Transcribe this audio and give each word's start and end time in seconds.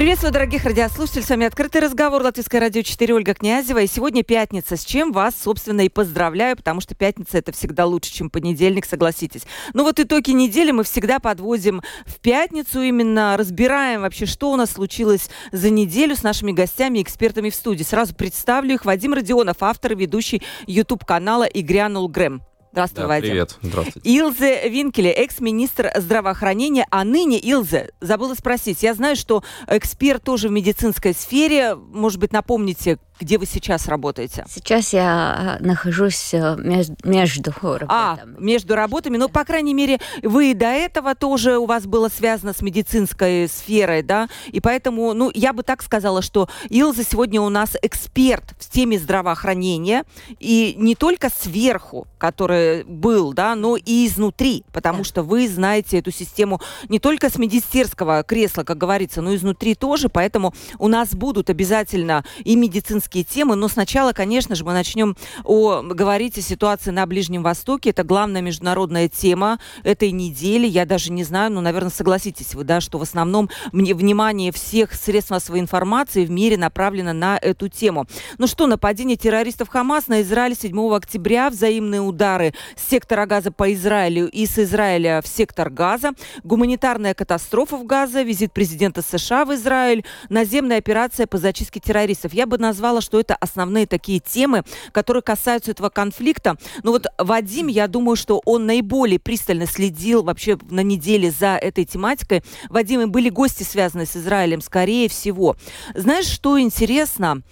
Приветствую, 0.00 0.32
дорогих 0.32 0.64
радиослушателей. 0.64 1.24
С 1.24 1.28
вами 1.28 1.44
«Открытый 1.44 1.82
разговор» 1.82 2.22
Латвийское 2.22 2.58
радио 2.58 2.80
4 2.80 3.14
Ольга 3.14 3.34
Князева. 3.34 3.82
И 3.82 3.86
сегодня 3.86 4.22
пятница, 4.22 4.78
с 4.78 4.84
чем 4.86 5.12
вас, 5.12 5.34
собственно, 5.38 5.82
и 5.82 5.90
поздравляю, 5.90 6.56
потому 6.56 6.80
что 6.80 6.94
пятница– 6.94 7.36
это 7.38 7.52
всегда 7.52 7.84
лучше, 7.84 8.10
чем 8.10 8.30
понедельник, 8.30 8.86
согласитесь. 8.86 9.42
Ну 9.74 9.84
вот 9.84 10.00
итоги 10.00 10.30
недели 10.30 10.70
мы 10.70 10.84
всегда 10.84 11.18
подводим 11.18 11.82
в 12.06 12.18
пятницу, 12.20 12.80
именно 12.80 13.36
разбираем 13.36 14.00
вообще, 14.00 14.24
что 14.24 14.50
у 14.50 14.56
нас 14.56 14.70
случилось 14.70 15.28
за 15.52 15.68
неделю 15.68 16.16
с 16.16 16.22
нашими 16.22 16.52
гостями 16.52 17.00
и 17.00 17.02
экспертами 17.02 17.50
в 17.50 17.54
студии. 17.54 17.82
Сразу 17.82 18.14
представлю 18.14 18.76
их. 18.76 18.86
Вадим 18.86 19.12
Родионов, 19.12 19.58
автор 19.60 19.92
и 19.92 19.96
ведущий 19.96 20.42
YouTube-канала 20.66 21.44
«И 21.44 21.60
грянул 21.60 22.08
Грэм». 22.08 22.40
Здравствуй, 22.72 23.02
да, 23.02 23.08
Вадим. 23.08 23.30
Привет, 23.30 23.58
здравствуйте. 23.62 24.08
Илзе 24.08 24.68
Винкеле, 24.68 25.10
экс-министр 25.10 25.90
здравоохранения, 25.96 26.86
а 26.90 27.02
ныне 27.02 27.38
Илзе, 27.38 27.90
забыла 28.00 28.34
спросить, 28.34 28.82
я 28.84 28.94
знаю, 28.94 29.16
что 29.16 29.42
эксперт 29.66 30.22
тоже 30.22 30.48
в 30.48 30.52
медицинской 30.52 31.12
сфере, 31.12 31.74
может 31.74 32.20
быть, 32.20 32.32
напомните, 32.32 32.98
где 33.20 33.36
вы 33.36 33.44
сейчас 33.44 33.86
работаете? 33.86 34.44
Сейчас 34.48 34.92
я 34.92 35.58
э, 35.60 35.64
нахожусь 35.64 36.32
э, 36.32 36.56
между, 36.56 36.96
между 37.04 37.52
работами. 37.60 37.88
А, 37.90 38.18
между 38.38 38.74
работами. 38.74 39.18
Ну, 39.18 39.28
по 39.28 39.44
крайней 39.44 39.74
мере, 39.74 39.98
вы 40.22 40.52
и 40.52 40.54
до 40.54 40.66
этого 40.66 41.14
тоже 41.14 41.58
у 41.58 41.66
вас 41.66 41.86
было 41.86 42.08
связано 42.08 42.54
с 42.54 42.62
медицинской 42.62 43.46
сферой, 43.48 44.02
да? 44.02 44.28
И 44.48 44.60
поэтому, 44.60 45.12
ну, 45.12 45.30
я 45.34 45.52
бы 45.52 45.62
так 45.62 45.82
сказала, 45.82 46.22
что 46.22 46.48
Илза 46.70 47.04
сегодня 47.04 47.42
у 47.42 47.50
нас 47.50 47.76
эксперт 47.82 48.54
в 48.58 48.70
теме 48.70 48.98
здравоохранения. 48.98 50.04
И 50.38 50.74
не 50.78 50.94
только 50.94 51.28
сверху, 51.30 52.06
который 52.16 52.84
был, 52.84 53.34
да, 53.34 53.54
но 53.54 53.76
и 53.76 54.06
изнутри. 54.06 54.64
Потому 54.72 54.98
да. 54.98 55.04
что 55.04 55.22
вы 55.22 55.46
знаете 55.46 55.98
эту 55.98 56.10
систему 56.10 56.60
не 56.88 56.98
только 56.98 57.28
с 57.28 57.36
медицинского 57.36 58.22
кресла, 58.22 58.62
как 58.62 58.78
говорится, 58.78 59.20
но 59.20 59.34
изнутри 59.34 59.74
тоже. 59.74 60.08
Поэтому 60.08 60.54
у 60.78 60.88
нас 60.88 61.10
будут 61.14 61.50
обязательно 61.50 62.24
и 62.44 62.56
медицинские 62.56 63.09
политические 63.10 63.24
темы, 63.24 63.56
но 63.56 63.68
сначала, 63.68 64.12
конечно 64.12 64.54
же, 64.54 64.64
мы 64.64 64.72
начнем 64.72 65.16
о, 65.44 65.82
говорить 65.82 66.38
о 66.38 66.40
ситуации 66.40 66.90
на 66.90 67.06
Ближнем 67.06 67.42
Востоке. 67.42 67.90
Это 67.90 68.04
главная 68.04 68.40
международная 68.40 69.08
тема 69.08 69.58
этой 69.82 70.12
недели. 70.12 70.66
Я 70.66 70.86
даже 70.86 71.12
не 71.12 71.24
знаю, 71.24 71.52
ну, 71.52 71.60
наверное, 71.60 71.90
согласитесь 71.90 72.54
вы, 72.54 72.64
да, 72.64 72.80
что 72.80 72.98
в 72.98 73.02
основном 73.02 73.50
мне 73.72 73.94
внимание 73.94 74.52
всех 74.52 74.92
средств 74.94 75.30
массовой 75.30 75.60
информации 75.60 76.24
в 76.24 76.30
мире 76.30 76.56
направлено 76.56 77.12
на 77.12 77.38
эту 77.38 77.68
тему. 77.68 78.06
Ну 78.38 78.46
что, 78.46 78.66
нападение 78.66 79.16
террористов 79.16 79.68
Хамас 79.68 80.08
на 80.08 80.22
Израиль 80.22 80.54
7 80.54 80.94
октября, 80.94 81.50
взаимные 81.50 82.00
удары 82.00 82.54
с 82.76 82.88
сектора 82.88 83.26
Газа 83.26 83.50
по 83.50 83.72
Израилю 83.72 84.28
и 84.28 84.46
с 84.46 84.58
Израиля 84.58 85.20
в 85.22 85.28
сектор 85.28 85.70
Газа, 85.70 86.12
гуманитарная 86.44 87.14
катастрофа 87.14 87.76
в 87.76 87.84
Газа, 87.84 88.22
визит 88.22 88.52
президента 88.52 89.02
США 89.02 89.44
в 89.44 89.54
Израиль, 89.54 90.04
наземная 90.28 90.78
операция 90.78 91.26
по 91.26 91.38
зачистке 91.38 91.80
террористов. 91.80 92.32
Я 92.32 92.46
бы 92.46 92.58
назвала 92.58 92.99
сказала, 93.00 93.10
что 93.10 93.20
это 93.20 93.34
основные 93.34 93.86
такие 93.86 94.20
темы, 94.20 94.62
которые 94.92 95.22
касаются 95.22 95.70
этого 95.70 95.88
конфликта. 95.88 96.56
Но 96.82 96.92
вот 96.92 97.06
Вадим, 97.18 97.66
я 97.66 97.88
думаю, 97.88 98.16
что 98.16 98.40
он 98.44 98.66
наиболее 98.66 99.18
пристально 99.18 99.66
следил 99.66 100.22
вообще 100.22 100.58
на 100.70 100.82
неделе 100.82 101.30
за 101.30 101.56
этой 101.56 101.84
тематикой. 101.84 102.42
Вадим, 102.68 103.00
и 103.00 103.06
были 103.06 103.30
гости, 103.30 103.62
связанные 103.62 104.06
с 104.06 104.16
Израилем, 104.16 104.60
скорее 104.60 105.08
всего. 105.08 105.56
Знаешь, 105.94 106.26
что 106.26 106.60
интересно? 106.60 107.42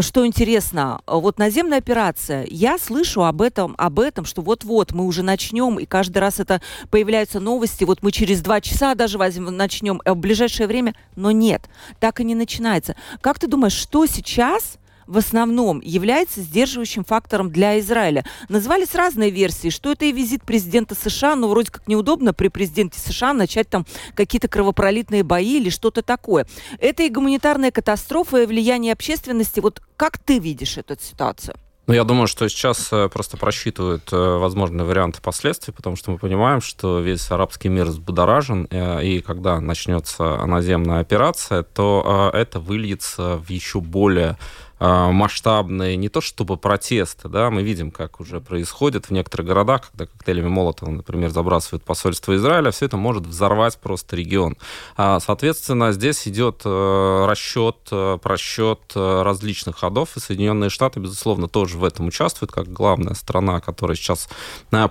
Что 0.00 0.26
интересно? 0.26 1.00
Вот 1.06 1.38
наземная 1.38 1.78
операция. 1.78 2.46
Я 2.48 2.78
слышу 2.78 3.24
об 3.24 3.42
этом, 3.42 3.74
об 3.78 3.98
этом, 3.98 4.24
что 4.24 4.42
вот-вот 4.42 4.92
мы 4.92 5.04
уже 5.04 5.22
начнем, 5.22 5.78
и 5.78 5.86
каждый 5.86 6.18
раз 6.18 6.40
это 6.40 6.60
появляются 6.90 7.40
новости. 7.40 7.84
Вот 7.84 8.02
мы 8.02 8.12
через 8.12 8.40
два 8.40 8.60
часа 8.60 8.94
даже 8.94 9.18
возьмем, 9.18 9.56
начнем 9.56 10.00
а 10.04 10.14
в 10.14 10.18
ближайшее 10.18 10.66
время. 10.66 10.94
Но 11.16 11.30
нет, 11.30 11.68
так 11.98 12.20
и 12.20 12.24
не 12.24 12.34
начинается. 12.34 12.94
Как 13.20 13.38
ты 13.38 13.46
думаешь, 13.46 13.72
что 13.72 14.06
сейчас 14.06 14.78
в 15.10 15.18
основном 15.18 15.80
является 15.80 16.40
сдерживающим 16.40 17.04
фактором 17.04 17.50
для 17.50 17.80
Израиля. 17.80 18.24
Назывались 18.48 18.94
разные 18.94 19.30
версии, 19.30 19.68
что 19.68 19.90
это 19.90 20.04
и 20.04 20.12
визит 20.12 20.44
президента 20.44 20.94
США, 20.94 21.34
но 21.34 21.48
вроде 21.48 21.72
как 21.72 21.88
неудобно 21.88 22.32
при 22.32 22.48
президенте 22.48 23.00
США 23.00 23.32
начать 23.32 23.68
там 23.68 23.86
какие-то 24.14 24.46
кровопролитные 24.46 25.24
бои 25.24 25.58
или 25.58 25.68
что-то 25.68 26.02
такое. 26.02 26.46
Это 26.78 27.02
и 27.02 27.10
гуманитарная 27.10 27.72
катастрофа, 27.72 28.42
и 28.42 28.46
влияние 28.46 28.92
общественности. 28.92 29.58
Вот 29.58 29.82
как 29.96 30.18
ты 30.18 30.38
видишь 30.38 30.78
эту 30.78 30.96
ситуацию? 31.00 31.56
Ну, 31.90 31.94
я 31.94 32.04
думаю, 32.04 32.28
что 32.28 32.48
сейчас 32.48 32.92
э, 32.92 33.08
просто 33.08 33.36
просчитывают 33.36 34.12
э, 34.12 34.16
возможные 34.16 34.84
варианты 34.84 35.20
последствий, 35.20 35.74
потому 35.74 35.96
что 35.96 36.12
мы 36.12 36.18
понимаем, 36.18 36.60
что 36.60 37.00
весь 37.00 37.28
арабский 37.32 37.68
мир 37.68 37.86
взбудоражен, 37.86 38.68
э, 38.70 39.04
и 39.04 39.20
когда 39.20 39.60
начнется 39.60 40.36
наземная 40.46 41.00
операция, 41.00 41.64
то 41.64 42.30
это 42.32 42.60
выльется 42.60 43.38
в 43.38 43.50
еще 43.50 43.80
более 43.80 44.38
масштабные, 44.80 45.96
не 45.96 46.08
то 46.08 46.20
чтобы 46.20 46.56
протесты, 46.56 47.28
да, 47.28 47.50
мы 47.50 47.62
видим, 47.62 47.90
как 47.90 48.18
уже 48.18 48.40
происходит 48.40 49.06
в 49.06 49.10
некоторых 49.10 49.46
городах, 49.46 49.90
когда 49.90 50.06
коктейлями 50.06 50.48
Молотова, 50.48 50.90
например, 50.90 51.30
забрасывают 51.30 51.84
посольство 51.84 52.34
Израиля, 52.36 52.70
все 52.70 52.86
это 52.86 52.96
может 52.96 53.26
взорвать 53.26 53.78
просто 53.78 54.16
регион. 54.16 54.56
А, 54.96 55.20
соответственно, 55.20 55.92
здесь 55.92 56.26
идет 56.26 56.62
э, 56.64 57.26
расчет, 57.28 57.76
э, 57.90 58.18
просчет 58.22 58.80
э, 58.94 59.22
различных 59.22 59.76
ходов, 59.76 60.16
и 60.16 60.20
Соединенные 60.20 60.70
Штаты, 60.70 61.00
безусловно, 61.00 61.48
тоже 61.48 61.76
в 61.76 61.84
этом 61.84 62.06
участвуют, 62.06 62.50
как 62.50 62.72
главная 62.72 63.14
страна, 63.14 63.60
которая 63.60 63.96
сейчас 63.96 64.28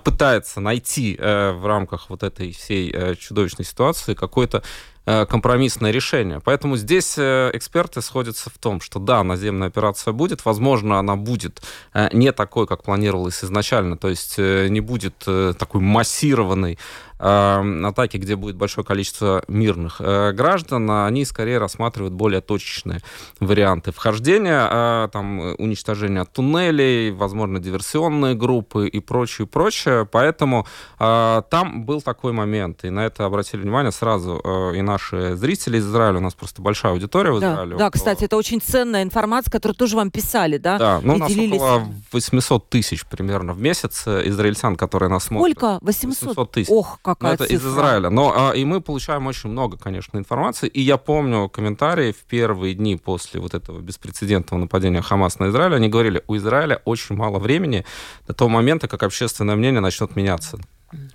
пытается 0.03 0.61
найти 0.61 1.17
в 1.19 1.61
рамках 1.65 2.09
вот 2.09 2.23
этой 2.23 2.51
всей 2.51 3.15
чудовищной 3.15 3.65
ситуации 3.65 4.13
какой-то 4.13 4.63
компромиссное 5.05 5.91
решение. 5.91 6.39
Поэтому 6.43 6.77
здесь 6.77 7.15
э, 7.17 7.51
эксперты 7.53 8.01
сходятся 8.01 8.49
в 8.49 8.57
том, 8.57 8.81
что 8.81 8.99
да, 8.99 9.23
наземная 9.23 9.67
операция 9.67 10.13
будет, 10.13 10.45
возможно, 10.45 10.99
она 10.99 11.15
будет 11.15 11.61
э, 11.93 12.09
не 12.13 12.31
такой, 12.31 12.67
как 12.67 12.83
планировалось 12.83 13.43
изначально, 13.43 13.97
то 13.97 14.09
есть 14.09 14.37
не 14.37 14.81
будет 14.81 15.15
такой 15.17 15.81
массированной 15.81 16.77
атаки, 17.19 18.17
где 18.17 18.35
будет 18.35 18.55
большое 18.55 18.85
количество 18.85 19.43
мирных 19.47 19.97
э, 19.99 20.31
граждан, 20.31 20.89
они 20.89 21.25
скорее 21.25 21.57
рассматривают 21.57 22.13
более 22.13 22.39
точечные 22.39 23.01
варианты 23.39 23.91
вхождения, 23.91 24.67
э, 24.71 25.09
там, 25.11 25.39
уничтожения 25.57 26.23
туннелей, 26.23 27.11
возможно, 27.11 27.59
диверсионные 27.59 28.35
группы 28.35 28.87
и 28.87 28.99
прочее, 29.01 29.47
прочее. 29.47 30.07
Поэтому 30.09 30.65
э, 30.99 31.41
там 31.49 31.83
был 31.83 32.01
такой 32.01 32.31
момент, 32.31 32.85
и 32.85 32.89
на 32.89 33.05
это 33.05 33.25
обратили 33.25 33.61
внимание 33.61 33.91
сразу 33.91 34.41
и 34.73 34.81
наши 34.81 35.35
зрители 35.35 35.77
из 35.77 35.87
Израиля, 35.87 36.17
у 36.17 36.21
нас 36.21 36.33
просто 36.33 36.61
большая 36.61 36.93
аудитория 36.93 37.31
в 37.31 37.39
да, 37.39 37.53
Израиле. 37.53 37.71
Да, 37.71 37.87
около... 37.87 37.89
кстати, 37.89 38.23
это 38.23 38.37
очень 38.37 38.61
ценная 38.61 39.03
информация, 39.03 39.51
которую 39.51 39.75
тоже 39.75 39.97
вам 39.97 40.11
писали, 40.11 40.57
да? 40.57 40.77
Да, 40.77 40.99
ну, 41.03 41.15
у 41.15 41.17
нас 41.17 41.29
делились... 41.29 41.57
около 41.57 41.85
800 42.13 42.69
тысяч 42.69 43.05
примерно 43.05 43.53
в 43.53 43.61
месяц 43.61 44.07
израильтян, 44.07 44.75
которые 44.75 45.09
нас 45.09 45.25
смотрят. 45.25 45.57
Сколько? 45.57 45.79
800? 45.81 46.21
800 46.29 46.51
тысяч. 46.51 46.69
Ох, 46.69 46.99
какая 47.15 47.33
это 47.33 47.45
цифра. 47.45 47.57
из 47.57 47.73
Израиля. 47.73 48.09
Но 48.09 48.33
а, 48.35 48.51
и 48.53 48.65
мы 48.65 48.81
получаем 48.81 49.27
очень 49.27 49.49
много, 49.49 49.77
конечно, 49.77 50.17
информации. 50.17 50.67
И 50.67 50.81
я 50.81 50.97
помню 50.97 51.49
комментарии 51.49 52.11
в 52.11 52.23
первые 52.25 52.73
дни 52.73 52.95
после 52.95 53.39
вот 53.39 53.53
этого 53.53 53.79
беспрецедентного 53.79 54.61
нападения 54.61 55.01
Хамас 55.01 55.39
на 55.39 55.49
Израиль. 55.49 55.75
Они 55.75 55.89
говорили, 55.89 56.23
у 56.27 56.35
Израиля 56.37 56.81
очень 56.85 57.15
мало 57.15 57.39
времени 57.39 57.85
до 58.27 58.33
того 58.33 58.49
момента, 58.49 58.87
как 58.87 59.03
общественное 59.03 59.55
мнение 59.55 59.81
начнет 59.81 60.15
меняться. 60.15 60.59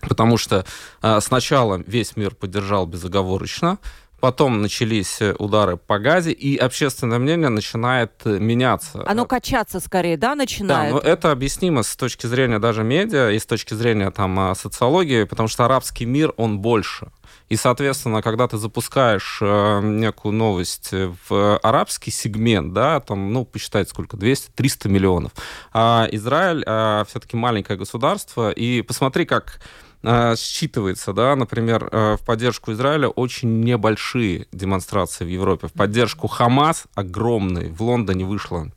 Потому 0.00 0.36
что 0.36 0.64
а, 1.02 1.20
сначала 1.20 1.82
весь 1.86 2.16
мир 2.16 2.34
поддержал 2.34 2.86
безоговорочно, 2.86 3.78
Потом 4.24 4.62
начались 4.62 5.20
э, 5.20 5.34
удары 5.38 5.76
по 5.76 5.98
газе, 5.98 6.32
и 6.32 6.56
общественное 6.56 7.18
мнение 7.18 7.50
начинает 7.50 8.12
э, 8.24 8.38
меняться. 8.38 9.04
Оно 9.06 9.26
качаться 9.26 9.80
скорее, 9.80 10.16
да, 10.16 10.34
начинает? 10.34 10.94
Да, 10.94 10.98
но 10.98 11.06
это 11.06 11.30
объяснимо 11.30 11.82
с 11.82 11.94
точки 11.94 12.26
зрения 12.26 12.58
даже 12.58 12.84
медиа 12.84 13.32
и 13.32 13.38
с 13.38 13.44
точки 13.44 13.74
зрения 13.74 14.10
там 14.10 14.40
а, 14.40 14.54
социологии, 14.54 15.24
потому 15.24 15.50
что 15.50 15.66
арабский 15.66 16.06
мир, 16.06 16.32
он 16.38 16.60
больше. 16.60 17.08
И, 17.50 17.56
соответственно, 17.56 18.22
когда 18.22 18.48
ты 18.48 18.56
запускаешь 18.56 19.40
э, 19.42 19.80
некую 19.82 20.32
новость 20.32 20.88
в 21.28 21.58
арабский 21.58 22.10
сегмент, 22.10 22.72
да, 22.72 23.00
там, 23.00 23.30
ну, 23.30 23.44
посчитайте 23.44 23.90
сколько, 23.90 24.16
200-300 24.16 24.88
миллионов. 24.88 25.32
А 25.74 26.08
Израиль 26.12 26.64
э, 26.66 27.04
все-таки 27.10 27.36
маленькое 27.36 27.78
государство, 27.78 28.50
и 28.50 28.80
посмотри, 28.80 29.26
как 29.26 29.60
Э, 29.60 29.93
считывается, 30.36 31.12
да, 31.12 31.34
например, 31.36 31.88
э, 31.90 32.16
в 32.20 32.24
поддержку 32.24 32.72
Израиля 32.72 33.08
очень 33.08 33.60
небольшие 33.60 34.46
демонстрации 34.52 35.24
в 35.24 35.28
Европе. 35.28 35.68
В 35.68 35.72
поддержку 35.72 36.28
Хамас 36.28 36.84
огромные 36.94 37.70
в 37.70 37.80
Лондоне 37.82 38.24
вышло, 38.24 38.70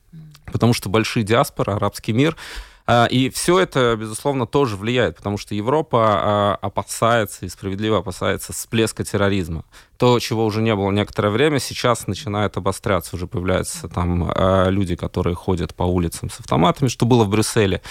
потому 0.51 0.73
что 0.73 0.89
большие 0.89 1.23
диаспоры, 1.23 1.73
арабский 1.73 2.13
мир, 2.13 2.35
И 3.11 3.29
все 3.29 3.59
это, 3.59 3.97
безусловно, 3.99 4.45
тоже 4.45 4.77
влияет, 4.77 5.17
потому 5.17 5.37
что 5.37 5.53
Европа 5.53 6.55
опасается 6.55 7.45
и 7.45 7.49
справедливо 7.49 7.97
опасается 7.97 8.53
всплеска 8.53 9.03
терроризма 9.03 9.65
то, 9.97 10.19
чего 10.19 10.45
уже 10.45 10.61
не 10.61 10.75
было 10.75 10.91
некоторое 10.91 11.29
время, 11.29 11.59
сейчас 11.59 12.07
начинает 12.07 12.55
обостряться. 12.57 13.15
Уже 13.15 13.27
появляются 13.27 13.89
там 13.89 14.29
э, 14.29 14.69
люди, 14.69 14.95
которые 14.95 15.35
ходят 15.35 15.73
по 15.73 15.83
улицам 15.83 16.29
с 16.29 16.39
автоматами, 16.39 16.87
что 16.87 17.05
было 17.05 17.23
в 17.23 17.29
Брюсселе. 17.29 17.81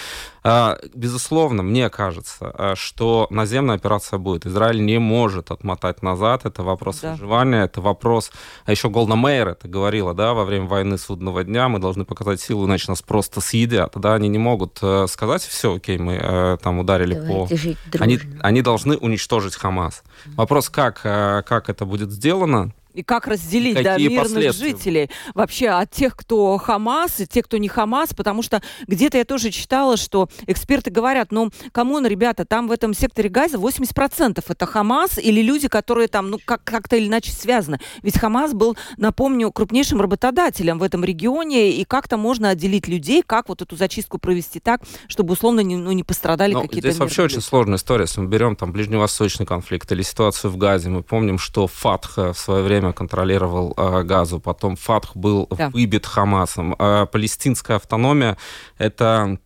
Э, 0.43 0.77
безусловно, 0.93 1.63
мне 1.63 1.89
кажется, 1.89 2.53
э, 2.57 2.73
что 2.75 3.27
наземная 3.29 3.75
операция 3.75 4.19
будет. 4.19 4.45
Израиль 4.45 4.83
не 4.83 4.99
может 4.99 5.51
отмотать 5.51 6.01
назад. 6.01 6.45
Это 6.45 6.63
вопрос 6.63 6.99
да. 7.01 7.11
выживания, 7.13 7.63
это 7.63 7.81
вопрос... 7.81 8.31
А 8.65 8.71
еще 8.71 8.89
Голна 8.89 9.15
Мейер 9.15 9.49
это 9.49 9.67
говорила, 9.67 10.13
да, 10.13 10.33
во 10.33 10.45
время 10.45 10.67
войны 10.67 10.97
судного 10.97 11.43
дня, 11.43 11.67
мы 11.67 11.79
должны 11.79 12.05
показать 12.05 12.39
силу, 12.39 12.65
иначе 12.65 12.85
нас 12.89 13.01
просто 13.01 13.41
съедят. 13.41 13.93
Да, 13.95 14.13
они 14.13 14.29
не 14.29 14.37
могут 14.37 14.81
сказать, 15.07 15.41
все, 15.41 15.75
окей, 15.75 15.97
мы 15.97 16.57
там 16.61 16.79
ударили 16.79 17.15
Давайте 17.15 17.77
по... 17.91 18.03
Они, 18.03 18.19
они 18.41 18.61
должны 18.61 18.97
уничтожить 18.97 19.55
Хамас. 19.55 20.03
Вопрос, 20.35 20.69
как, 20.69 21.01
как 21.01 21.69
это 21.69 21.85
будет 21.85 21.96
будет 21.97 22.11
сделано, 22.11 22.71
и 22.97 23.03
как 23.03 23.27
разделить 23.27 23.83
да, 23.83 23.97
мирных 23.97 24.53
жителей 24.53 25.11
вообще 25.35 25.69
от 25.69 25.91
тех, 25.91 26.15
кто 26.15 26.57
Хамас, 26.57 27.19
и 27.19 27.27
тех, 27.27 27.45
кто 27.45 27.57
не 27.57 27.67
Хамас, 27.67 28.13
потому 28.15 28.41
что 28.41 28.61
где-то 28.87 29.19
я 29.19 29.23
тоже 29.25 29.51
читала, 29.51 29.97
что 29.97 30.29
эксперты 30.47 30.89
говорят, 30.89 31.31
ну, 31.31 31.51
come 31.71 31.92
on, 31.92 32.07
ребята, 32.07 32.43
там 32.43 32.67
в 32.67 32.71
этом 32.71 32.95
секторе 32.95 33.29
Газа 33.29 33.57
80% 33.57 34.43
это 34.47 34.65
Хамас 34.65 35.19
или 35.19 35.41
люди, 35.41 35.67
которые 35.67 36.07
там, 36.07 36.31
ну, 36.31 36.39
как- 36.43 36.63
как-то 36.63 36.95
или 36.95 37.07
иначе 37.07 37.31
связаны. 37.31 37.79
Ведь 38.01 38.17
Хамас 38.17 38.53
был, 38.53 38.75
напомню, 38.97 39.51
крупнейшим 39.51 40.01
работодателем 40.01 40.79
в 40.79 40.83
этом 40.83 41.03
регионе, 41.03 41.71
и 41.71 41.85
как-то 41.85 42.17
можно 42.17 42.49
отделить 42.49 42.87
людей, 42.87 43.21
как 43.21 43.49
вот 43.49 43.61
эту 43.61 43.75
зачистку 43.75 44.17
провести 44.17 44.59
так, 44.59 44.81
чтобы 45.07 45.33
условно 45.33 45.59
не, 45.59 45.75
ну, 45.75 45.91
не 45.91 46.03
пострадали 46.03 46.53
Но 46.53 46.61
какие-то... 46.61 46.89
Здесь 46.89 46.99
вообще 46.99 47.23
очень 47.23 47.41
сложная 47.41 47.77
история. 47.77 48.05
Если 48.05 48.21
мы 48.21 48.27
берем 48.27 48.55
там 48.55 48.71
ближневосточный 48.71 49.45
конфликт 49.45 49.91
или 49.91 50.01
ситуацию 50.01 50.49
в 50.49 50.57
Газе, 50.57 50.89
мы 50.89 51.03
помним, 51.03 51.37
что 51.37 51.67
ФАТХ 51.67 52.17
в 52.17 52.35
свое 52.35 52.63
время 52.63 52.86
время 52.87 52.93
контролировал 52.93 53.73
э, 53.77 54.03
Газу, 54.03 54.39
потом 54.39 54.75
Фатх 54.75 55.15
был 55.15 55.47
да. 55.57 55.69
выбит 55.69 56.05
Хамасом. 56.05 56.75
Э, 56.79 57.05
палестинская 57.11 57.77
автономия— 57.77 58.37
это 58.77 59.37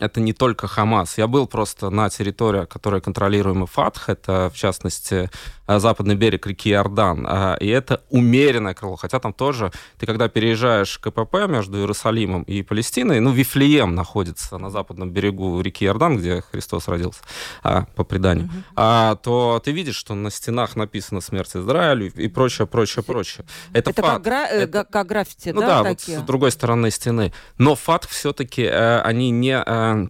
это 0.00 0.20
не 0.20 0.32
только 0.32 0.66
Хамас. 0.66 1.18
Я 1.18 1.26
был 1.26 1.46
просто 1.46 1.90
на 1.90 2.10
территории, 2.10 2.66
которая 2.66 3.00
контролируема 3.00 3.66
ФАТХ, 3.66 4.08
это, 4.08 4.50
в 4.52 4.56
частности, 4.56 5.30
Э, 5.68 5.78
западный 5.78 6.14
берег 6.14 6.46
реки 6.46 6.70
Иордан. 6.70 7.26
Э, 7.28 7.58
и 7.60 7.68
это 7.68 8.00
умеренное 8.08 8.72
крыло. 8.72 8.96
Хотя 8.96 9.20
там 9.20 9.34
тоже, 9.34 9.70
ты 9.98 10.06
когда 10.06 10.28
переезжаешь 10.28 10.98
КПП 10.98 11.46
между 11.46 11.76
Иерусалимом 11.78 12.42
и 12.44 12.62
Палестиной, 12.62 13.20
ну, 13.20 13.30
Вифлеем 13.30 13.94
находится 13.94 14.56
на 14.56 14.70
западном 14.70 15.10
берегу 15.10 15.60
реки 15.60 15.84
Иордан, 15.84 16.16
где 16.16 16.40
Христос 16.40 16.88
родился, 16.88 17.20
а, 17.62 17.84
по 17.96 18.04
преданию, 18.04 18.46
угу. 18.46 18.54
а, 18.76 19.16
то 19.16 19.60
ты 19.62 19.72
видишь, 19.72 19.96
что 19.96 20.14
на 20.14 20.30
стенах 20.30 20.74
написано 20.74 21.20
«Смерть 21.20 21.54
Израилю» 21.54 22.10
и 22.14 22.28
прочее, 22.28 22.66
прочее, 22.66 23.02
прочее. 23.02 23.44
Это, 23.74 23.90
это. 23.90 24.00
Как, 24.00 24.22
гра... 24.22 24.48
Э, 24.48 24.62
это... 24.62 24.84
как 24.84 25.06
граффити, 25.06 25.50
ну, 25.50 25.60
да? 25.60 25.82
да, 25.82 25.90
такие? 25.90 26.16
вот 26.16 26.24
с 26.24 26.26
другой 26.26 26.50
стороны 26.50 26.90
стены. 26.90 27.34
Но 27.58 27.74
факт 27.74 28.08
все-таки, 28.08 28.62
э, 28.62 29.00
они 29.00 29.30
не... 29.30 29.62
Э, 29.68 30.06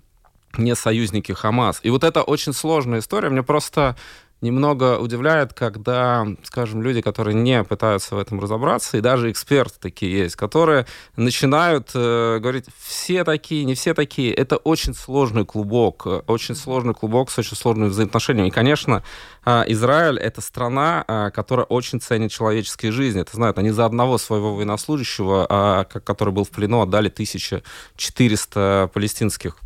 не 0.56 0.74
союзники 0.74 1.32
Хамас. 1.32 1.80
И 1.82 1.90
вот 1.90 2.04
это 2.04 2.22
очень 2.22 2.52
сложная 2.52 3.00
история. 3.00 3.28
Мне 3.28 3.42
просто 3.42 3.96
немного 4.40 4.98
удивляет, 4.98 5.52
когда, 5.52 6.26
скажем, 6.42 6.82
люди, 6.82 7.00
которые 7.00 7.34
не 7.34 7.64
пытаются 7.64 8.14
в 8.14 8.18
этом 8.18 8.40
разобраться, 8.40 8.96
и 8.96 9.00
даже 9.00 9.30
эксперты 9.30 9.76
такие 9.80 10.16
есть, 10.16 10.36
которые 10.36 10.86
начинают 11.16 11.90
э, 11.94 12.38
говорить, 12.38 12.66
все 12.78 13.24
такие, 13.24 13.64
не 13.64 13.74
все 13.74 13.94
такие. 13.94 14.32
Это 14.32 14.56
очень 14.56 14.94
сложный 14.94 15.44
клубок, 15.44 16.06
очень 16.26 16.54
сложный 16.54 16.94
клубок 16.94 17.30
с 17.30 17.38
очень 17.38 17.56
сложными 17.56 17.88
взаимоотношениями. 17.88 18.48
И, 18.48 18.52
конечно, 18.52 19.02
э, 19.44 19.64
Израиль— 19.68 20.18
это 20.20 20.40
страна, 20.40 21.04
э, 21.06 21.30
которая 21.34 21.66
очень 21.66 22.00
ценит 22.00 22.30
человеческие 22.30 22.92
жизни. 22.92 23.22
Это 23.22 23.34
знают, 23.34 23.58
они 23.58 23.70
за 23.70 23.84
одного 23.84 24.18
своего 24.18 24.54
военнослужащего, 24.54 25.84
э, 25.90 26.00
который 26.00 26.32
был 26.32 26.44
в 26.44 26.50
плену, 26.50 26.80
отдали 26.80 27.08
1400 27.08 28.90
палестинских 28.92 29.56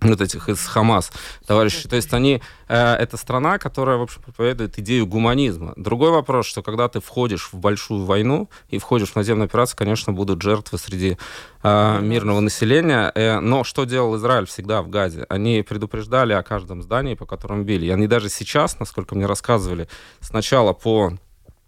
вот 0.00 0.20
этих 0.20 0.48
из 0.48 0.64
Хамас 0.64 1.10
товарищей. 1.46 1.88
То 1.88 1.96
есть 1.96 2.12
они, 2.14 2.40
э, 2.68 2.94
это 2.94 3.16
страна, 3.16 3.58
которая, 3.58 3.96
в 3.96 4.02
общем, 4.02 4.22
проповедует 4.22 4.78
идею 4.78 5.06
гуманизма. 5.06 5.72
Другой 5.76 6.10
вопрос, 6.10 6.46
что 6.46 6.62
когда 6.62 6.88
ты 6.88 7.00
входишь 7.00 7.48
в 7.52 7.56
большую 7.56 8.04
войну 8.04 8.48
и 8.68 8.78
входишь 8.78 9.10
в 9.10 9.16
наземную 9.16 9.46
операцию, 9.46 9.76
конечно, 9.76 10.12
будут 10.12 10.40
жертвы 10.42 10.78
среди 10.78 11.18
э, 11.62 12.00
мирного 12.00 12.40
населения. 12.40 13.10
Э, 13.14 13.40
но 13.40 13.64
что 13.64 13.84
делал 13.84 14.16
Израиль 14.16 14.46
всегда 14.46 14.82
в 14.82 14.88
Газе? 14.88 15.26
Они 15.28 15.62
предупреждали 15.62 16.32
о 16.32 16.42
каждом 16.42 16.82
здании, 16.82 17.14
по 17.14 17.26
которому 17.26 17.64
били. 17.64 17.86
И 17.86 17.90
они 17.90 18.06
даже 18.06 18.28
сейчас, 18.28 18.78
насколько 18.78 19.16
мне 19.16 19.26
рассказывали, 19.26 19.88
сначала 20.20 20.72
по 20.72 21.12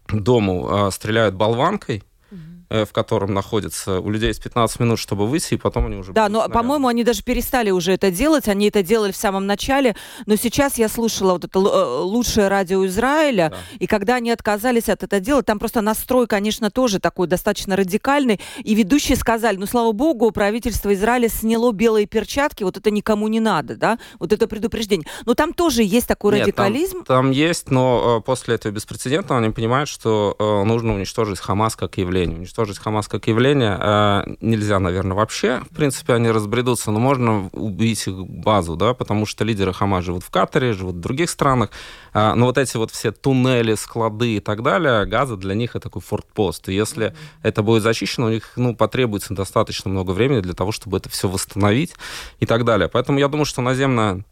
дому 0.08 0.68
э, 0.70 0.90
стреляют 0.92 1.34
болванкой, 1.34 2.04
в 2.70 2.92
котором 2.92 3.34
находится, 3.34 4.00
у 4.00 4.10
людей 4.10 4.28
есть 4.28 4.42
15 4.42 4.80
минут, 4.80 4.98
чтобы 4.98 5.26
выйти, 5.26 5.54
и 5.54 5.56
потом 5.56 5.86
они 5.86 5.96
уже... 5.96 6.12
Да, 6.12 6.28
но, 6.28 6.48
по-моему, 6.48 6.88
они 6.88 7.04
даже 7.04 7.22
перестали 7.22 7.70
уже 7.70 7.92
это 7.92 8.10
делать, 8.10 8.48
они 8.48 8.68
это 8.68 8.82
делали 8.82 9.12
в 9.12 9.16
самом 9.16 9.46
начале, 9.46 9.96
но 10.26 10.36
сейчас 10.36 10.78
я 10.78 10.88
слушала 10.88 11.32
вот 11.32 11.44
это 11.44 11.58
э, 11.58 12.00
лучшее 12.02 12.48
радио 12.48 12.86
Израиля, 12.86 13.50
да. 13.50 13.56
и 13.78 13.86
когда 13.86 14.16
они 14.16 14.30
отказались 14.30 14.88
от 14.88 15.02
этого 15.02 15.20
дела, 15.20 15.42
там 15.42 15.58
просто 15.58 15.80
настрой, 15.80 16.26
конечно, 16.26 16.70
тоже 16.70 17.00
такой 17.00 17.26
достаточно 17.26 17.76
радикальный, 17.76 18.40
и 18.62 18.74
ведущие 18.74 19.16
сказали, 19.16 19.56
ну, 19.56 19.66
слава 19.66 19.92
богу, 19.92 20.30
правительство 20.30 20.94
Израиля 20.94 21.28
сняло 21.28 21.72
белые 21.72 22.06
перчатки, 22.06 22.62
вот 22.62 22.76
это 22.76 22.90
никому 22.90 23.28
не 23.28 23.40
надо, 23.40 23.76
да, 23.76 23.98
вот 24.18 24.32
это 24.32 24.46
предупреждение. 24.46 25.06
Но 25.26 25.34
там 25.34 25.52
тоже 25.52 25.82
есть 25.82 26.06
такой 26.06 26.34
Нет, 26.34 26.42
радикализм. 26.42 27.04
Там, 27.04 27.04
там 27.04 27.30
есть, 27.32 27.70
но 27.70 28.18
э, 28.18 28.24
после 28.24 28.54
этого 28.54 28.72
беспрецедентного 28.72 29.40
они 29.40 29.52
понимают, 29.52 29.88
что 29.88 30.36
э, 30.38 30.64
нужно 30.64 30.94
уничтожить 30.94 31.38
Хамас 31.38 31.76
как 31.76 31.98
явление, 31.98 32.38
уничтожить 32.38 32.59
уничтожить 32.60 32.78
Хамас 32.78 33.08
как 33.08 33.26
явление 33.26 33.78
э, 33.80 34.22
нельзя, 34.40 34.78
наверное, 34.78 35.16
вообще. 35.16 35.60
В 35.70 35.74
принципе, 35.74 36.14
они 36.14 36.30
разбредутся, 36.30 36.90
но 36.90 37.00
можно 37.00 37.48
убить 37.52 38.06
их 38.06 38.26
базу, 38.26 38.76
да, 38.76 38.94
потому 38.94 39.26
что 39.26 39.44
лидеры 39.44 39.72
Хамас 39.72 40.04
живут 40.04 40.22
в 40.24 40.30
Катаре, 40.30 40.72
живут 40.72 40.96
в 40.96 41.00
других 41.00 41.30
странах. 41.30 41.70
Э, 42.12 42.34
но 42.34 42.46
вот 42.46 42.58
эти 42.58 42.76
вот 42.76 42.90
все 42.90 43.12
туннели, 43.12 43.74
склады 43.74 44.36
и 44.36 44.40
так 44.40 44.62
далее, 44.62 45.06
Газа 45.06 45.36
для 45.36 45.54
них 45.54 45.70
это 45.70 45.80
такой 45.80 46.02
фортпост. 46.02 46.68
И 46.68 46.74
если 46.74 47.06
mm-hmm. 47.06 47.14
это 47.42 47.62
будет 47.62 47.82
зачищено, 47.82 48.26
у 48.26 48.30
них 48.30 48.52
ну, 48.56 48.76
потребуется 48.76 49.34
достаточно 49.34 49.90
много 49.90 50.12
времени 50.12 50.40
для 50.40 50.54
того, 50.54 50.72
чтобы 50.72 50.98
это 50.98 51.08
все 51.08 51.28
восстановить 51.28 51.94
и 52.40 52.46
так 52.46 52.64
далее. 52.64 52.88
Поэтому 52.88 53.18
я 53.18 53.28
думаю, 53.28 53.46
что 53.46 53.62
наземная 53.62 54.24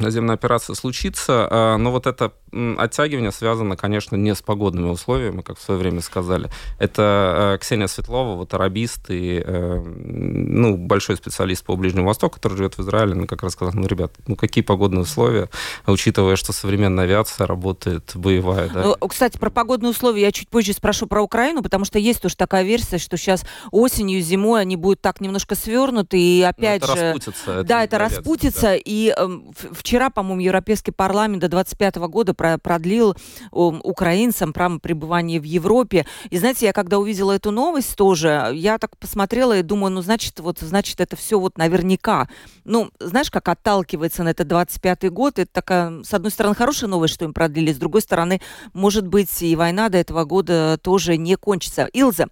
наземная 0.00 0.34
операция 0.34 0.74
случится, 0.74 1.46
а, 1.50 1.76
но 1.76 1.92
вот 1.92 2.06
это 2.06 2.32
оттягивание 2.78 3.32
связано, 3.32 3.76
конечно, 3.76 4.16
не 4.16 4.34
с 4.34 4.42
погодными 4.42 4.88
условиями, 4.88 5.42
как 5.42 5.58
в 5.58 5.62
свое 5.62 5.80
время 5.80 6.00
сказали. 6.00 6.50
Это 6.78 7.54
э, 7.54 7.58
Ксения 7.58 7.86
Светлова, 7.86 8.36
вот 8.36 8.54
арабист 8.54 9.10
и 9.10 9.42
э, 9.44 9.82
ну, 9.84 10.76
большой 10.76 11.16
специалист 11.16 11.64
по 11.64 11.76
Ближнему 11.76 12.06
Востоку, 12.06 12.36
который 12.36 12.56
живет 12.56 12.76
в 12.76 12.80
Израиле, 12.80 13.12
она 13.12 13.26
как 13.26 13.42
раз 13.42 13.52
сказала, 13.52 13.74
ну, 13.74 13.86
ребят, 13.86 14.12
ну 14.26 14.36
какие 14.36 14.62
погодные 14.62 15.02
условия, 15.02 15.48
учитывая, 15.86 16.36
что 16.36 16.52
современная 16.52 17.04
авиация 17.04 17.46
работает 17.46 18.12
боевая. 18.14 18.68
Да? 18.68 18.82
Ну, 19.00 19.08
кстати, 19.08 19.38
про 19.38 19.50
погодные 19.50 19.90
условия 19.90 20.22
я 20.22 20.32
чуть 20.32 20.48
позже 20.48 20.72
спрошу 20.72 21.06
про 21.06 21.22
Украину, 21.22 21.62
потому 21.62 21.84
что 21.84 21.98
есть 21.98 22.22
тоже 22.22 22.36
такая 22.36 22.62
версия, 22.62 22.98
что 22.98 23.16
сейчас 23.16 23.44
осенью, 23.70 24.20
зимой 24.20 24.60
они 24.60 24.76
будут 24.76 25.00
так 25.00 25.20
немножко 25.20 25.54
свернуты, 25.54 26.18
и 26.18 26.42
ну, 26.42 26.48
опять 26.48 26.82
это 26.82 26.94
же... 26.94 27.02
Распутится, 27.02 27.50
это 27.52 27.64
да, 27.64 27.84
это 27.84 27.98
распутится, 27.98 28.60
да. 28.62 28.76
и 28.76 29.14
э, 29.16 29.28
вчера, 29.72 30.10
по-моему, 30.10 30.40
Европейский 30.40 30.92
парламент 30.92 31.40
до 31.40 31.48
25 31.48 31.96
года 31.96 32.34
продлил 32.62 33.14
украинцам 33.50 34.52
право 34.52 34.78
пребывания 34.78 35.40
в 35.40 35.44
Европе. 35.44 36.06
И 36.30 36.38
знаете, 36.38 36.66
я 36.66 36.72
когда 36.72 36.98
увидела 36.98 37.32
эту 37.32 37.50
новость 37.50 37.96
тоже, 37.96 38.50
я 38.54 38.78
так 38.78 38.96
посмотрела 38.98 39.58
и 39.58 39.62
думаю, 39.62 39.92
ну, 39.92 40.02
значит, 40.02 40.40
вот, 40.40 40.58
значит, 40.60 41.00
это 41.00 41.16
все 41.16 41.38
вот 41.38 41.58
наверняка. 41.58 42.28
Ну, 42.64 42.90
знаешь, 42.98 43.30
как 43.30 43.48
отталкивается 43.48 44.22
на 44.22 44.30
это 44.30 44.44
25-й 44.44 45.08
год, 45.10 45.38
это 45.38 45.50
такая, 45.52 46.02
с 46.02 46.14
одной 46.14 46.30
стороны, 46.30 46.54
хорошая 46.54 46.88
новость, 46.88 47.14
что 47.14 47.24
им 47.24 47.32
продлили, 47.34 47.72
с 47.72 47.76
другой 47.76 48.00
стороны, 48.00 48.40
может 48.72 49.06
быть, 49.06 49.42
и 49.42 49.54
война 49.56 49.88
до 49.88 49.98
этого 49.98 50.24
года 50.24 50.78
тоже 50.82 51.16
не 51.16 51.36
кончится. 51.36 51.86
Илза, 51.92 52.26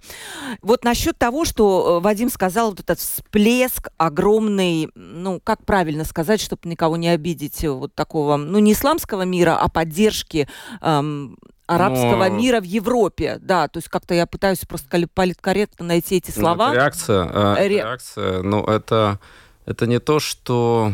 вот 0.62 0.84
насчет 0.84 1.18
того, 1.18 1.44
что 1.44 1.98
э, 1.98 2.04
Вадим 2.04 2.30
сказал, 2.30 2.70
вот 2.70 2.80
этот 2.80 2.98
всплеск 2.98 3.88
огромный, 3.96 4.88
ну, 4.94 5.40
как 5.42 5.64
правильно 5.64 6.04
сказать, 6.04 6.40
чтобы 6.40 6.68
никого 6.68 6.96
не 6.96 7.08
обидеть, 7.08 7.64
вот 7.64 7.94
такого, 7.94 8.36
ну, 8.36 8.58
не 8.58 8.72
исламского 8.72 9.22
мира, 9.22 9.56
а 9.56 9.68
поддержки 9.68 10.01
поддержки 10.02 10.48
эм, 10.80 11.36
арабского 11.66 12.28
Но... 12.28 12.36
мира 12.36 12.60
в 12.60 12.64
Европе. 12.64 13.38
Да, 13.40 13.68
то 13.68 13.78
есть 13.78 13.88
как-то 13.88 14.14
я 14.14 14.26
пытаюсь 14.26 14.60
просто 14.60 15.06
политкорректно 15.08 15.86
найти 15.86 16.16
эти 16.16 16.32
ну, 16.36 16.42
слова. 16.42 16.68
Ну, 16.68 16.74
реакция, 16.74 17.24
э, 17.24 17.68
Ре... 17.68 17.76
реакция, 17.76 18.42
ну 18.42 18.64
это, 18.64 19.18
это 19.66 19.86
не 19.86 19.98
то, 19.98 20.20
что 20.20 20.92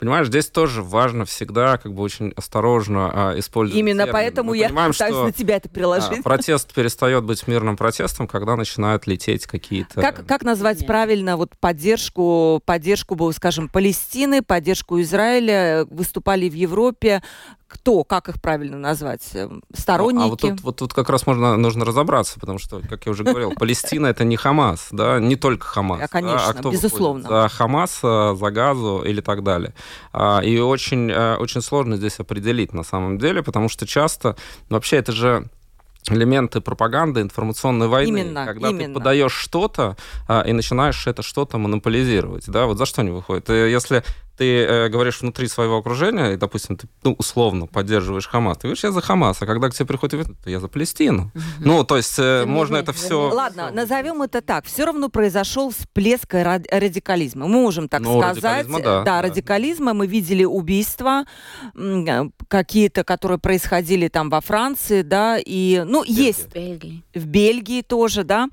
Понимаешь, 0.00 0.28
здесь 0.28 0.46
тоже 0.46 0.82
важно 0.82 1.26
всегда 1.26 1.76
как 1.76 1.92
бы 1.92 2.02
очень 2.02 2.32
осторожно 2.34 3.10
а, 3.12 3.38
использовать 3.38 3.78
Именно 3.78 4.04
термины. 4.04 4.12
поэтому 4.14 4.50
Мы 4.52 4.56
я 4.56 4.68
понимаем, 4.68 4.92
пытаюсь 4.92 5.14
что, 5.14 5.24
на 5.26 5.32
тебя 5.32 5.56
это 5.56 5.68
приложить. 5.68 6.20
а, 6.20 6.22
протест 6.22 6.72
перестает 6.72 7.24
быть 7.24 7.46
мирным 7.46 7.76
протестом, 7.76 8.26
когда 8.26 8.56
начинают 8.56 9.06
лететь 9.06 9.46
какие-то... 9.46 10.00
Как, 10.00 10.26
как 10.26 10.42
назвать 10.42 10.78
Нет. 10.78 10.86
правильно 10.86 11.36
вот 11.36 11.50
поддержку, 11.60 12.62
поддержку, 12.64 13.30
скажем, 13.32 13.68
Палестины, 13.68 14.40
поддержку 14.40 14.98
Израиля, 15.02 15.84
выступали 15.90 16.48
в 16.48 16.54
Европе, 16.54 17.22
кто, 17.70 18.02
как 18.02 18.28
их 18.28 18.40
правильно 18.42 18.76
назвать? 18.76 19.22
Эм, 19.34 19.62
Сторонники? 19.72 20.24
А 20.24 20.26
вот 20.26 20.40
тут, 20.40 20.60
вот 20.62 20.76
тут 20.76 20.92
как 20.92 21.08
раз 21.08 21.24
можно, 21.26 21.56
нужно 21.56 21.84
разобраться, 21.84 22.40
потому 22.40 22.58
что, 22.58 22.80
как 22.80 23.06
я 23.06 23.12
уже 23.12 23.22
говорил, 23.22 23.52
Палестина 23.52 24.08
это 24.08 24.24
не 24.24 24.36
Хамас, 24.36 24.88
да, 24.90 25.20
не 25.20 25.36
только 25.36 25.66
Хамас. 25.66 25.98
А, 25.98 26.02
да, 26.02 26.08
конечно, 26.08 26.54
кто 26.54 26.72
безусловно. 26.72 27.28
За 27.28 27.48
Хамас, 27.48 28.00
а, 28.02 28.34
за 28.34 28.50
Газу 28.50 29.02
или 29.06 29.20
так 29.20 29.44
далее. 29.44 29.72
А, 30.12 30.40
И 30.40 30.58
очень, 30.58 31.10
э, 31.10 31.36
очень 31.36 31.62
сложно 31.62 31.96
здесь 31.96 32.18
определить 32.18 32.74
на 32.74 32.82
самом 32.82 33.18
деле, 33.18 33.42
потому 33.42 33.68
что 33.68 33.86
часто, 33.86 34.36
вообще 34.68 34.96
это 34.96 35.12
же 35.12 35.48
элементы 36.08 36.60
пропаганды, 36.60 37.20
информационной 37.20 37.86
войны. 37.86 38.20
Именно, 38.20 38.46
когда 38.46 38.70
именно. 38.70 38.86
ты 38.86 38.94
подаешь 38.94 39.32
что-то 39.32 39.96
а, 40.26 40.42
и 40.42 40.52
начинаешь 40.52 41.06
это 41.06 41.22
что-то 41.22 41.58
монополизировать, 41.58 42.46
да, 42.48 42.66
вот 42.66 42.78
за 42.78 42.86
что 42.86 43.02
они 43.02 43.10
выходят? 43.10 43.48
И 43.50 43.70
если 43.70 44.02
ты 44.40 44.62
э, 44.64 44.88
говоришь 44.88 45.20
внутри 45.20 45.48
своего 45.48 45.76
окружения, 45.76 46.32
и, 46.32 46.36
допустим, 46.38 46.76
ты 46.76 46.88
ну, 47.04 47.12
условно 47.18 47.66
поддерживаешь 47.66 48.26
Хамас, 48.26 48.56
ты 48.56 48.68
говоришь, 48.68 48.82
я 48.84 48.90
за 48.90 49.02
Хамас, 49.02 49.36
а 49.42 49.46
когда 49.46 49.68
к 49.68 49.74
тебе 49.74 49.84
приходит, 49.84 50.28
то 50.42 50.48
я 50.48 50.60
за 50.60 50.68
Палестину. 50.68 51.30
Ну, 51.58 51.84
то 51.84 51.98
есть 51.98 52.18
э, 52.18 52.46
можно 52.46 52.78
это 52.78 52.94
все... 52.94 53.28
Ладно, 53.28 53.70
назовем 53.70 54.22
это 54.22 54.40
так. 54.40 54.64
Все 54.64 54.86
равно 54.86 55.10
произошел 55.10 55.70
всплеск 55.70 56.32
ра- 56.32 56.64
радикализма. 56.70 57.46
Мы 57.48 57.60
можем 57.60 57.86
так 57.90 58.00
Ну, 58.00 58.18
сказать. 58.18 58.42
радикализма, 58.66 58.80
да, 58.82 59.02
да. 59.02 59.20
радикализма. 59.20 59.92
Мы 59.92 60.06
видели 60.06 60.44
убийства 60.44 61.24
э, 61.74 62.22
какие-то, 62.48 63.04
которые 63.04 63.38
происходили 63.38 64.08
там 64.08 64.30
во 64.30 64.40
Франции, 64.40 65.02
да, 65.02 65.36
и, 65.38 65.82
ну, 65.86 66.02
есть 66.02 66.46
В 66.48 66.54
Бельгии. 66.54 67.04
в 67.14 67.26
Бельгии 67.26 67.82
тоже, 67.82 68.24
да. 68.24 68.48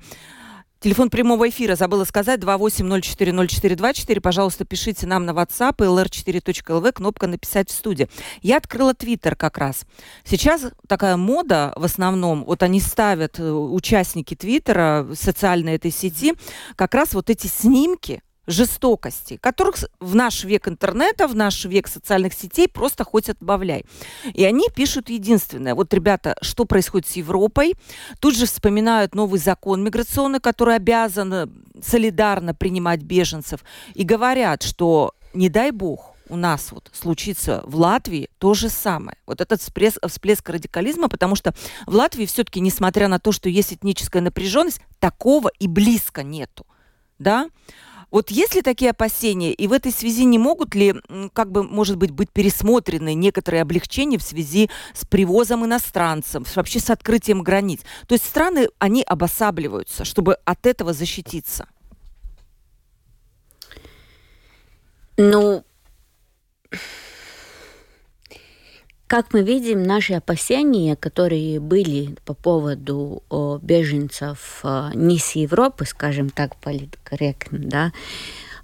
Телефон 0.80 1.10
прямого 1.10 1.48
эфира 1.48 1.74
забыла 1.74 2.04
сказать 2.04 2.38
28040424. 2.38 4.20
Пожалуйста, 4.20 4.64
пишите 4.64 5.08
нам 5.08 5.26
на 5.26 5.32
WhatsApp 5.32 5.78
lr4.lv, 5.78 6.92
кнопка 6.92 7.26
«Написать 7.26 7.68
в 7.68 7.72
студии». 7.72 8.08
Я 8.42 8.58
открыла 8.58 8.94
Твиттер 8.94 9.34
как 9.34 9.58
раз. 9.58 9.86
Сейчас 10.24 10.66
такая 10.86 11.16
мода 11.16 11.72
в 11.74 11.82
основном, 11.84 12.44
вот 12.44 12.62
они 12.62 12.78
ставят, 12.80 13.40
э, 13.40 13.50
участники 13.50 14.36
Твиттера, 14.36 15.08
социальной 15.14 15.74
этой 15.74 15.90
сети, 15.90 16.34
как 16.76 16.94
раз 16.94 17.12
вот 17.12 17.28
эти 17.28 17.48
снимки 17.48 18.22
жестокости, 18.48 19.36
которых 19.36 19.76
в 20.00 20.14
наш 20.14 20.42
век 20.44 20.66
интернета, 20.66 21.28
в 21.28 21.36
наш 21.36 21.64
век 21.66 21.86
социальных 21.86 22.32
сетей 22.32 22.66
просто 22.66 23.04
хоть 23.04 23.28
отбавляй. 23.28 23.84
И 24.32 24.44
они 24.44 24.68
пишут 24.74 25.10
единственное. 25.10 25.74
Вот, 25.74 25.92
ребята, 25.94 26.36
что 26.40 26.64
происходит 26.64 27.06
с 27.06 27.12
Европой? 27.12 27.74
Тут 28.20 28.34
же 28.36 28.46
вспоминают 28.46 29.14
новый 29.14 29.38
закон 29.38 29.84
миграционный, 29.84 30.40
который 30.40 30.76
обязан 30.76 31.32
э, 31.32 31.46
солидарно 31.82 32.54
принимать 32.54 33.02
беженцев. 33.02 33.60
И 33.94 34.02
говорят, 34.02 34.62
что 34.62 35.12
не 35.34 35.50
дай 35.50 35.70
бог, 35.70 36.14
у 36.30 36.36
нас 36.36 36.72
вот 36.72 36.90
случится 36.92 37.62
в 37.64 37.76
Латвии 37.76 38.28
то 38.38 38.54
же 38.54 38.68
самое. 38.68 39.16
Вот 39.26 39.40
этот 39.40 39.60
всплеск, 39.60 39.98
всплеск 40.06 40.48
радикализма, 40.48 41.08
потому 41.08 41.36
что 41.36 41.54
в 41.86 41.94
Латвии 41.94 42.26
все-таки, 42.26 42.60
несмотря 42.60 43.08
на 43.08 43.18
то, 43.18 43.32
что 43.32 43.48
есть 43.48 43.72
этническая 43.72 44.22
напряженность, 44.22 44.80
такого 45.00 45.50
и 45.58 45.66
близко 45.66 46.22
нету. 46.22 46.66
Да? 47.18 47.48
Вот 48.10 48.30
есть 48.30 48.54
ли 48.54 48.62
такие 48.62 48.92
опасения, 48.92 49.52
и 49.52 49.66
в 49.66 49.72
этой 49.72 49.92
связи 49.92 50.24
не 50.24 50.38
могут 50.38 50.74
ли, 50.74 50.94
как 51.34 51.52
бы, 51.52 51.62
может 51.62 51.96
быть, 51.96 52.10
быть 52.10 52.30
пересмотрены 52.30 53.12
некоторые 53.14 53.60
облегчения 53.62 54.18
в 54.18 54.22
связи 54.22 54.70
с 54.94 55.04
привозом 55.04 55.66
иностранцев, 55.66 56.56
вообще 56.56 56.80
с 56.80 56.88
открытием 56.88 57.42
границ? 57.42 57.80
То 58.06 58.14
есть 58.14 58.24
страны, 58.24 58.68
они 58.78 59.02
обосабливаются, 59.02 60.04
чтобы 60.04 60.38
от 60.44 60.64
этого 60.66 60.92
защититься. 60.92 61.68
Ну, 65.18 65.64
как 69.08 69.32
мы 69.32 69.42
видим, 69.42 69.82
наши 69.82 70.12
опасения, 70.12 70.94
которые 70.94 71.60
были 71.60 72.14
по 72.26 72.34
поводу 72.34 73.22
о, 73.30 73.58
беженцев 73.60 74.60
э, 74.62 74.90
не 74.94 75.18
с 75.18 75.32
Европы, 75.32 75.86
скажем 75.86 76.28
так, 76.28 76.56
политкорректно, 76.56 77.58
да, 77.58 77.92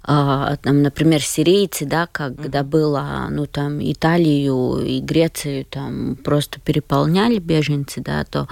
а, 0.07 0.57
там, 0.57 0.83
например, 0.83 1.21
сирийцы, 1.21 1.85
да, 1.85 2.07
когда 2.11 2.63
было, 2.63 3.27
ну, 3.31 3.47
там, 3.47 3.79
Италию 3.81 4.77
и 4.85 4.99
Грецию 4.99 5.65
там 5.65 6.15
просто 6.15 6.59
переполняли 6.61 7.39
беженцы, 7.39 8.01
да, 8.01 8.23
то 8.23 8.47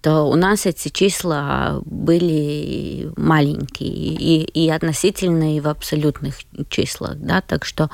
то 0.00 0.24
у 0.24 0.34
нас 0.34 0.66
эти 0.66 0.88
числа 0.88 1.80
были 1.84 3.12
маленькие 3.16 3.88
и, 3.88 4.42
и 4.42 4.68
относительно 4.68 5.56
и 5.56 5.60
в 5.60 5.68
абсолютных 5.68 6.40
числах, 6.68 7.18
да, 7.18 7.40
так 7.40 7.64
что 7.64 7.88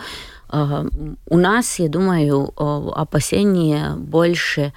у 0.50 1.36
нас, 1.36 1.78
я 1.78 1.88
думаю, 1.88 2.52
э, 2.56 2.90
опасения 2.94 3.94
больше 3.96 4.72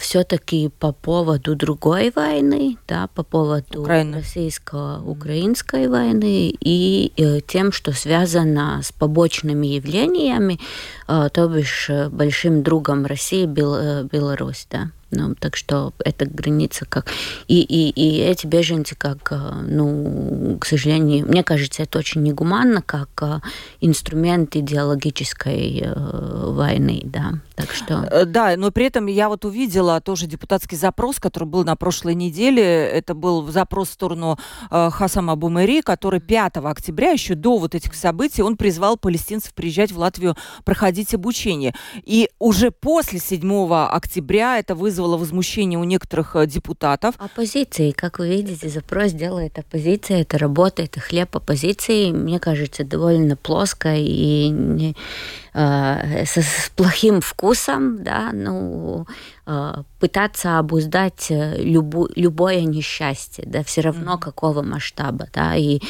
все-таки 0.00 0.70
по 0.80 0.90
поводу 0.92 1.54
другой 1.54 2.10
войны, 2.10 2.78
да, 2.88 3.06
по 3.14 3.22
поводу 3.22 3.82
Украины. 3.82 4.16
российско-украинской 4.16 5.86
войны 5.86 6.52
и 6.58 7.12
э, 7.16 7.40
тем, 7.46 7.70
что 7.70 7.92
связано 7.92 8.80
с 8.82 8.90
побочными 8.90 9.68
явлениями, 9.68 10.58
э, 11.06 11.28
то 11.32 11.46
бишь 11.46 11.88
э, 11.90 12.08
большим 12.08 12.64
другом 12.64 13.06
России 13.06 13.46
Бел, 13.46 13.76
э, 13.76 14.04
Беларусь, 14.10 14.66
да. 14.68 14.90
Ну, 15.14 15.34
так 15.34 15.56
что 15.56 15.92
эта 16.04 16.24
граница 16.24 16.86
как... 16.88 17.12
И, 17.46 17.60
и, 17.60 17.90
и 17.90 18.18
эти 18.18 18.46
беженцы 18.46 18.94
как, 18.96 19.30
э, 19.30 19.36
ну, 19.68 20.56
к 20.58 20.64
сожалению, 20.64 21.28
мне 21.28 21.44
кажется, 21.44 21.82
это 21.82 21.98
очень 21.98 22.22
негуманно, 22.22 22.80
как 22.80 23.10
э, 23.20 23.40
инструмент 23.82 24.56
идеологической 24.56 25.82
э, 25.84 25.92
войны, 26.46 27.02
да. 27.04 27.34
Так 27.66 27.74
что... 27.74 28.08
Э, 28.10 28.24
Да, 28.24 28.54
но 28.56 28.70
при 28.70 28.86
этом 28.86 29.06
я 29.06 29.28
вот 29.28 29.44
увидела 29.44 30.00
тоже 30.00 30.26
депутатский 30.26 30.76
запрос, 30.76 31.18
который 31.18 31.44
был 31.48 31.64
на 31.64 31.76
прошлой 31.76 32.14
неделе. 32.14 32.62
Это 32.62 33.14
был 33.14 33.46
запрос 33.50 33.88
в 33.88 33.92
сторону 33.92 34.38
э, 34.70 34.90
Хасама 34.90 35.36
Бумери, 35.36 35.82
который 35.82 36.20
5 36.20 36.56
октября, 36.58 37.10
еще 37.10 37.34
до 37.34 37.58
вот 37.58 37.74
этих 37.74 37.94
событий, 37.94 38.42
он 38.42 38.56
призвал 38.56 38.96
палестинцев 38.96 39.54
приезжать 39.54 39.92
в 39.92 39.98
Латвию 39.98 40.36
проходить 40.64 41.14
обучение. 41.14 41.74
И 42.04 42.28
уже 42.38 42.70
после 42.70 43.18
7 43.18 43.72
октября 43.72 44.58
это 44.58 44.74
вызвало 44.74 45.16
возмущение 45.16 45.78
у 45.78 45.84
некоторых 45.84 46.36
э, 46.36 46.46
депутатов. 46.46 47.14
Оппозиции, 47.18 47.90
как 47.92 48.18
вы 48.18 48.28
видите, 48.28 48.68
запрос 48.68 49.12
делает 49.12 49.58
оппозиция, 49.58 50.22
это 50.22 50.38
работа, 50.38 50.82
это 50.82 51.00
хлеб 51.00 51.36
оппозиции, 51.36 52.10
мне 52.10 52.38
кажется, 52.38 52.84
довольно 52.84 53.36
плоско 53.36 53.94
и 53.96 54.48
не- 54.48 54.96
э, 55.54 56.24
со- 56.26 56.42
с 56.42 56.70
плохим 56.74 57.20
вкусом, 57.20 58.02
да, 58.02 58.30
ну, 58.32 59.06
э, 59.46 59.74
пытаться 60.00 60.58
обуздать 60.58 61.26
э, 61.30 61.62
любу- 61.62 62.08
любое 62.16 62.62
несчастье, 62.62 63.44
да, 63.46 63.62
все 63.62 63.82
равно 63.82 64.18
какого 64.18 64.62
масштаба, 64.62 65.28
да, 65.32 65.54
и, 65.56 65.80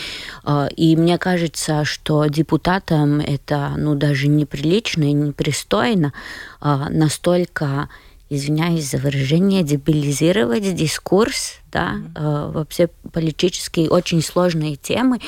э, 0.44 0.68
и 0.76 0.96
мне 0.96 1.18
кажется, 1.18 1.84
что 1.84 2.26
депутатам 2.26 3.20
это, 3.20 3.74
ну, 3.76 3.94
даже 3.94 4.28
неприлично 4.28 5.04
и 5.04 5.12
непристойно 5.12 6.12
э, 6.60 6.86
настолько 6.90 7.88
извиняюсь 8.30 8.90
за 8.90 8.98
выражение, 8.98 9.62
дебилизировать 9.62 10.74
дискурс, 10.74 11.61
да, 11.72 11.94
э, 12.14 12.50
вообще 12.54 12.88
политические 13.12 13.88
очень 13.90 14.22
сложные 14.22 14.76
темы, 14.76 15.18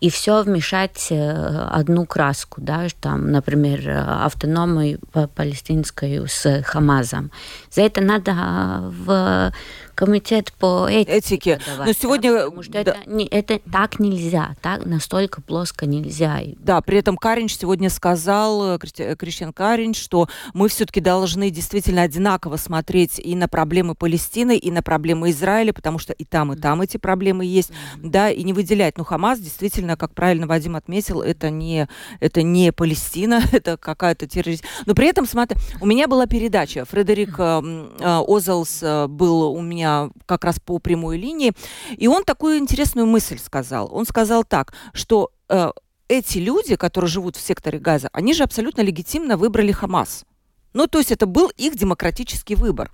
и 0.00 0.08
все 0.10 0.42
вмешать 0.42 1.08
э, 1.10 1.68
одну 1.70 2.06
краску, 2.06 2.60
да, 2.60 2.86
там, 3.00 3.30
например, 3.30 3.88
автономию 3.88 4.98
па- 5.12 5.28
палестинскую 5.28 6.26
с 6.28 6.62
Хамазом. 6.62 7.30
За 7.70 7.82
это 7.82 8.00
надо 8.00 8.32
э, 8.32 8.90
в 8.90 9.52
комитет 9.94 10.52
по 10.54 10.88
этике. 10.88 11.12
Этике. 11.18 11.56
подавать, 11.58 11.78
Но 11.78 11.84
да, 11.92 11.92
сегодня, 11.92 12.32
потому 12.44 12.62
что 12.62 12.72
да. 12.72 12.78
это, 12.80 12.96
не- 13.06 13.26
это 13.26 13.60
так 13.70 14.00
нельзя, 14.00 14.56
так 14.62 14.86
настолько 14.86 15.42
плоско 15.42 15.84
нельзя. 15.84 16.40
Да, 16.58 16.80
при 16.80 16.98
этом 16.98 17.18
Каринч 17.18 17.56
сегодня 17.58 17.90
сказал, 17.90 18.76
э, 18.76 18.78
Кристи- 18.78 19.48
э, 19.48 19.52
Каринч, 19.52 20.00
что 20.02 20.28
мы 20.54 20.68
все-таки 20.68 21.00
должны 21.00 21.50
действительно 21.50 22.02
одинаково 22.02 22.56
смотреть 22.56 23.18
и 23.18 23.36
на 23.36 23.46
проблемы 23.46 23.94
Палестины, 23.94 24.56
и 24.56 24.70
на 24.70 24.82
проблемы 24.82 25.30
Израиля, 25.30 25.74
потому 25.74 25.89
что 25.98 26.12
и 26.12 26.24
там, 26.24 26.52
и 26.52 26.56
там 26.56 26.80
эти 26.80 26.96
проблемы 26.96 27.44
есть, 27.44 27.70
да, 27.96 28.30
и 28.30 28.42
не 28.42 28.52
выделять. 28.52 28.98
Ну, 28.98 29.04
Хамас 29.04 29.38
действительно, 29.38 29.96
как 29.96 30.14
правильно 30.14 30.46
Вадим 30.46 30.76
отметил, 30.76 31.22
это 31.22 31.50
не, 31.50 31.88
это 32.20 32.42
не 32.42 32.72
Палестина, 32.72 33.42
это 33.52 33.76
какая-то 33.76 34.26
террорист. 34.26 34.64
Но 34.86 34.94
при 34.94 35.08
этом, 35.08 35.26
смотри, 35.26 35.56
у 35.80 35.86
меня 35.86 36.08
была 36.08 36.26
передача, 36.26 36.84
Фредерик 36.84 37.34
э, 37.38 37.62
э, 38.00 38.22
Озелс 38.26 38.82
э, 38.82 39.06
был 39.06 39.52
у 39.52 39.60
меня 39.60 40.10
как 40.26 40.44
раз 40.44 40.60
по 40.60 40.78
прямой 40.78 41.18
линии, 41.18 41.52
и 41.96 42.08
он 42.08 42.24
такую 42.24 42.58
интересную 42.58 43.06
мысль 43.06 43.38
сказал. 43.38 43.88
Он 43.92 44.06
сказал 44.06 44.44
так, 44.44 44.72
что 44.92 45.30
э, 45.48 45.70
эти 46.08 46.38
люди, 46.38 46.76
которые 46.76 47.08
живут 47.08 47.36
в 47.36 47.40
секторе 47.40 47.78
Газа, 47.78 48.08
они 48.12 48.34
же 48.34 48.42
абсолютно 48.42 48.82
легитимно 48.82 49.36
выбрали 49.36 49.72
Хамас. 49.72 50.24
Ну, 50.72 50.86
то 50.86 50.98
есть 50.98 51.12
это 51.12 51.26
был 51.26 51.50
их 51.56 51.76
демократический 51.76 52.54
выбор. 52.54 52.90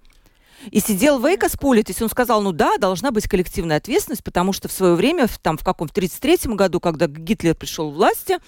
И 0.71 0.81
сидел 0.81 1.21
Вейкос 1.21 1.57
Политис, 1.57 2.03
он 2.03 2.09
сказал, 2.09 2.43
ну 2.43 2.53
да, 2.53 2.77
должна 2.79 3.11
быть 3.11 3.29
коллективная 3.29 3.77
ответственность, 3.77 4.25
потому 4.25 4.53
что 4.53 4.69
в 4.69 4.73
свое 4.73 4.95
время, 4.95 5.29
там, 5.43 5.59
в 5.59 5.65
каком, 5.65 5.89
в 5.89 5.93
33 5.93 6.55
году, 6.55 6.81
когда 6.81 7.07
Гитлер 7.07 7.55
пришел 7.55 7.91
к 7.91 7.95
власти, 7.95 8.39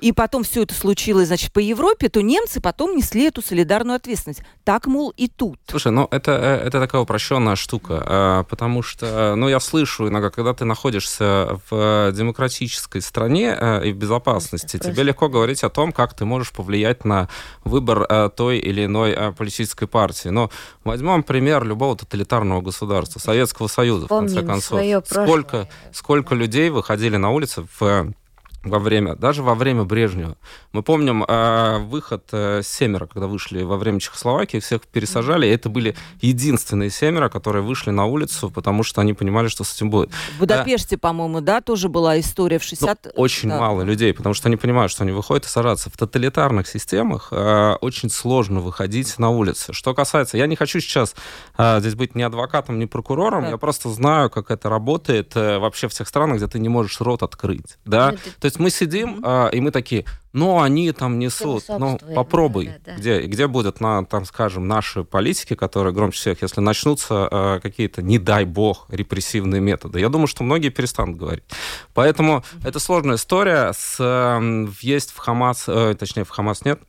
и 0.00 0.12
потом 0.12 0.44
все 0.44 0.62
это 0.62 0.74
случилось, 0.74 1.28
значит, 1.28 1.52
по 1.52 1.58
Европе, 1.58 2.08
то 2.08 2.22
немцы 2.22 2.60
потом 2.60 2.96
несли 2.96 3.24
эту 3.26 3.42
солидарную 3.42 3.96
ответственность. 3.96 4.42
Так, 4.64 4.86
мол, 4.86 5.10
и 5.16 5.28
тут. 5.28 5.58
Слушай, 5.68 5.92
ну 5.92 6.08
это, 6.10 6.32
э, 6.32 6.66
это 6.66 6.80
такая 6.80 7.02
упрощенная 7.02 7.56
штука, 7.56 8.02
а, 8.06 8.42
потому 8.44 8.82
что, 8.82 9.34
ну 9.36 9.48
я 9.48 9.60
слышу 9.60 10.08
иногда, 10.08 10.30
когда 10.30 10.54
ты 10.54 10.64
находишься 10.64 11.60
в 11.70 12.12
демократической 12.12 13.00
стране 13.00 13.56
э, 13.58 13.88
и 13.88 13.92
в 13.92 13.96
безопасности, 13.96 14.76
просто, 14.76 14.92
тебе 14.92 15.02
легко 15.02 15.28
говорить 15.28 15.62
о 15.64 15.70
том, 15.70 15.92
как 15.92 16.14
ты 16.14 16.24
можешь 16.24 16.52
повлиять 16.52 17.04
на 17.04 17.28
выбор 17.64 18.06
э, 18.08 18.30
той 18.34 18.58
или 18.58 18.86
иной 18.86 19.32
политической 19.34 19.86
партии. 19.86 20.28
Но 20.28 20.50
возьмем 20.84 21.22
пример 21.22 21.64
любого 21.64 21.96
тоталитарного 21.96 22.62
государства, 22.62 23.18
Советского 23.18 23.68
Союза, 23.68 24.06
Помним 24.06 24.32
в 24.32 24.46
конце 24.46 24.46
концов. 24.46 25.06
Сколько, 25.06 25.68
сколько 25.92 26.34
людей 26.34 26.70
выходили 26.70 27.16
на 27.16 27.30
улицы 27.30 27.66
в 27.78 28.12
во 28.62 28.78
время, 28.78 29.16
даже 29.16 29.42
во 29.42 29.54
время 29.54 29.84
Брежнева. 29.84 30.36
Мы 30.72 30.82
помним 30.82 31.24
э, 31.26 31.78
выход 31.78 32.28
э, 32.32 32.60
семеро, 32.62 33.06
когда 33.06 33.26
вышли 33.26 33.62
во 33.62 33.76
время 33.76 34.00
Чехословакии, 34.00 34.58
всех 34.58 34.82
пересажали, 34.82 35.46
и 35.46 35.50
это 35.50 35.70
были 35.70 35.96
единственные 36.20 36.90
семеро, 36.90 37.30
которые 37.30 37.62
вышли 37.62 37.90
на 37.90 38.04
улицу, 38.04 38.50
потому 38.50 38.82
что 38.82 39.00
они 39.00 39.14
понимали, 39.14 39.48
что 39.48 39.64
с 39.64 39.74
этим 39.74 39.90
будет. 39.90 40.10
В 40.36 40.40
Будапеште, 40.40 40.96
а, 40.96 40.98
по-моему, 40.98 41.40
да, 41.40 41.60
тоже 41.62 41.88
была 41.88 42.20
история 42.20 42.58
в 42.58 42.62
60... 42.62 43.04
Ну, 43.04 43.10
очень 43.16 43.48
да. 43.48 43.58
мало 43.58 43.82
людей, 43.82 44.12
потому 44.12 44.34
что 44.34 44.48
они 44.48 44.56
понимают, 44.56 44.92
что 44.92 45.04
они 45.04 45.12
выходят 45.12 45.46
и 45.46 45.48
сажаются. 45.48 45.88
В 45.88 45.96
тоталитарных 45.96 46.66
системах 46.68 47.28
э, 47.30 47.76
очень 47.80 48.10
сложно 48.10 48.60
выходить 48.60 49.18
на 49.18 49.30
улицы. 49.30 49.72
Что 49.72 49.94
касается... 49.94 50.36
Я 50.36 50.46
не 50.46 50.56
хочу 50.56 50.80
сейчас 50.80 51.14
э, 51.56 51.80
здесь 51.80 51.94
быть 51.94 52.14
ни 52.14 52.22
адвокатом, 52.22 52.78
ни 52.78 52.84
прокурором, 52.84 53.44
да. 53.44 53.50
я 53.50 53.56
просто 53.56 53.88
знаю, 53.88 54.28
как 54.28 54.50
это 54.50 54.68
работает 54.68 55.34
э, 55.34 55.58
вообще 55.58 55.88
в 55.88 55.94
тех 55.94 56.06
странах, 56.06 56.36
где 56.36 56.46
ты 56.46 56.58
не 56.58 56.68
можешь 56.68 57.00
рот 57.00 57.22
открыть, 57.22 57.78
да? 57.86 58.12
Ну, 58.12 58.49
есть 58.50 58.60
мы 58.60 58.70
сидим, 58.70 59.16
mm-hmm. 59.16 59.22
а, 59.24 59.48
и 59.48 59.60
мы 59.60 59.70
такие, 59.70 60.04
ну, 60.32 60.60
они 60.60 60.92
там 60.92 61.18
несут, 61.18 61.64
ну, 61.68 61.98
попробуй. 62.14 62.66
Да, 62.66 62.92
да. 62.92 62.96
Где, 62.96 63.22
где 63.22 63.46
будут, 63.46 63.80
на, 63.80 64.04
там, 64.04 64.24
скажем, 64.24 64.68
наши 64.68 65.04
политики, 65.04 65.54
которые 65.54 65.92
громче 65.92 66.18
всех, 66.18 66.42
если 66.42 66.60
начнутся 66.60 67.28
а, 67.30 67.60
какие-то, 67.60 68.02
не 68.02 68.18
дай 68.18 68.44
бог, 68.44 68.86
репрессивные 68.90 69.60
методы? 69.60 70.00
Я 70.00 70.08
думаю, 70.08 70.26
что 70.26 70.44
многие 70.44 70.68
перестанут 70.68 71.16
говорить. 71.16 71.44
Поэтому 71.94 72.38
mm-hmm. 72.38 72.68
это 72.68 72.78
сложная 72.78 73.16
история. 73.16 73.72
С, 73.72 73.98
есть 74.82 75.12
в 75.12 75.18
Хамас, 75.18 75.64
э, 75.66 75.94
точнее, 75.98 76.24
в 76.24 76.30
Хамас 76.30 76.64
нет, 76.64 76.80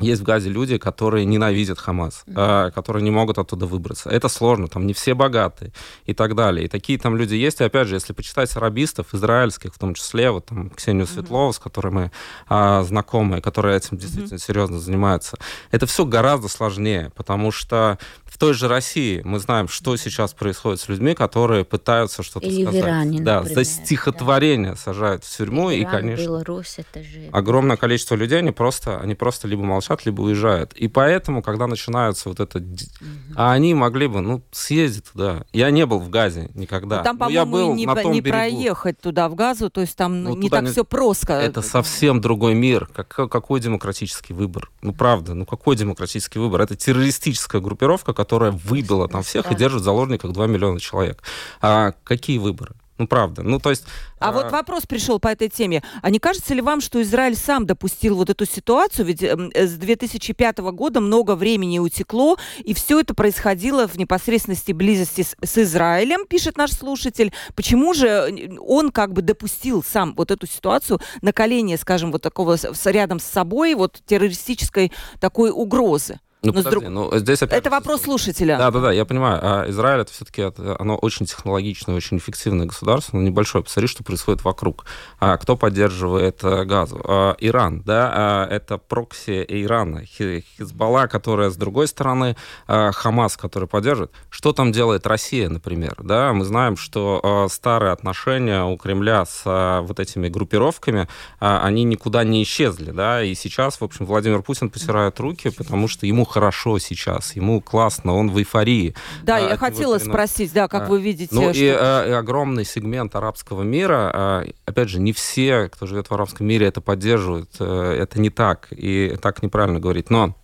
есть 0.00 0.20
в 0.20 0.24
Газе 0.24 0.48
люди, 0.48 0.78
которые 0.78 1.24
ненавидят 1.24 1.78
Хамас, 1.78 2.22
mm-hmm. 2.26 2.72
которые 2.72 3.02
не 3.02 3.10
могут 3.10 3.38
оттуда 3.38 3.66
выбраться. 3.66 4.10
Это 4.10 4.28
сложно, 4.28 4.68
там 4.68 4.86
не 4.86 4.92
все 4.92 5.14
богатые 5.14 5.72
и 6.06 6.14
так 6.14 6.34
далее. 6.34 6.66
И 6.66 6.68
такие 6.68 6.98
там 6.98 7.16
люди 7.16 7.34
есть. 7.34 7.60
И 7.60 7.64
опять 7.64 7.88
же, 7.88 7.96
если 7.96 8.12
почитать 8.12 8.54
арабистов, 8.56 9.14
израильских 9.14 9.74
в 9.74 9.78
том 9.78 9.94
числе, 9.94 10.30
вот 10.30 10.46
там 10.46 10.70
Ксению 10.70 11.06
mm-hmm. 11.06 11.14
Светлову, 11.14 11.52
с 11.52 11.58
которой 11.58 11.92
мы 11.92 12.12
а, 12.48 12.82
знакомы, 12.82 13.40
которые 13.40 13.76
этим 13.76 13.96
действительно 13.96 14.36
mm-hmm. 14.36 14.46
серьезно 14.46 14.78
занимаются, 14.78 15.36
это 15.70 15.86
все 15.86 16.04
гораздо 16.04 16.48
сложнее, 16.48 17.10
потому 17.16 17.50
что 17.50 17.98
в 18.28 18.38
той 18.38 18.54
же 18.54 18.68
России 18.68 19.22
мы 19.24 19.38
знаем, 19.38 19.68
что 19.68 19.96
сейчас 19.96 20.34
происходит 20.34 20.80
с 20.80 20.88
людьми, 20.88 21.14
которые 21.14 21.64
пытаются 21.64 22.22
что-то 22.22 22.46
Или 22.46 22.62
сказать. 22.62 22.82
В 22.82 22.84
Иране, 22.84 23.20
да, 23.20 23.40
например, 23.40 23.64
за 23.64 23.64
стихотворение 23.64 24.72
да. 24.72 24.76
сажают 24.76 25.24
в 25.24 25.36
тюрьму, 25.36 25.70
Иран, 25.70 25.80
и, 25.80 25.84
конечно, 25.84 26.24
Беларусь, 26.24 26.74
это 26.76 27.02
же... 27.02 27.28
огромное 27.32 27.76
количество 27.76 28.14
людей, 28.14 28.38
они 28.38 28.50
просто, 28.50 29.00
они 29.00 29.14
просто 29.14 29.48
либо 29.48 29.62
молчат, 29.62 30.04
либо 30.04 30.20
уезжают. 30.22 30.72
И 30.74 30.88
поэтому, 30.88 31.42
когда 31.42 31.66
начинаются 31.66 32.28
вот 32.28 32.40
это... 32.40 32.58
Угу. 32.58 33.34
А 33.34 33.52
они 33.52 33.74
могли 33.74 34.08
бы, 34.08 34.20
ну, 34.20 34.42
съездить 34.50 35.04
туда. 35.12 35.44
Я 35.52 35.70
не 35.70 35.86
был 35.86 35.98
в 35.98 36.10
Газе 36.10 36.50
никогда. 36.54 36.98
Ну, 36.98 37.04
там, 37.04 37.18
по-моему, 37.18 37.74
не, 37.74 37.86
на 37.86 37.96
том 37.96 38.12
не 38.12 38.20
проехать 38.20 39.00
туда, 39.00 39.28
в 39.28 39.34
Газу, 39.34 39.70
то 39.70 39.80
есть 39.80 39.96
там 39.96 40.22
ну, 40.22 40.36
не 40.36 40.50
так 40.50 40.64
не... 40.64 40.70
все 40.70 40.84
просто. 40.84 41.32
Это 41.32 41.62
совсем 41.62 42.20
другой 42.20 42.54
мир. 42.54 42.88
Как, 42.94 43.08
какой 43.08 43.60
демократический 43.60 44.34
выбор? 44.34 44.70
Ну, 44.82 44.92
правда, 44.92 45.34
ну 45.34 45.46
какой 45.46 45.76
демократический 45.76 46.38
выбор? 46.38 46.60
Это 46.60 46.76
террористическая 46.76 47.62
группировка, 47.62 48.12
которая 48.18 48.50
выбила 48.50 49.06
там 49.06 49.22
всех 49.22 49.44
да. 49.44 49.52
и 49.52 49.54
держит 49.54 49.82
в 49.82 49.84
заложниках 49.84 50.32
2 50.32 50.46
миллиона 50.48 50.80
человек. 50.80 51.22
А 51.62 51.92
какие 52.02 52.38
выборы? 52.38 52.74
Ну, 52.98 53.06
правда. 53.06 53.44
Ну, 53.44 53.60
то 53.60 53.70
есть... 53.70 53.84
А, 54.18 54.30
а 54.30 54.32
вот 54.32 54.50
вопрос 54.50 54.86
пришел 54.86 55.20
по 55.20 55.28
этой 55.28 55.48
теме. 55.48 55.84
А 56.02 56.10
не 56.10 56.18
кажется 56.18 56.52
ли 56.52 56.60
вам, 56.60 56.80
что 56.80 57.00
Израиль 57.00 57.36
сам 57.36 57.64
допустил 57.64 58.16
вот 58.16 58.28
эту 58.28 58.44
ситуацию? 58.44 59.06
Ведь 59.06 59.22
эм, 59.22 59.52
с 59.54 59.74
2005 59.74 60.58
года 60.58 61.00
много 61.00 61.36
времени 61.36 61.78
утекло, 61.78 62.36
и 62.58 62.74
все 62.74 62.98
это 62.98 63.14
происходило 63.14 63.86
в 63.86 63.96
непосредственности 63.96 64.72
близости 64.72 65.22
с, 65.22 65.36
с 65.40 65.58
Израилем, 65.58 66.26
пишет 66.26 66.56
наш 66.56 66.72
слушатель. 66.72 67.32
Почему 67.54 67.94
же 67.94 68.08
э, 68.08 68.58
он 68.58 68.90
как 68.90 69.12
бы 69.12 69.22
допустил 69.22 69.84
сам 69.84 70.14
вот 70.16 70.32
эту 70.32 70.48
ситуацию, 70.48 70.98
накаление, 71.22 71.78
скажем, 71.78 72.10
вот 72.10 72.22
такого 72.22 72.58
рядом 72.84 73.20
с 73.20 73.24
собой, 73.24 73.76
вот 73.76 74.02
террористической 74.06 74.90
такой 75.20 75.52
угрозы? 75.52 76.18
Ну, 76.42 76.52
подожди, 76.52 76.70
друг... 76.70 76.84
ну, 76.88 77.18
здесь 77.18 77.42
опять... 77.42 77.58
Это 77.58 77.70
вопрос 77.70 78.02
слушателя. 78.02 78.56
Да, 78.58 78.70
да, 78.70 78.80
да, 78.80 78.92
я 78.92 79.04
понимаю. 79.04 79.40
А 79.42 79.70
Израиль 79.70 80.02
это 80.02 80.12
все-таки 80.12 80.42
оно 80.78 80.96
очень 80.96 81.26
технологичное, 81.26 81.96
очень 81.96 82.18
эффективное 82.18 82.66
государство, 82.66 83.16
но 83.16 83.22
небольшое. 83.22 83.64
Посмотри, 83.64 83.88
что 83.88 84.04
происходит 84.04 84.44
вокруг. 84.44 84.84
А, 85.18 85.36
кто 85.36 85.56
поддерживает 85.56 86.38
а, 86.44 86.64
газу? 86.64 87.00
А, 87.02 87.34
Иран, 87.40 87.82
да, 87.82 88.12
а, 88.14 88.46
это 88.48 88.78
прокси 88.78 89.44
Ирана. 89.48 90.04
Хизбалла, 90.04 91.08
которая 91.08 91.50
с 91.50 91.56
другой 91.56 91.88
стороны, 91.88 92.36
а, 92.68 92.92
Хамас, 92.92 93.36
который 93.36 93.66
поддерживает. 93.66 94.12
Что 94.30 94.52
там 94.52 94.70
делает 94.70 95.08
Россия, 95.08 95.48
например? 95.48 95.96
Да, 96.04 96.32
мы 96.32 96.44
знаем, 96.44 96.76
что 96.76 97.20
а, 97.22 97.48
старые 97.48 97.90
отношения 97.90 98.62
у 98.62 98.76
Кремля 98.76 99.24
с 99.26 99.42
а, 99.44 99.82
вот 99.82 99.98
этими 99.98 100.28
группировками, 100.28 101.08
а, 101.40 101.64
они 101.64 101.82
никуда 101.82 102.22
не 102.22 102.44
исчезли, 102.44 102.92
да, 102.92 103.24
и 103.24 103.34
сейчас, 103.34 103.80
в 103.80 103.84
общем, 103.84 104.06
Владимир 104.06 104.42
Путин 104.42 104.70
потирает 104.70 105.18
руки, 105.18 105.50
потому 105.50 105.88
что 105.88 106.06
ему 106.06 106.27
хорошо 106.28 106.78
сейчас, 106.78 107.34
ему 107.34 107.60
классно, 107.60 108.14
он 108.14 108.30
в 108.30 108.38
эйфории. 108.38 108.94
Да, 109.24 109.36
а, 109.36 109.40
я 109.40 109.56
хотела 109.56 109.94
вот, 109.94 110.02
спросить, 110.02 110.52
да, 110.52 110.68
как 110.68 110.84
а, 110.84 110.86
вы 110.86 111.00
видите. 111.00 111.34
Ну 111.34 111.52
что... 111.52 111.58
и, 111.58 111.68
а, 111.68 112.06
и 112.06 112.12
огромный 112.12 112.64
сегмент 112.64 113.16
арабского 113.16 113.62
мира, 113.62 114.10
а, 114.14 114.44
опять 114.66 114.88
же, 114.88 115.00
не 115.00 115.12
все, 115.12 115.68
кто 115.68 115.86
живет 115.86 116.08
в 116.08 116.14
арабском 116.14 116.46
мире, 116.46 116.66
это 116.66 116.80
поддерживают, 116.80 117.50
а, 117.58 117.92
это 117.92 118.20
не 118.20 118.30
так, 118.30 118.68
и 118.70 119.16
так 119.20 119.42
неправильно 119.42 119.80
говорить, 119.80 120.10
но 120.10 120.36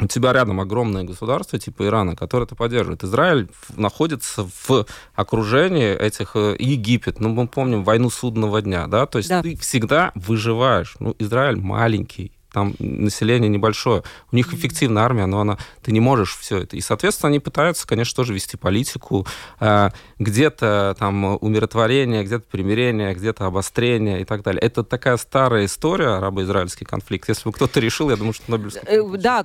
у 0.00 0.06
тебя 0.06 0.32
рядом 0.32 0.60
огромное 0.60 1.04
государство 1.04 1.58
типа 1.58 1.84
Ирана, 1.86 2.16
которое 2.16 2.44
это 2.44 2.56
поддерживает. 2.56 3.04
Израиль 3.04 3.48
находится 3.76 4.48
в 4.66 4.86
окружении 5.14 5.94
этих 5.94 6.32
э, 6.34 6.56
Египет. 6.58 7.20
Ну, 7.20 7.28
мы 7.28 7.46
помним 7.46 7.84
войну 7.84 8.10
судного 8.10 8.62
дня, 8.62 8.86
да, 8.86 9.06
то 9.06 9.18
есть 9.18 9.28
да. 9.28 9.42
ты 9.42 9.56
всегда 9.56 10.12
выживаешь. 10.14 10.96
Ну, 11.00 11.14
Израиль 11.18 11.56
маленький, 11.56 12.32
там 12.52 12.74
население 12.78 13.48
небольшое, 13.48 14.02
у 14.32 14.36
них 14.36 14.52
эффективная 14.52 15.02
армия, 15.02 15.26
но 15.26 15.40
она, 15.40 15.58
ты 15.82 15.92
не 15.92 16.00
можешь 16.00 16.36
все 16.36 16.58
это. 16.58 16.76
И, 16.76 16.80
соответственно, 16.80 17.28
они 17.28 17.40
пытаются, 17.40 17.86
конечно, 17.86 18.16
тоже 18.16 18.34
вести 18.34 18.56
политику, 18.56 19.26
э, 19.60 19.90
где-то 20.18 20.96
там 20.98 21.38
умиротворение, 21.40 22.24
где-то 22.24 22.44
примирение, 22.50 23.14
где-то 23.14 23.46
обострение 23.46 24.20
и 24.20 24.24
так 24.24 24.42
далее. 24.42 24.60
Это 24.60 24.82
такая 24.82 25.16
старая 25.16 25.66
история, 25.66 26.16
арабо-израильский 26.16 26.84
конфликт. 26.84 27.28
Если 27.28 27.44
бы 27.44 27.52
кто-то 27.52 27.80
решил, 27.80 28.10
я 28.10 28.16
думаю, 28.16 28.32
что 28.32 28.50
Нобелевский 28.50 28.82
э, 28.86 29.02
Да, 29.18 29.44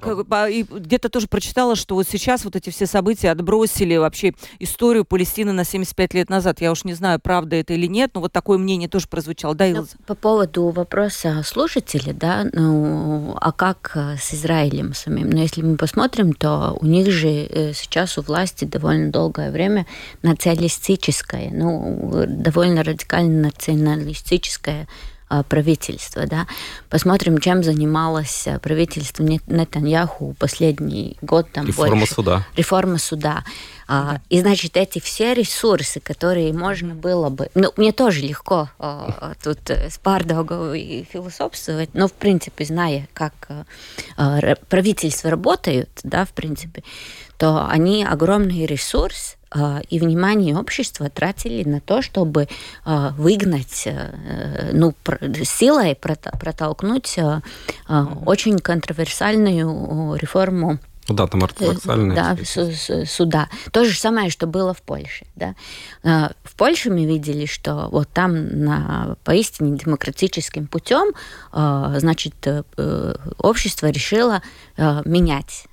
и 0.49 0.63
где-то 0.63 1.09
тоже 1.09 1.27
прочитала, 1.27 1.75
что 1.75 1.95
вот 1.95 2.07
сейчас 2.07 2.45
вот 2.45 2.55
эти 2.55 2.69
все 2.69 2.85
события 2.85 3.31
отбросили 3.31 3.95
вообще 3.97 4.33
историю 4.59 5.05
Палестины 5.05 5.51
на 5.51 5.63
75 5.63 6.13
лет 6.13 6.29
назад. 6.29 6.61
Я 6.61 6.71
уж 6.71 6.83
не 6.83 6.93
знаю, 6.93 7.19
правда 7.19 7.55
это 7.55 7.73
или 7.73 7.87
нет, 7.87 8.11
но 8.13 8.21
вот 8.21 8.31
такое 8.31 8.57
мнение 8.57 8.89
тоже 8.89 9.07
прозвучало. 9.07 9.55
Да, 9.55 9.65
ну, 9.65 9.77
Илза? 9.77 9.97
По 10.05 10.15
поводу 10.15 10.69
вопроса 10.69 11.41
слушателя, 11.45 12.13
да, 12.13 12.45
ну, 12.51 12.94
а 13.39 13.51
как 13.51 13.91
э, 13.95 14.17
с 14.19 14.33
Израилем 14.33 14.93
самим? 14.93 15.29
Но 15.29 15.41
если 15.41 15.61
мы 15.61 15.77
посмотрим, 15.77 16.33
то 16.33 16.77
у 16.79 16.85
них 16.85 17.11
же 17.11 17.27
э, 17.27 17.73
сейчас 17.73 18.17
у 18.17 18.21
власти 18.21 18.65
довольно 18.65 19.11
долгое 19.11 19.51
время 19.51 19.85
националистическое, 20.21 21.49
ну, 21.51 22.25
довольно 22.27 22.83
радикально 22.83 23.43
националистическое 23.47 24.87
а, 25.27 25.43
правительство. 25.43 26.27
Да? 26.27 26.45
Посмотрим, 26.89 27.39
чем 27.39 27.63
занималось 27.63 28.47
а, 28.47 28.59
правительство 28.59 29.23
Нетаньяху 29.23 30.35
последний 30.37 31.17
год. 31.21 31.47
Там 31.51 31.65
Реформа 31.65 31.97
больше. 31.97 32.13
суда. 32.13 32.47
Реформа 32.55 32.97
суда. 32.99 33.43
А, 33.87 34.19
и, 34.29 34.39
значит, 34.39 34.77
эти 34.77 34.99
все 34.99 35.33
ресурсы, 35.33 35.99
которые 35.99 36.53
можно 36.53 36.93
было 36.93 37.29
бы... 37.29 37.49
Ну, 37.55 37.71
мне 37.75 37.91
тоже 37.91 38.21
легко 38.21 38.69
тут 39.43 39.69
э, 39.69 39.89
с 39.89 39.97
пардогов 39.97 40.73
и 40.75 41.07
философствовать, 41.11 41.89
но, 41.93 42.07
в 42.07 42.13
принципе, 42.13 42.65
зная, 42.65 43.07
как 43.13 43.33
а, 44.17 44.55
правительства 44.69 45.29
работают, 45.29 45.89
да, 46.03 46.25
в 46.25 46.31
принципе, 46.31 46.83
то 47.37 47.67
они 47.67 48.03
огромный 48.05 48.65
ресурс 48.65 49.37
и 49.89 49.99
внимание 49.99 50.57
общества 50.57 51.09
тратили 51.09 51.63
на 51.67 51.79
то, 51.79 52.01
чтобы 52.01 52.47
выгнать, 52.85 53.87
ну, 54.73 54.93
силой 55.43 55.95
протолкнуть 55.95 57.17
очень 57.87 58.59
контроверсальную 58.59 60.15
реформу 60.15 60.79
ну 61.07 61.13
да, 61.13 61.27
там 61.27 61.43
ортодоксальные. 61.43 62.15
Да, 62.15 62.35
суда. 63.05 63.47
То 63.71 63.85
же 63.85 63.97
самое, 63.97 64.31
что 64.31 64.47
было 64.47 64.73
в 64.73 64.81
Польше. 64.81 65.27
Да. 65.35 65.53
А, 66.03 66.31
в 66.43 66.55
Польше 66.55 66.89
мы 66.89 67.05
видели, 67.05 67.45
что 67.45 67.89
вот 67.91 68.09
там 68.09 68.63
на 68.63 69.15
поистине 69.23 69.77
демократическим 69.77 70.65
путем, 70.65 71.13
а, 71.51 71.99
значит, 71.99 72.35
э, 72.47 72.63
общество 73.37 73.87
решило 73.87 74.41
а, 74.77 75.03
менять 75.05 75.67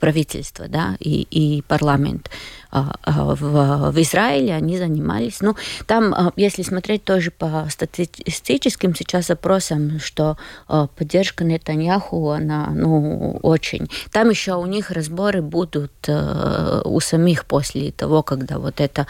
правительство 0.00 0.66
да, 0.66 0.96
и, 0.98 1.22
и 1.30 1.62
парламент. 1.62 2.30
В, 2.74 3.92
в 3.92 4.02
Израиле 4.02 4.54
они 4.54 4.76
занимались. 4.78 5.40
Ну, 5.40 5.54
там, 5.86 6.32
если 6.36 6.62
смотреть 6.62 7.04
тоже 7.04 7.30
по 7.30 7.66
статистическим 7.70 8.94
сейчас 8.94 9.30
опросам, 9.30 10.00
что 10.00 10.36
поддержка 10.66 11.44
Нетаньяху, 11.44 12.30
она 12.30 12.70
ну, 12.74 13.38
очень. 13.42 13.88
Там 14.10 14.30
еще 14.30 14.54
у 14.54 14.66
них 14.66 14.90
разборы 14.90 15.40
будут 15.40 15.92
у 16.08 17.00
самих 17.00 17.46
после 17.46 17.92
того, 17.92 18.22
когда 18.22 18.58
вот 18.58 18.80
это 18.80 19.06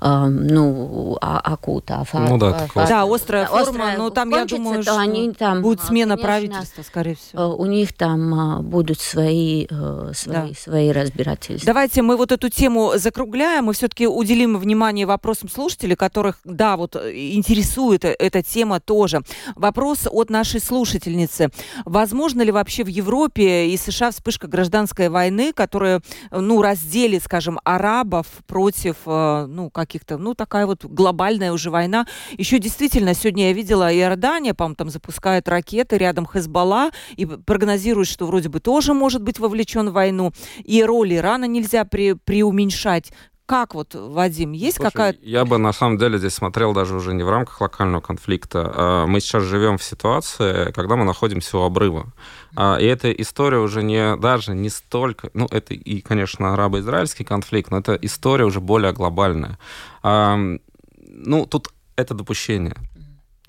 ну, 0.00 1.18
а, 1.20 1.40
акута. 1.40 2.04
Фа, 2.04 2.20
ну 2.20 2.38
да, 2.38 2.68
фа, 2.68 2.86
да, 2.86 3.02
острая 3.02 3.46
форма, 3.46 3.62
острая 3.62 3.98
но 3.98 4.10
там, 4.10 4.30
я 4.30 4.44
думаю, 4.44 4.82
что 4.82 4.96
они 4.96 5.32
там, 5.32 5.60
будет 5.62 5.80
смена 5.80 6.14
конечно, 6.14 6.26
правительства, 6.26 6.82
скорее 6.82 7.16
всего. 7.16 7.56
У 7.56 7.66
них 7.66 7.92
там 7.92 8.62
будут 8.64 9.00
свои, 9.00 9.66
э, 9.68 10.12
свои, 10.14 10.34
да. 10.34 10.48
свои 10.56 10.90
разбирательства. 10.92 11.66
Давайте 11.66 12.02
мы 12.02 12.16
вот 12.16 12.30
эту 12.30 12.48
тему 12.48 12.92
закругляем, 12.94 13.64
мы 13.64 13.72
все-таки 13.72 14.06
уделим 14.06 14.56
внимание 14.56 15.04
вопросам 15.04 15.48
слушателей, 15.48 15.96
которых, 15.96 16.38
да, 16.44 16.76
вот 16.76 16.94
интересует 16.94 18.04
эта 18.04 18.42
тема 18.42 18.78
тоже. 18.78 19.22
Вопрос 19.56 20.06
от 20.08 20.30
нашей 20.30 20.60
слушательницы. 20.60 21.50
Возможно 21.84 22.42
ли 22.42 22.52
вообще 22.52 22.84
в 22.84 22.88
Европе 22.88 23.66
и 23.66 23.76
США 23.76 24.12
вспышка 24.12 24.46
гражданской 24.46 25.08
войны, 25.08 25.52
которая, 25.52 26.02
ну, 26.30 26.62
разделит, 26.62 27.24
скажем, 27.24 27.58
арабов 27.64 28.26
против, 28.46 28.96
э, 29.06 29.46
ну, 29.48 29.70
как 29.70 29.87
каких-то, 29.88 30.18
ну, 30.18 30.34
такая 30.34 30.66
вот 30.66 30.84
глобальная 30.84 31.52
уже 31.52 31.70
война. 31.70 32.06
Еще 32.36 32.58
действительно, 32.58 33.14
сегодня 33.14 33.48
я 33.48 33.52
видела 33.52 33.92
Иордания, 33.92 34.54
по-моему, 34.54 34.76
там 34.76 34.90
запускает 34.90 35.48
ракеты 35.48 35.96
рядом 35.98 36.26
Хезбалла 36.26 36.90
и 37.16 37.26
прогнозирует, 37.26 38.06
что 38.06 38.26
вроде 38.26 38.48
бы 38.48 38.60
тоже 38.60 38.94
может 38.94 39.22
быть 39.22 39.38
вовлечен 39.38 39.88
в 39.90 39.92
войну. 39.92 40.32
И 40.62 40.84
роль 40.84 41.14
Ирана 41.14 41.46
нельзя 41.46 41.84
при, 41.84 42.12
преуменьшать. 42.12 43.12
Как 43.48 43.74
вот, 43.74 43.94
Вадим, 43.94 44.52
есть 44.52 44.76
какая-то... 44.76 45.18
Я 45.22 45.46
бы 45.46 45.56
на 45.56 45.72
самом 45.72 45.96
деле 45.96 46.18
здесь 46.18 46.34
смотрел 46.34 46.74
даже 46.74 46.94
уже 46.94 47.14
не 47.14 47.22
в 47.22 47.30
рамках 47.30 47.62
локального 47.62 48.02
конфликта. 48.02 48.72
А 48.74 49.06
мы 49.06 49.20
сейчас 49.20 49.44
живем 49.44 49.78
в 49.78 49.82
ситуации, 49.82 50.70
когда 50.72 50.96
мы 50.96 51.06
находимся 51.06 51.56
у 51.56 51.62
обрыва. 51.62 52.12
А, 52.54 52.76
и 52.76 52.84
эта 52.84 53.10
история 53.10 53.56
уже 53.56 53.82
не 53.82 54.16
даже 54.16 54.54
не 54.54 54.68
столько... 54.68 55.30
Ну, 55.32 55.46
это 55.50 55.72
и, 55.72 56.02
конечно, 56.02 56.52
арабо-израильский 56.52 57.24
конфликт, 57.24 57.70
но 57.70 57.78
это 57.78 57.94
история 57.94 58.44
уже 58.44 58.60
более 58.60 58.92
глобальная. 58.92 59.58
Ну, 60.02 61.46
тут 61.46 61.68
это 61.96 62.12
допущение. 62.12 62.76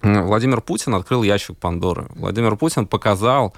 Владимир 0.02 0.62
Путин 0.62 0.96
открыл 0.96 1.24
ящик 1.24 1.58
Пандоры. 1.58 2.08
Владимир 2.16 2.56
Путин 2.56 2.88
показал, 2.88 3.48
а, 3.50 3.54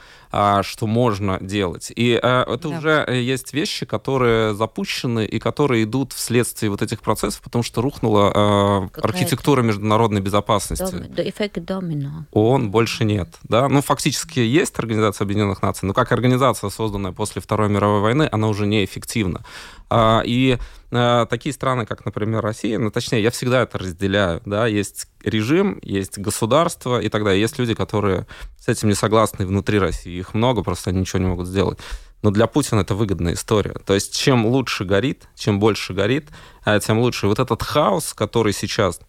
что 0.63 0.87
можно 0.87 1.37
делать. 1.41 1.91
И 1.95 2.19
а, 2.21 2.43
это 2.43 2.69
да. 2.69 2.77
уже 2.77 3.03
э, 3.07 3.21
есть 3.21 3.53
вещи, 3.53 3.85
которые 3.85 4.53
запущены 4.55 5.25
и 5.25 5.39
которые 5.39 5.83
идут 5.83 6.13
вследствие 6.13 6.69
вот 6.69 6.81
этих 6.81 7.01
процессов, 7.01 7.41
потому 7.41 7.63
что 7.63 7.81
рухнула 7.81 8.31
а, 8.33 8.89
архитектура 9.01 9.61
международной 9.61 10.21
безопасности. 10.21 10.83
Дом, 10.91 11.03
эффект 11.17 11.63
домино. 11.63 12.25
ООН 12.31 12.71
больше 12.71 13.03
нет. 13.03 13.29
Да? 13.43 13.67
Ну, 13.67 13.81
фактически 13.81 14.39
есть 14.39 14.77
Организация 14.79 15.25
Объединенных 15.25 15.61
Наций, 15.61 15.87
но 15.87 15.93
как 15.93 16.11
организация, 16.11 16.69
созданная 16.69 17.11
после 17.11 17.41
Второй 17.41 17.69
мировой 17.69 18.01
войны, 18.01 18.27
она 18.31 18.47
уже 18.47 18.65
неэффективна. 18.65 19.41
И 19.93 20.57
Э, 20.91 21.25
такие 21.29 21.53
страны, 21.53 21.85
как, 21.85 22.03
например, 22.03 22.41
Россия, 22.41 22.77
ну, 22.77 22.91
точнее, 22.91 23.23
я 23.23 23.31
всегда 23.31 23.61
это 23.61 23.77
разделяю, 23.77 24.41
да, 24.45 24.67
есть 24.67 25.07
режим, 25.23 25.79
есть 25.83 26.17
государство 26.17 26.99
и 26.99 27.07
так 27.07 27.23
далее. 27.23 27.39
Есть 27.39 27.57
люди, 27.59 27.73
которые 27.73 28.27
с 28.59 28.67
этим 28.67 28.89
не 28.89 28.95
согласны 28.95 29.45
внутри 29.45 29.79
России, 29.79 30.20
их 30.21 30.33
много, 30.33 30.63
просто 30.63 30.89
они 30.89 31.01
ничего 31.01 31.19
не 31.19 31.27
могут 31.27 31.47
сделать. 31.47 31.77
Но 32.21 32.31
для 32.31 32.47
Путина 32.47 32.81
это 32.81 32.95
выгодная 32.95 33.33
история. 33.33 33.75
То 33.85 33.93
есть 33.93 34.15
чем 34.15 34.45
лучше 34.45 34.85
горит, 34.85 35.27
чем 35.35 35.59
больше 35.59 35.93
горит, 35.93 36.29
э, 36.65 36.79
тем 36.79 36.99
лучше. 36.99 37.27
вот 37.27 37.39
этот 37.39 37.63
хаос, 37.63 38.13
который 38.13 38.53
сейчас 38.53 38.99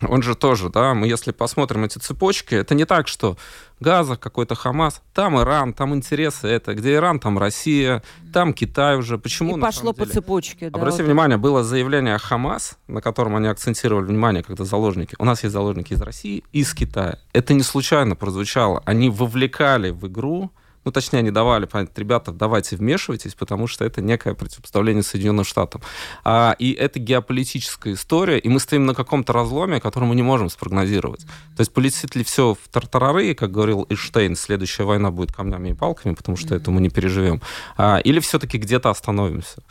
он 0.00 0.22
же 0.22 0.34
тоже, 0.34 0.70
да, 0.70 0.94
мы 0.94 1.06
если 1.06 1.32
посмотрим 1.32 1.84
эти 1.84 1.98
цепочки, 1.98 2.54
это 2.54 2.74
не 2.74 2.84
так, 2.84 3.08
что 3.08 3.36
Газа, 3.78 4.16
какой-то 4.16 4.54
Хамас, 4.54 5.02
там 5.14 5.38
Иран, 5.38 5.72
там 5.72 5.94
интересы 5.94 6.48
это, 6.48 6.74
где 6.74 6.94
Иран, 6.94 7.18
там 7.18 7.38
Россия, 7.38 8.02
там 8.32 8.52
Китай 8.52 8.96
уже. 8.96 9.18
Почему? 9.18 9.56
И 9.56 9.60
пошло 9.60 9.92
по 9.92 10.06
цепочке. 10.06 10.70
Да, 10.70 10.78
Обратите 10.78 11.02
вот 11.02 11.08
внимание, 11.08 11.38
было 11.38 11.64
заявление 11.64 12.18
Хамас, 12.18 12.78
на 12.88 13.00
котором 13.00 13.36
они 13.36 13.48
акцентировали 13.48 14.04
внимание, 14.04 14.42
когда 14.42 14.64
заложники. 14.64 15.14
У 15.18 15.24
нас 15.24 15.42
есть 15.42 15.52
заложники 15.52 15.92
из 15.92 16.00
России 16.02 16.44
и 16.52 16.60
из 16.60 16.74
Китая. 16.74 17.18
Это 17.32 17.54
не 17.54 17.62
случайно 17.62 18.16
прозвучало. 18.16 18.82
Они 18.84 19.08
вовлекали 19.10 19.90
в 19.90 20.06
игру 20.06 20.50
ну, 20.84 20.92
точнее, 20.92 21.18
они 21.18 21.30
давали 21.30 21.66
понять, 21.66 21.90
ребята, 21.96 22.32
давайте 22.32 22.76
вмешивайтесь, 22.76 23.34
потому 23.34 23.66
что 23.66 23.84
это 23.84 24.00
некое 24.00 24.34
противопоставление 24.34 25.02
Соединенным 25.02 25.44
Штатам. 25.44 25.82
А, 26.24 26.56
и 26.58 26.72
это 26.72 26.98
геополитическая 26.98 27.92
история, 27.92 28.38
и 28.38 28.48
мы 28.48 28.60
стоим 28.60 28.86
на 28.86 28.94
каком-то 28.94 29.32
разломе, 29.32 29.80
который 29.80 30.04
мы 30.04 30.14
не 30.14 30.22
можем 30.22 30.48
спрогнозировать. 30.48 31.24
То 31.56 31.60
есть 31.60 31.72
полетит 31.72 32.16
ли 32.16 32.24
все 32.24 32.54
в 32.54 32.68
тартарары, 32.68 33.34
как 33.34 33.50
говорил 33.50 33.86
Эйштейн, 33.90 34.36
следующая 34.36 34.84
война 34.84 35.10
будет 35.10 35.32
камнями 35.32 35.70
и 35.70 35.74
палками, 35.74 36.14
потому 36.14 36.36
что 36.36 36.54
mm-hmm. 36.54 36.60
это 36.60 36.70
мы 36.70 36.80
не 36.80 36.88
переживем. 36.88 37.42
А, 37.76 37.98
или 37.98 38.20
все-таки 38.20 38.56
где-то 38.56 38.88
остановимся. 38.90 39.62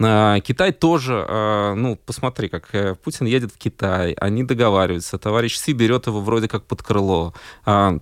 А, 0.00 0.40
Китай 0.40 0.72
тоже, 0.72 1.24
а, 1.28 1.74
ну, 1.74 1.96
посмотри, 1.96 2.48
как 2.48 2.74
э, 2.74 2.94
Путин 2.96 3.26
едет 3.26 3.52
в 3.52 3.58
Китай, 3.58 4.12
они 4.14 4.42
договариваются, 4.42 5.18
товарищ 5.18 5.56
Си 5.58 5.72
берет 5.72 6.06
его 6.06 6.20
вроде 6.20 6.48
как 6.48 6.64
под 6.64 6.82
крыло. 6.82 7.34
А, 7.64 7.98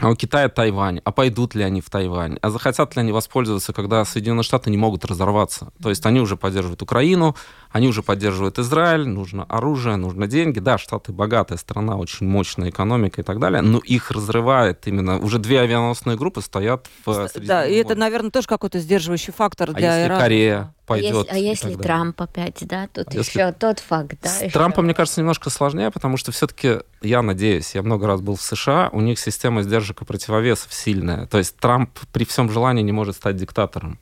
а 0.00 0.10
у 0.10 0.16
Китая 0.16 0.48
Тайвань. 0.48 1.00
А 1.04 1.12
пойдут 1.12 1.54
ли 1.54 1.62
они 1.62 1.80
в 1.80 1.88
Тайвань? 1.88 2.38
А 2.42 2.50
захотят 2.50 2.96
ли 2.96 3.00
они 3.00 3.12
воспользоваться, 3.12 3.72
когда 3.72 4.04
Соединенные 4.04 4.42
Штаты 4.42 4.70
не 4.70 4.76
могут 4.76 5.04
разорваться? 5.04 5.72
То 5.82 5.88
есть 5.88 6.04
они 6.06 6.20
уже 6.20 6.36
поддерживают 6.36 6.82
Украину, 6.82 7.36
они 7.70 7.88
уже 7.88 8.02
поддерживают 8.02 8.58
Израиль, 8.58 9.06
нужно 9.06 9.44
оружие, 9.44 9.96
нужно 9.96 10.26
деньги. 10.26 10.58
Да, 10.58 10.78
Штаты 10.78 11.12
богатая 11.12 11.58
страна, 11.58 11.96
очень 11.96 12.26
мощная 12.26 12.70
экономика 12.70 13.20
и 13.20 13.24
так 13.24 13.38
далее, 13.38 13.62
но 13.62 13.78
их 13.78 14.10
разрывает 14.10 14.86
именно... 14.86 15.18
Уже 15.18 15.38
две 15.38 15.60
авианосные 15.60 16.16
группы 16.16 16.40
стоят 16.40 16.88
в 17.04 17.28
Да, 17.40 17.66
и 17.66 17.74
это, 17.74 17.94
наверное, 17.94 18.30
тоже 18.30 18.48
какой-то 18.48 18.78
сдерживающий 18.78 19.32
фактор 19.32 19.70
а 19.70 19.72
для 19.72 20.06
Ирана. 20.06 20.20
Корея 20.20 20.74
пойдет. 20.86 21.28
А, 21.30 21.36
если, 21.36 21.68
а 21.68 21.70
если 21.70 21.82
Трамп 21.82 22.20
опять, 22.20 22.58
да, 22.66 22.88
тут 22.92 23.08
а 23.08 23.18
еще 23.18 23.40
если... 23.40 23.54
тот 23.58 23.80
факт, 23.80 24.16
да. 24.22 24.28
С 24.28 24.42
еще... 24.42 24.52
Трампом, 24.52 24.84
мне 24.84 24.94
кажется, 24.94 25.20
немножко 25.20 25.50
сложнее, 25.50 25.90
потому 25.90 26.16
что 26.16 26.32
все-таки, 26.32 26.80
я 27.02 27.22
надеюсь, 27.22 27.74
я 27.74 27.82
много 27.82 28.06
раз 28.06 28.20
был 28.20 28.36
в 28.36 28.42
США, 28.42 28.90
у 28.92 29.00
них 29.00 29.18
система 29.18 29.62
сдержек 29.62 30.02
и 30.02 30.04
противовесов 30.04 30.72
сильная. 30.72 31.26
То 31.26 31.38
есть 31.38 31.56
Трамп 31.56 31.90
при 32.12 32.24
всем 32.24 32.50
желании 32.50 32.82
не 32.82 32.92
может 32.92 33.16
стать 33.16 33.36
диктатором. 33.36 33.98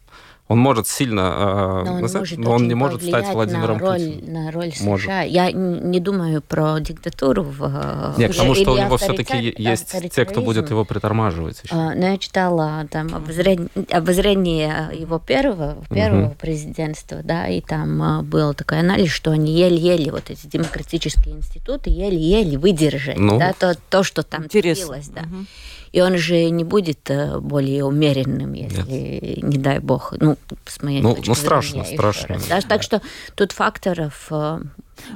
Он 0.48 0.58
может 0.58 0.86
сильно, 0.86 1.20
э, 1.20 1.84
но 1.86 1.94
он, 1.94 2.00
назад, 2.02 2.20
может, 2.22 2.38
но 2.38 2.50
он 2.50 2.68
не 2.68 2.74
может 2.74 3.02
стать 3.02 3.26
Владимиром 3.32 3.78
на 3.78 3.86
роль, 3.86 3.98
Путиным. 4.00 4.32
На 4.34 4.50
роль 4.50 4.72
США. 4.72 4.84
Может. 4.84 5.10
Я 5.26 5.52
не 5.52 6.00
думаю 6.00 6.42
про 6.42 6.78
диктатуру. 6.80 7.42
В, 7.42 8.14
э, 8.16 8.20
Нет, 8.20 8.32
потому 8.32 8.54
что 8.54 8.72
у 8.72 8.76
него 8.76 8.96
все-таки 8.96 9.54
есть 9.56 9.94
те, 10.10 10.24
кто 10.24 10.42
будет 10.42 10.68
его 10.70 10.84
притормаживать. 10.84 11.60
Еще. 11.62 11.74
А, 11.74 11.94
но 11.94 12.08
я 12.08 12.18
читала 12.18 12.86
там 12.90 13.14
обозрение, 13.14 13.68
обозрение 13.90 14.90
его 14.92 15.18
первого, 15.18 15.76
первого 15.88 16.26
угу. 16.26 16.36
президентства, 16.38 17.20
да, 17.22 17.48
и 17.48 17.60
там 17.60 18.02
а, 18.02 18.22
был 18.22 18.52
такой 18.52 18.80
анализ, 18.80 19.10
что 19.10 19.30
они 19.30 19.52
еле-еле, 19.52 20.10
вот 20.10 20.28
эти 20.28 20.46
демократические 20.46 21.36
институты, 21.36 21.88
еле-еле 21.90 22.58
выдержали, 22.58 23.18
ну, 23.18 23.38
да, 23.38 23.54
то, 23.58 23.76
то, 23.88 24.02
что 24.02 24.22
там 24.22 24.44
интересно. 24.44 24.86
творилось, 24.86 25.08
да. 25.08 25.22
Угу. 25.22 25.46
И 25.92 26.00
он 26.00 26.16
же 26.16 26.48
не 26.48 26.64
будет 26.64 27.10
э, 27.10 27.38
более 27.38 27.84
умеренным, 27.84 28.54
если, 28.54 28.82
Нет. 28.82 29.42
не 29.42 29.58
дай 29.58 29.78
бог, 29.78 30.14
ну, 30.18 30.38
с 30.66 30.82
моей 30.82 31.02
ну, 31.02 31.14
точки 31.14 31.28
ну, 31.28 31.34
зрения. 31.34 31.46
страшно, 31.46 31.84
страшно. 31.84 32.34
Раз, 32.34 32.46
да? 32.48 32.60
Так 32.62 32.82
что 32.82 33.02
тут 33.34 33.52
факторов 33.52 34.28
э, 34.30 34.60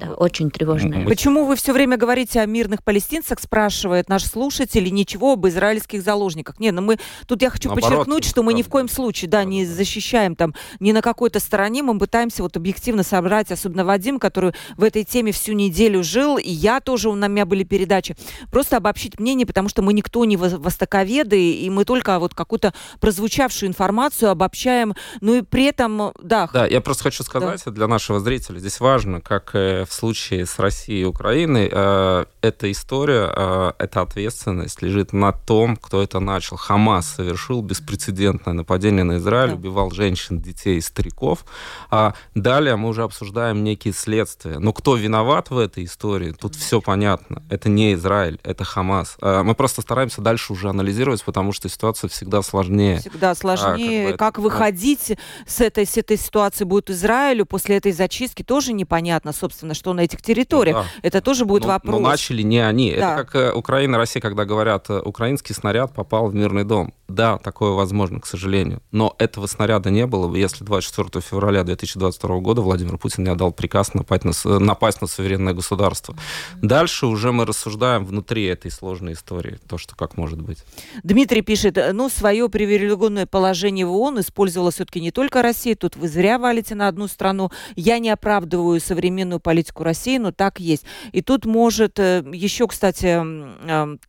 да, 0.00 0.12
очень 0.14 0.50
тревожная. 0.50 1.04
Почему 1.06 1.44
вы 1.44 1.56
все 1.56 1.72
время 1.72 1.96
говорите 1.96 2.40
о 2.40 2.46
мирных 2.46 2.82
палестинцах, 2.82 3.40
спрашивает 3.40 4.08
наш 4.08 4.24
слушатель, 4.24 4.86
и 4.86 4.90
ничего 4.90 5.32
об 5.32 5.46
израильских 5.46 6.02
заложниках? 6.02 6.58
Не, 6.58 6.70
ну 6.70 6.82
мы, 6.82 6.98
тут 7.26 7.42
я 7.42 7.50
хочу 7.50 7.68
Наоборот, 7.68 7.90
подчеркнуть, 7.90 8.24
что 8.24 8.42
мы 8.42 8.54
ни 8.54 8.62
в 8.62 8.68
коем 8.68 8.88
случае, 8.88 9.30
да, 9.30 9.44
не 9.44 9.64
защищаем 9.64 10.36
там 10.36 10.54
ни 10.80 10.92
на 10.92 11.02
какой-то 11.02 11.40
стороне, 11.40 11.82
мы 11.82 11.98
пытаемся 11.98 12.42
вот 12.42 12.56
объективно 12.56 13.02
собрать, 13.02 13.50
особенно 13.50 13.84
Вадим, 13.84 14.18
который 14.18 14.52
в 14.76 14.84
этой 14.84 15.04
теме 15.04 15.32
всю 15.32 15.52
неделю 15.52 16.02
жил, 16.02 16.38
и 16.38 16.50
я 16.50 16.80
тоже, 16.80 17.08
у 17.08 17.14
меня 17.14 17.46
были 17.46 17.64
передачи, 17.64 18.16
просто 18.50 18.76
обобщить 18.76 19.18
мнение, 19.18 19.46
потому 19.46 19.68
что 19.68 19.82
мы 19.82 19.92
никто 19.92 20.24
не 20.24 20.36
востоковеды, 20.36 21.52
и 21.52 21.70
мы 21.70 21.84
только 21.84 22.18
вот 22.18 22.34
какую-то 22.34 22.74
прозвучавшую 23.00 23.68
информацию 23.68 24.30
обобщаем, 24.30 24.94
ну 25.20 25.36
и 25.36 25.42
при 25.42 25.64
этом, 25.64 26.12
да. 26.22 26.48
Да, 26.52 26.66
я 26.66 26.80
просто 26.80 27.04
хочу 27.04 27.22
сказать 27.22 27.62
да. 27.64 27.70
для 27.70 27.86
нашего 27.86 28.20
зрителя, 28.20 28.58
здесь 28.58 28.80
важно, 28.80 29.20
как 29.20 29.54
э, 29.66 29.84
в 29.84 29.92
случае 29.92 30.46
с 30.46 30.58
Россией 30.58 31.02
и 31.02 31.04
Украиной, 31.04 31.68
э, 31.70 32.24
эта 32.42 32.70
история, 32.70 33.32
э, 33.34 33.72
эта 33.78 34.02
ответственность 34.02 34.82
лежит 34.82 35.12
на 35.12 35.32
том, 35.32 35.76
кто 35.76 36.02
это 36.02 36.20
начал. 36.20 36.56
Хамас 36.56 37.14
совершил 37.16 37.62
беспрецедентное 37.62 38.54
нападение 38.54 39.04
на 39.04 39.16
Израиль, 39.16 39.50
да. 39.50 39.54
убивал 39.56 39.90
женщин, 39.90 40.38
детей, 40.38 40.80
стариков. 40.80 41.44
А 41.90 42.14
далее 42.34 42.76
мы 42.76 42.88
уже 42.88 43.02
обсуждаем 43.02 43.64
некие 43.64 43.92
следствия. 43.94 44.58
Но 44.58 44.72
кто 44.72 44.96
виноват 44.96 45.50
в 45.50 45.58
этой 45.58 45.84
истории, 45.84 46.32
тут 46.32 46.54
все 46.54 46.80
понятно. 46.80 47.42
Это 47.50 47.68
не 47.68 47.94
Израиль, 47.94 48.38
это 48.42 48.64
Хамас. 48.64 49.16
А 49.20 49.42
мы 49.42 49.54
просто 49.54 49.82
стараемся 49.82 50.20
дальше 50.20 50.52
уже 50.52 50.68
анализировать, 50.68 51.24
потому 51.24 51.52
что 51.52 51.68
ситуация 51.68 52.08
всегда 52.08 52.42
сложнее. 52.42 52.98
Всегда 52.98 53.34
сложнее. 53.34 54.08
А, 54.08 54.16
как, 54.16 54.36
бы, 54.36 54.36
как 54.36 54.38
выходить 54.38 55.16
с 55.46 55.60
этой, 55.60 55.86
с 55.86 55.96
этой 55.96 56.16
ситуации 56.16 56.64
будет 56.64 56.90
Израилю 56.90 57.46
после 57.46 57.76
этой 57.76 57.92
зачистки, 57.92 58.42
тоже 58.42 58.72
непонятно, 58.72 59.32
собственно, 59.32 59.55
что 59.74 59.92
на 59.92 60.00
этих 60.00 60.22
территориях. 60.22 60.76
Ну, 60.76 60.82
да. 60.82 60.88
Это 61.02 61.20
тоже 61.20 61.44
будет 61.44 61.62
но, 61.62 61.68
вопрос. 61.68 62.00
Но 62.00 62.08
начали 62.08 62.42
не 62.42 62.58
они. 62.58 62.94
Да. 62.96 63.14
Это 63.14 63.24
как 63.24 63.34
э, 63.34 63.52
Украина, 63.52 63.98
Россия, 63.98 64.20
когда 64.20 64.44
говорят, 64.44 64.90
э, 64.90 65.00
украинский 65.00 65.54
снаряд 65.54 65.92
попал 65.92 66.28
в 66.28 66.34
мирный 66.34 66.64
дом. 66.64 66.92
Да, 67.08 67.38
такое 67.38 67.70
возможно, 67.70 68.20
к 68.20 68.26
сожалению. 68.26 68.82
Но 68.90 69.14
этого 69.18 69.46
снаряда 69.46 69.90
не 69.90 70.06
было 70.06 70.26
бы, 70.26 70.38
если 70.38 70.64
24 70.64 71.22
февраля 71.22 71.62
2022 71.62 72.40
года 72.40 72.62
Владимир 72.62 72.98
Путин 72.98 73.24
не 73.24 73.30
отдал 73.30 73.52
приказ 73.52 73.94
напасть 73.94 74.24
на, 74.24 74.58
напасть 74.58 75.00
на 75.00 75.06
суверенное 75.06 75.54
государство. 75.54 76.16
Дальше 76.60 77.06
уже 77.06 77.30
мы 77.30 77.46
рассуждаем 77.46 78.04
внутри 78.04 78.44
этой 78.46 78.72
сложной 78.72 79.12
истории, 79.12 79.58
то, 79.68 79.78
что 79.78 79.94
как 79.94 80.16
может 80.16 80.42
быть. 80.42 80.64
Дмитрий 81.04 81.42
пишет, 81.42 81.78
ну, 81.92 82.08
свое 82.08 82.48
привилегированное 82.48 83.26
положение 83.26 83.86
в 83.86 83.92
ООН 83.92 84.20
использовала 84.20 84.70
все-таки 84.72 85.00
не 85.00 85.12
только 85.12 85.42
Россия, 85.42 85.76
тут 85.76 85.96
вы 85.96 86.08
зря 86.08 86.38
валите 86.38 86.74
на 86.74 86.88
одну 86.88 87.06
страну. 87.06 87.50
Я 87.76 87.98
не 88.00 88.10
оправдываю 88.10 88.80
современную 88.80 89.38
политику 89.46 89.84
России, 89.84 90.18
но 90.18 90.32
так 90.32 90.58
есть. 90.58 90.84
И 91.12 91.22
тут 91.22 91.46
может 91.46 92.00
э, 92.00 92.24
еще, 92.32 92.66
кстати, 92.66 93.06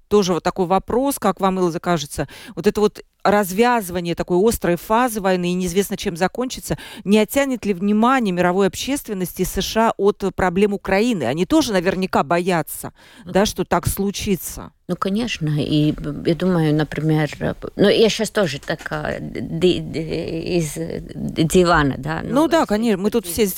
тоже 0.07 0.33
вот 0.33 0.43
такой 0.43 0.65
вопрос, 0.65 1.19
как 1.19 1.39
вам, 1.39 1.59
Илза, 1.59 1.79
кажется, 1.79 2.27
вот 2.55 2.67
это 2.67 2.81
вот 2.81 3.03
развязывание 3.23 4.15
такой 4.15 4.37
острой 4.47 4.77
фазы 4.77 5.21
войны 5.21 5.51
и 5.51 5.53
неизвестно, 5.53 5.97
чем 5.97 6.15
закончится, 6.15 6.77
не 7.03 7.19
оттянет 7.19 7.65
ли 7.65 7.73
внимание 7.73 8.31
мировой 8.31 8.67
общественности 8.67 9.43
США 9.43 9.93
от 9.97 10.23
проблем 10.35 10.73
Украины? 10.73 11.23
Они 11.23 11.45
тоже 11.45 11.73
наверняка 11.73 12.23
боятся, 12.23 12.93
ну, 13.25 13.31
да, 13.33 13.45
что 13.45 13.65
так 13.65 13.87
случится. 13.87 14.71
Ну, 14.87 14.95
конечно, 14.95 15.49
и 15.49 15.93
я 16.25 16.35
думаю, 16.35 16.73
например, 16.73 17.29
ну, 17.75 17.89
я 17.89 18.07
сейчас 18.07 18.29
тоже 18.29 18.59
такая 18.59 19.19
из 19.19 20.75
дивана, 20.75 21.95
да. 21.97 22.21
Ну, 22.23 22.33
ну 22.43 22.47
да, 22.47 22.65
конечно, 22.65 23.03
мы 23.03 23.11
тут 23.11 23.25
все 23.25 23.43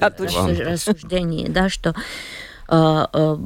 рассуждение, 0.00 1.50
да, 1.50 1.68
что 1.68 1.94
а, 2.68 3.08
а, 3.12 3.38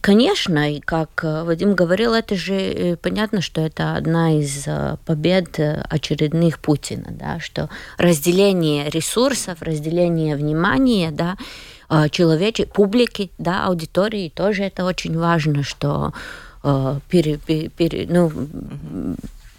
конечно, 0.00 0.72
и 0.72 0.80
как 0.80 1.24
э, 1.24 1.42
Вадим 1.42 1.74
говорил, 1.74 2.14
это 2.14 2.36
же 2.36 2.54
э, 2.54 2.96
понятно, 2.96 3.40
что 3.40 3.60
это 3.60 3.96
одна 3.96 4.38
из 4.38 4.64
э, 4.66 4.96
побед 5.06 5.58
очередных 5.58 6.60
Путина, 6.60 7.08
да, 7.10 7.40
что 7.40 7.68
разделение 7.98 8.88
ресурсов, 8.88 9.60
разделение 9.62 10.36
внимания, 10.36 11.10
да, 11.10 11.36
а, 11.88 12.08
человечек, 12.08 12.72
публики, 12.72 13.32
да, 13.38 13.66
аудитории 13.66 14.28
тоже 14.28 14.62
это 14.62 14.84
очень 14.84 15.18
важно, 15.18 15.64
что 15.64 16.12
пере, 17.08 17.38
пере, 17.38 18.06
ну, 18.06 18.30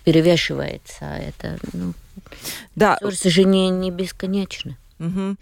перевешивается 0.04 1.06
это. 1.06 1.58
Ну, 1.74 1.94
да. 2.76 2.98
Ресурсы 3.02 3.30
же 3.32 3.44
не, 3.44 3.70
не 3.70 3.90
бесконечны. 3.90 4.78
Угу. 5.02 5.36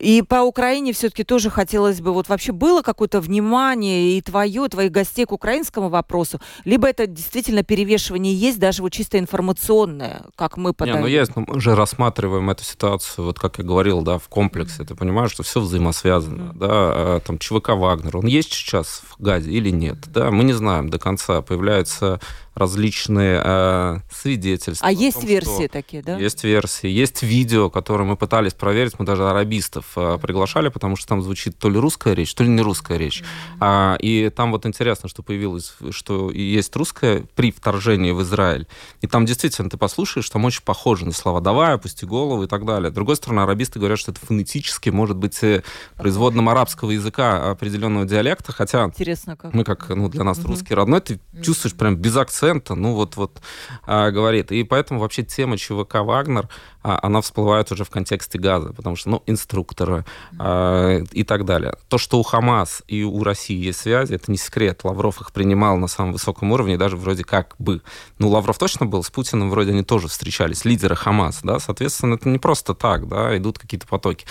И 0.00 0.22
по 0.22 0.42
Украине 0.42 0.92
все-таки 0.92 1.24
тоже 1.24 1.50
хотелось 1.50 2.00
бы, 2.00 2.12
вот 2.12 2.28
вообще 2.28 2.52
было 2.52 2.82
какое-то 2.82 3.20
внимание 3.20 4.18
и 4.18 4.20
твое, 4.20 4.68
твоих 4.68 4.92
гостей 4.92 5.24
к 5.24 5.32
украинскому 5.32 5.88
вопросу, 5.88 6.40
либо 6.64 6.88
это 6.88 7.06
действительно 7.06 7.62
перевешивание 7.62 8.34
есть, 8.34 8.58
даже 8.58 8.82
вот 8.82 8.92
чисто 8.92 9.18
информационное, 9.18 10.26
как 10.36 10.58
мы 10.58 10.74
подаем? 10.74 10.98
Не, 10.98 11.02
ну 11.02 11.06
есть, 11.08 11.34
но 11.36 11.44
мы 11.46 11.60
же 11.60 11.74
рассматриваем 11.74 12.50
эту 12.50 12.64
ситуацию, 12.64 13.24
вот 13.24 13.38
как 13.38 13.58
я 13.58 13.64
говорил, 13.64 14.02
да, 14.02 14.18
в 14.18 14.28
комплексе, 14.28 14.84
ты 14.84 14.94
понимаешь, 14.94 15.30
что 15.30 15.42
все 15.42 15.60
взаимосвязано, 15.60 16.52
mm 16.52 16.58
да, 16.58 16.68
а, 16.70 17.20
там 17.20 17.38
ЧВК 17.38 17.70
Вагнер, 17.70 18.16
он 18.16 18.26
есть 18.26 18.52
сейчас 18.52 19.02
в 19.08 19.22
Газе 19.22 19.50
или 19.50 19.70
нет, 19.70 19.98
да, 20.06 20.30
мы 20.30 20.44
не 20.44 20.52
знаем 20.52 20.90
до 20.90 20.98
конца, 20.98 21.40
появляются 21.40 22.20
различные 22.58 23.40
э, 23.44 23.98
свидетельства. 24.10 24.86
А 24.86 24.90
есть 24.90 25.20
том, 25.20 25.26
версии 25.26 25.66
такие, 25.68 26.02
да? 26.02 26.18
Есть 26.18 26.44
версии. 26.44 26.88
Есть 26.88 27.22
видео, 27.22 27.70
которые 27.70 28.06
мы 28.06 28.16
пытались 28.16 28.52
проверить. 28.52 28.98
Мы 28.98 29.06
даже 29.06 29.28
арабистов 29.28 29.86
э, 29.96 30.18
приглашали, 30.20 30.68
потому 30.68 30.96
что 30.96 31.06
там 31.08 31.22
звучит 31.22 31.56
то 31.56 31.70
ли 31.70 31.78
русская 31.78 32.14
речь, 32.14 32.34
то 32.34 32.42
ли 32.42 32.50
не 32.50 32.60
русская 32.60 32.98
речь. 32.98 33.20
Mm-hmm. 33.20 33.56
А, 33.60 33.96
и 34.00 34.30
там 34.30 34.50
вот 34.50 34.66
интересно, 34.66 35.08
что 35.08 35.22
появилось, 35.22 35.74
что 35.90 36.30
есть 36.30 36.74
русская 36.74 37.24
при 37.36 37.52
вторжении 37.52 38.10
в 38.10 38.22
Израиль. 38.22 38.66
И 39.00 39.06
там 39.06 39.24
действительно 39.24 39.70
ты 39.70 39.76
послушаешь, 39.76 40.28
там 40.28 40.44
очень 40.44 40.62
похоже 40.62 41.06
на 41.06 41.12
слова 41.12 41.40
«давай», 41.40 41.74
«опусти 41.74 42.06
голову» 42.06 42.42
и 42.42 42.46
так 42.48 42.66
далее. 42.66 42.90
С 42.90 42.94
другой 42.94 43.16
стороны, 43.16 43.40
арабисты 43.40 43.78
говорят, 43.78 43.98
что 44.00 44.10
это 44.10 44.20
фонетически 44.20 44.90
может 44.90 45.16
быть 45.16 45.42
э, 45.44 45.62
производным 45.96 46.48
арабского 46.48 46.90
языка 46.90 47.50
определенного 47.50 48.04
диалекта, 48.04 48.52
хотя 48.52 48.86
Интересно, 48.86 49.36
как. 49.36 49.54
мы 49.54 49.62
как, 49.62 49.88
ну, 49.90 50.08
для 50.08 50.24
нас 50.24 50.38
mm-hmm. 50.38 50.46
русский 50.46 50.74
родной, 50.74 51.00
ты 51.00 51.20
чувствуешь 51.42 51.76
прям 51.76 51.94
без 51.94 52.16
акцента 52.16 52.47
акцента, 52.48 52.74
ну 52.74 52.94
вот-вот 52.94 53.40
а, 53.86 54.10
говорит. 54.10 54.52
И 54.52 54.64
поэтому 54.64 55.00
вообще 55.00 55.22
тема 55.22 55.56
ЧВК 55.56 55.96
«Вагнер», 55.96 56.48
а, 56.82 56.98
она 57.02 57.20
всплывает 57.20 57.70
уже 57.72 57.84
в 57.84 57.90
контексте 57.90 58.38
газа, 58.38 58.72
потому 58.72 58.96
что, 58.96 59.10
ну, 59.10 59.22
инструкторы 59.26 60.04
а, 60.38 61.00
и 61.12 61.24
так 61.24 61.44
далее. 61.44 61.74
То, 61.88 61.98
что 61.98 62.18
у 62.18 62.22
Хамас 62.22 62.82
и 62.86 63.02
у 63.02 63.22
России 63.22 63.56
есть 63.56 63.80
связи, 63.80 64.14
это 64.14 64.30
не 64.30 64.38
секрет. 64.38 64.80
Лавров 64.84 65.20
их 65.20 65.32
принимал 65.32 65.76
на 65.76 65.88
самом 65.88 66.12
высоком 66.12 66.52
уровне, 66.52 66.78
даже 66.78 66.96
вроде 66.96 67.24
как 67.24 67.54
бы. 67.58 67.82
Ну, 68.18 68.28
Лавров 68.28 68.58
точно 68.58 68.86
был, 68.86 69.02
с 69.02 69.10
Путиным 69.10 69.50
вроде 69.50 69.72
они 69.72 69.82
тоже 69.82 70.08
встречались, 70.08 70.64
лидеры 70.64 70.94
Хамас, 70.94 71.40
да, 71.42 71.58
соответственно, 71.58 72.14
это 72.14 72.28
не 72.28 72.38
просто 72.38 72.74
так, 72.74 73.08
да, 73.08 73.36
идут 73.36 73.58
какие-то 73.58 73.86
потоки. 73.86 74.24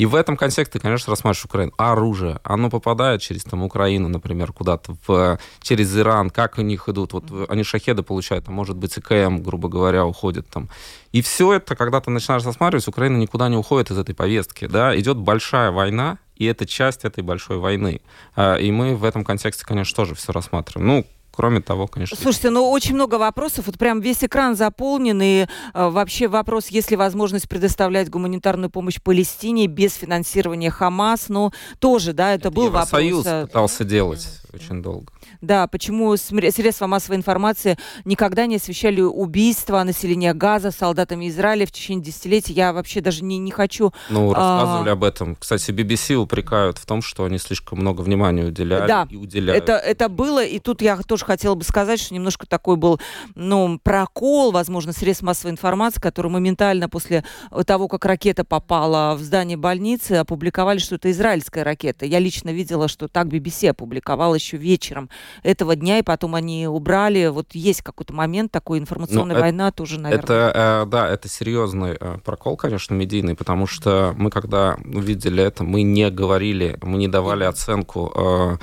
И 0.00 0.06
в 0.06 0.14
этом 0.14 0.36
контексте 0.38 0.80
конечно, 0.80 1.10
рассматриваешь 1.10 1.44
Украину. 1.44 1.72
А 1.76 1.92
оружие, 1.92 2.40
оно 2.42 2.70
попадает 2.70 3.20
через 3.20 3.44
там 3.44 3.62
Украину, 3.62 4.08
например, 4.08 4.52
куда-то 4.52 4.96
в, 5.06 5.38
через 5.62 5.94
Иран, 5.96 6.30
как 6.30 6.56
у 6.56 6.62
них 6.62 6.88
идут, 6.88 7.12
вот 7.12 7.24
они 7.50 7.59
шахеды 7.62 8.02
получают, 8.02 8.48
а 8.48 8.50
может 8.50 8.76
быть 8.76 8.96
и 8.96 9.00
КМ, 9.00 9.42
грубо 9.42 9.68
говоря, 9.68 10.04
уходит 10.06 10.48
там. 10.48 10.68
И 11.12 11.22
все 11.22 11.54
это, 11.54 11.76
когда 11.76 12.00
ты 12.00 12.10
начинаешь 12.10 12.44
рассматривать, 12.44 12.86
Украина 12.88 13.16
никуда 13.16 13.48
не 13.48 13.56
уходит 13.56 13.90
из 13.90 13.98
этой 13.98 14.14
повестки, 14.14 14.66
да, 14.66 14.98
идет 14.98 15.16
большая 15.16 15.70
война, 15.70 16.18
и 16.36 16.46
это 16.46 16.66
часть 16.66 17.04
этой 17.04 17.22
большой 17.22 17.58
войны. 17.58 18.00
А, 18.34 18.56
и 18.56 18.70
мы 18.70 18.96
в 18.96 19.04
этом 19.04 19.24
контексте, 19.24 19.64
конечно, 19.64 19.94
тоже 19.94 20.14
все 20.14 20.32
рассматриваем. 20.32 20.86
Ну, 20.86 21.06
кроме 21.32 21.60
того, 21.60 21.86
конечно. 21.86 22.16
Слушайте, 22.16 22.50
ну 22.50 22.70
очень 22.70 22.94
много 22.94 23.16
вопросов, 23.16 23.66
вот 23.66 23.78
прям 23.78 24.00
весь 24.00 24.22
экран 24.22 24.56
заполнен, 24.56 25.20
и 25.22 25.46
э, 25.46 25.46
вообще 25.72 26.28
вопрос, 26.28 26.68
есть 26.68 26.90
ли 26.90 26.96
возможность 26.96 27.48
предоставлять 27.48 28.10
гуманитарную 28.10 28.70
помощь 28.70 29.00
Палестине 29.00 29.66
без 29.66 29.94
финансирования 29.94 30.70
Хамас, 30.70 31.28
ну 31.28 31.52
тоже, 31.78 32.12
да, 32.12 32.34
это, 32.34 32.48
это 32.48 32.50
был 32.50 32.70
вопрос. 32.70 32.90
Союз 32.90 33.26
э, 33.26 33.46
пытался 33.46 33.84
делать 33.84 34.39
очень 34.52 34.82
долго. 34.82 35.12
Да, 35.40 35.66
почему 35.66 36.16
средства 36.16 36.86
массовой 36.86 37.16
информации 37.16 37.78
никогда 38.04 38.46
не 38.46 38.56
освещали 38.56 39.00
убийства 39.00 39.82
населения 39.82 40.34
Газа 40.34 40.70
солдатами 40.70 41.28
Израиля 41.28 41.66
в 41.66 41.72
течение 41.72 42.04
десятилетий. 42.04 42.52
Я 42.52 42.72
вообще 42.72 43.00
даже 43.00 43.24
не, 43.24 43.38
не 43.38 43.50
хочу... 43.50 43.92
Ну, 44.08 44.32
а, 44.32 44.34
рассказывали 44.34 44.88
а... 44.88 44.92
об 44.92 45.04
этом. 45.04 45.36
Кстати, 45.36 45.70
BBC 45.70 46.14
упрекают 46.14 46.78
в 46.78 46.86
том, 46.86 47.02
что 47.02 47.24
они 47.24 47.38
слишком 47.38 47.80
много 47.80 48.00
внимания 48.02 48.44
уделяли 48.44 48.88
да, 48.88 49.06
и 49.10 49.16
уделяют. 49.16 49.62
Это, 49.62 49.74
это 49.74 50.08
было, 50.08 50.44
и 50.44 50.58
тут 50.58 50.82
я 50.82 50.96
тоже 50.98 51.24
хотела 51.24 51.54
бы 51.54 51.64
сказать, 51.64 52.00
что 52.00 52.14
немножко 52.14 52.46
такой 52.46 52.76
был, 52.76 53.00
ну, 53.34 53.78
прокол, 53.82 54.52
возможно, 54.52 54.92
средств 54.92 55.22
массовой 55.22 55.52
информации, 55.52 56.00
который 56.00 56.30
моментально 56.30 56.88
после 56.88 57.24
того, 57.66 57.88
как 57.88 58.04
ракета 58.04 58.44
попала 58.44 59.14
в 59.14 59.20
здание 59.20 59.56
больницы, 59.56 60.12
опубликовали, 60.12 60.78
что 60.78 60.96
это 60.96 61.10
израильская 61.10 61.62
ракета. 61.62 62.06
Я 62.06 62.18
лично 62.18 62.50
видела, 62.50 62.88
что 62.88 63.08
так 63.08 63.28
BBC 63.28 63.68
опубликовала 63.68 64.38
еще 64.40 64.56
вечером 64.56 65.10
этого 65.42 65.76
дня, 65.76 65.98
и 65.98 66.02
потом 66.02 66.34
они 66.34 66.66
убрали. 66.66 67.28
Вот 67.28 67.54
есть 67.54 67.82
какой-то 67.82 68.12
момент 68.12 68.50
такой 68.50 68.78
информационная 68.78 69.36
ну, 69.36 69.42
война 69.42 69.68
это, 69.68 69.76
тоже, 69.76 70.00
наверное. 70.00 70.24
Это, 70.24 70.86
да, 70.90 71.08
это 71.08 71.28
серьезный 71.28 71.98
прокол, 72.24 72.56
конечно, 72.56 72.94
медийный, 72.94 73.34
потому 73.34 73.66
что 73.66 74.14
мы, 74.16 74.30
когда 74.30 74.76
увидели 74.84 75.42
это, 75.42 75.64
мы 75.64 75.82
не 75.82 76.10
говорили, 76.10 76.78
мы 76.82 76.98
не 76.98 77.08
давали 77.08 77.44
оценку. 77.44 78.58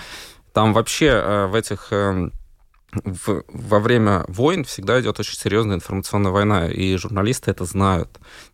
Там 0.54 0.74
вообще 0.74 1.48
в 1.50 1.56
этих 1.56 1.92
в, 3.04 3.44
во 3.48 3.80
время 3.80 4.26
войн 4.28 4.64
всегда 4.64 5.00
идет 5.02 5.20
очень 5.20 5.38
серьезная 5.38 5.76
информационная 5.76 6.32
война, 6.32 6.68
и 6.68 6.96
журналисты 6.96 7.52
это 7.52 7.66
знают. 7.66 8.10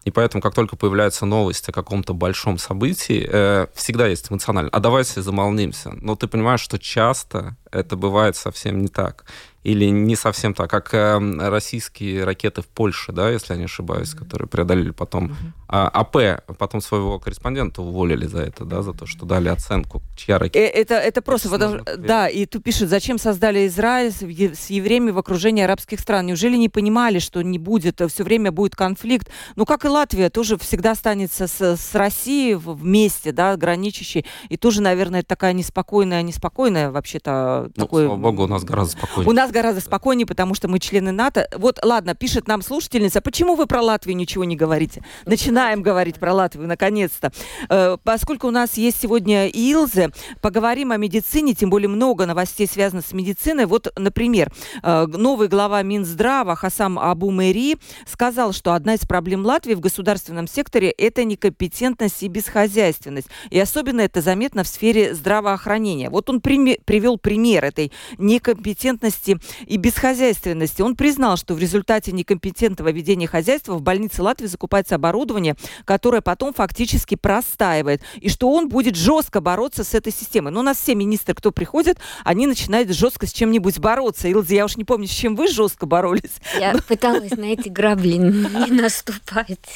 И 0.05 0.11
поэтому, 0.11 0.41
как 0.41 0.53
только 0.53 0.75
появляется 0.75 1.25
новость 1.25 1.69
о 1.69 1.71
каком-то 1.71 2.13
большом 2.13 2.57
событии, 2.57 3.27
э, 3.29 3.67
всегда 3.73 4.07
есть 4.07 4.31
эмоционально. 4.31 4.69
А 4.71 4.79
давайте 4.79 5.21
замолнимся. 5.21 5.91
Но 6.01 6.15
ты 6.15 6.27
понимаешь, 6.27 6.61
что 6.61 6.77
часто 6.77 7.55
это 7.71 7.95
бывает 7.95 8.35
совсем 8.35 8.81
не 8.81 8.87
так 8.87 9.25
или 9.63 9.85
не 9.85 10.15
совсем 10.15 10.53
так, 10.53 10.69
как 10.69 10.93
э, 10.93 11.19
российские 11.49 12.25
ракеты 12.25 12.61
в 12.61 12.67
Польше, 12.67 13.11
да, 13.13 13.29
если 13.29 13.53
я 13.53 13.57
не 13.57 13.65
ошибаюсь, 13.65 14.13
которые 14.13 14.47
преодолели 14.47 14.91
потом 14.91 15.27
mm-hmm. 15.27 15.51
а, 15.69 15.87
АП, 15.87 16.43
потом 16.57 16.81
своего 16.81 17.17
корреспондента 17.17 17.81
уволили 17.81 18.25
за 18.25 18.39
это, 18.39 18.65
да, 18.65 18.81
за 18.81 18.93
то, 18.93 19.05
что 19.05 19.25
дали 19.25 19.47
оценку, 19.47 20.01
чья 20.17 20.37
ракета. 20.37 20.59
Э, 20.59 20.67
это, 20.67 20.95
это 20.95 21.21
просто, 21.21 21.49
потому, 21.49 21.79
да, 21.97 22.27
и 22.27 22.45
тут 22.45 22.63
пишет, 22.63 22.89
зачем 22.89 23.17
создали 23.17 23.65
Израиль 23.67 24.11
с, 24.11 24.21
с 24.21 24.69
евреями 24.69 25.11
в 25.11 25.17
окружении 25.17 25.63
арабских 25.63 26.01
стран? 26.01 26.25
Неужели 26.25 26.57
не 26.57 26.69
понимали, 26.69 27.19
что 27.19 27.41
не 27.41 27.57
будет, 27.57 28.01
э, 28.01 28.09
все 28.09 28.25
время 28.25 28.51
будет 28.51 28.75
конфликт? 28.75 29.29
Ну, 29.55 29.65
как 29.65 29.85
и 29.85 29.87
Латвия, 29.93 30.29
тоже 30.29 30.57
всегда 30.57 30.91
останется 30.91 31.47
с, 31.47 31.61
с 31.77 31.95
Россией 31.95 32.55
вместе, 32.55 33.31
да, 33.31 33.55
граничащей, 33.55 34.25
и 34.49 34.57
тоже, 34.57 34.81
наверное, 34.81 35.23
такая 35.23 35.53
неспокойная, 35.53 36.21
неспокойная 36.23 36.91
вообще-то. 36.91 37.71
Ну, 37.75 37.83
такой... 37.83 38.05
слава 38.05 38.19
богу, 38.19 38.43
у 38.43 38.47
нас 38.47 38.63
гораздо 38.63 38.97
спокойнее. 38.97 39.29
У 39.29 39.33
нас 39.33 39.51
гораздо 39.51 39.81
спокойнее, 39.81 40.25
потому 40.25 40.55
что 40.55 40.67
мы 40.67 40.79
члены 40.79 41.11
НАТО. 41.11 41.47
Вот, 41.55 41.79
ладно, 41.83 42.15
пишет 42.15 42.47
нам 42.47 42.61
слушательница, 42.61 43.21
почему 43.21 43.55
вы 43.55 43.67
про 43.67 43.81
Латвию 43.81 44.17
ничего 44.17 44.43
не 44.43 44.55
говорите? 44.55 45.03
Начинаем 45.25 45.83
говорить 45.83 46.15
про 46.15 46.33
Латвию, 46.33 46.67
наконец-то. 46.67 47.31
Э, 47.69 47.97
поскольку 48.03 48.47
у 48.47 48.51
нас 48.51 48.73
есть 48.77 48.99
сегодня 48.99 49.47
Илзы, 49.47 50.11
поговорим 50.41 50.91
о 50.91 50.97
медицине, 50.97 51.53
тем 51.53 51.69
более 51.69 51.89
много 51.89 52.25
новостей 52.25 52.67
связано 52.67 53.01
с 53.01 53.13
медициной. 53.13 53.67
Вот, 53.67 53.93
например, 53.95 54.51
э, 54.81 55.05
новый 55.05 55.47
глава 55.47 55.81
Минздрава 55.83 56.55
Хасам 56.55 56.97
Абу 56.97 57.29
Мэри 57.29 57.77
сказал, 58.07 58.53
что 58.53 58.73
одна 58.73 58.95
из 58.95 59.01
проблем 59.01 59.45
Латвии 59.45 59.75
в 59.75 59.82
государственном 59.83 60.47
секторе– 60.47 60.89
это 60.97 61.23
некомпетентность 61.23 62.23
и 62.23 62.27
бесхозяйственность. 62.27 63.27
И 63.51 63.59
особенно 63.59 64.01
это 64.01 64.21
заметно 64.21 64.63
в 64.63 64.67
сфере 64.67 65.13
здравоохранения. 65.13 66.09
Вот 66.09 66.29
он 66.29 66.41
привел 66.41 67.17
пример 67.17 67.65
этой 67.65 67.91
некомпетентности 68.17 69.37
и 69.67 69.77
бесхозяйственности. 69.77 70.81
Он 70.81 70.95
признал, 70.95 71.37
что 71.37 71.53
в 71.53 71.59
результате 71.59 72.11
некомпетентного 72.11 72.91
ведения 72.91 73.27
хозяйства 73.27 73.73
в 73.73 73.81
больнице 73.81 74.23
Латвии 74.23 74.47
закупается 74.47 74.95
оборудование, 74.95 75.55
которое 75.85 76.21
потом 76.21 76.53
фактически 76.53 77.15
простаивает, 77.15 78.01
и 78.15 78.29
что 78.29 78.49
он 78.49 78.69
будет 78.69 78.95
жестко 78.95 79.41
бороться 79.41 79.83
с 79.83 79.93
этой 79.93 80.13
системой. 80.13 80.51
Но 80.51 80.61
у 80.61 80.63
нас 80.63 80.77
все 80.77 80.95
министры, 80.95 81.35
кто 81.35 81.51
приходит, 81.51 81.99
они 82.23 82.47
начинают 82.47 82.89
жестко 82.91 83.27
с 83.27 83.33
чем-нибудь 83.33 83.79
бороться. 83.79 84.27
Илзи, 84.29 84.55
я 84.55 84.65
уж 84.65 84.77
не 84.77 84.85
помню, 84.85 85.07
с 85.07 85.11
чем 85.11 85.35
вы 85.35 85.49
жестко 85.49 85.85
боролись. 85.85 86.39
Я 86.57 86.73
пыталась 86.87 87.31
на 87.31 87.45
эти 87.45 87.67
грабли 87.67 88.13
не 88.13 88.71
наступать. 88.71 89.72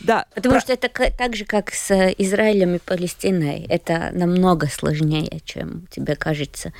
Да. 0.00 0.26
Потому 0.34 0.54
про... 0.54 0.60
что 0.60 0.72
это 0.72 0.88
так 0.88 1.36
же, 1.36 1.44
как 1.44 1.72
с 1.72 1.90
Израилем 2.18 2.76
и 2.76 2.78
Палестиной. 2.78 3.66
Это 3.68 4.10
намного 4.12 4.68
сложнее, 4.68 5.40
чем 5.44 5.86
тебе 5.90 6.16
кажется 6.16 6.72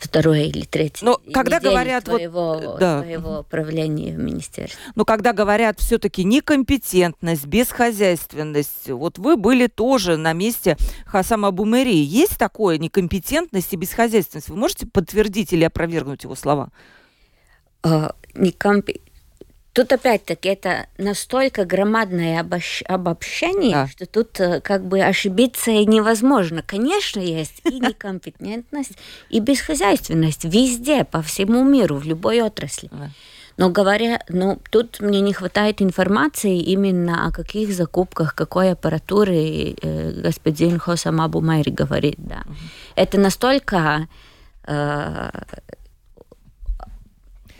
второе 0.00 0.44
или 0.44 0.64
третье. 0.64 1.04
Но 1.04 1.20
когда 1.32 1.60
говорят 1.60 2.04
твоего, 2.04 2.54
вот, 2.54 2.78
да. 2.80 3.02
твоего 3.02 3.44
правления 3.48 4.12
в 4.12 4.18
министерстве. 4.18 4.80
Но 4.94 5.04
когда 5.04 5.32
говорят 5.32 5.78
все-таки 5.78 6.24
некомпетентность, 6.24 7.46
бесхозяйственность, 7.46 8.88
вот 8.88 9.18
вы 9.18 9.36
были 9.36 9.66
тоже 9.66 10.16
на 10.16 10.32
месте 10.32 10.76
Хасама 11.04 11.50
Бумери. 11.50 11.98
Есть 11.98 12.38
такое 12.38 12.78
некомпетентность 12.78 13.72
и 13.74 13.76
бесхозяйственность? 13.76 14.48
Вы 14.48 14.56
можете 14.56 14.86
подтвердить 14.86 15.52
или 15.52 15.64
опровергнуть 15.64 16.24
его 16.24 16.34
слова? 16.34 16.70
Uh, 17.82 18.14
некомп... 18.34 18.90
Тут 19.80 19.92
опять-таки 19.94 20.50
это 20.50 20.88
настолько 20.98 21.64
громадное 21.64 22.46
обобщение, 22.86 23.72
да. 23.72 23.86
что 23.86 24.04
тут 24.04 24.38
э, 24.38 24.60
как 24.60 24.84
бы 24.84 25.00
ошибиться 25.00 25.70
невозможно. 25.70 26.62
Конечно, 26.62 27.18
есть 27.18 27.62
и 27.64 27.80
некомпетентность, 27.80 28.92
и 29.30 29.40
бесхозяйственность 29.40 30.44
везде, 30.44 31.04
по 31.04 31.22
всему 31.22 31.64
миру, 31.64 31.96
в 31.96 32.04
любой 32.04 32.42
отрасли. 32.42 32.90
Да. 32.92 33.08
Но 33.56 33.70
говоря, 33.70 34.20
ну, 34.28 34.60
тут 34.70 35.00
мне 35.00 35.22
не 35.22 35.32
хватает 35.32 35.80
информации 35.80 36.58
именно 36.60 37.26
о 37.26 37.32
каких 37.32 37.72
закупках, 37.72 38.34
какой 38.34 38.72
аппаратуры 38.72 39.76
э, 39.80 40.12
господин 40.20 40.78
Хосам 40.78 41.22
Абу 41.22 41.40
Майри 41.40 41.72
говорит. 41.72 42.16
Да. 42.18 42.42
Угу. 42.44 42.54
Это 42.96 43.18
настолько 43.18 44.08
э, 44.66 45.30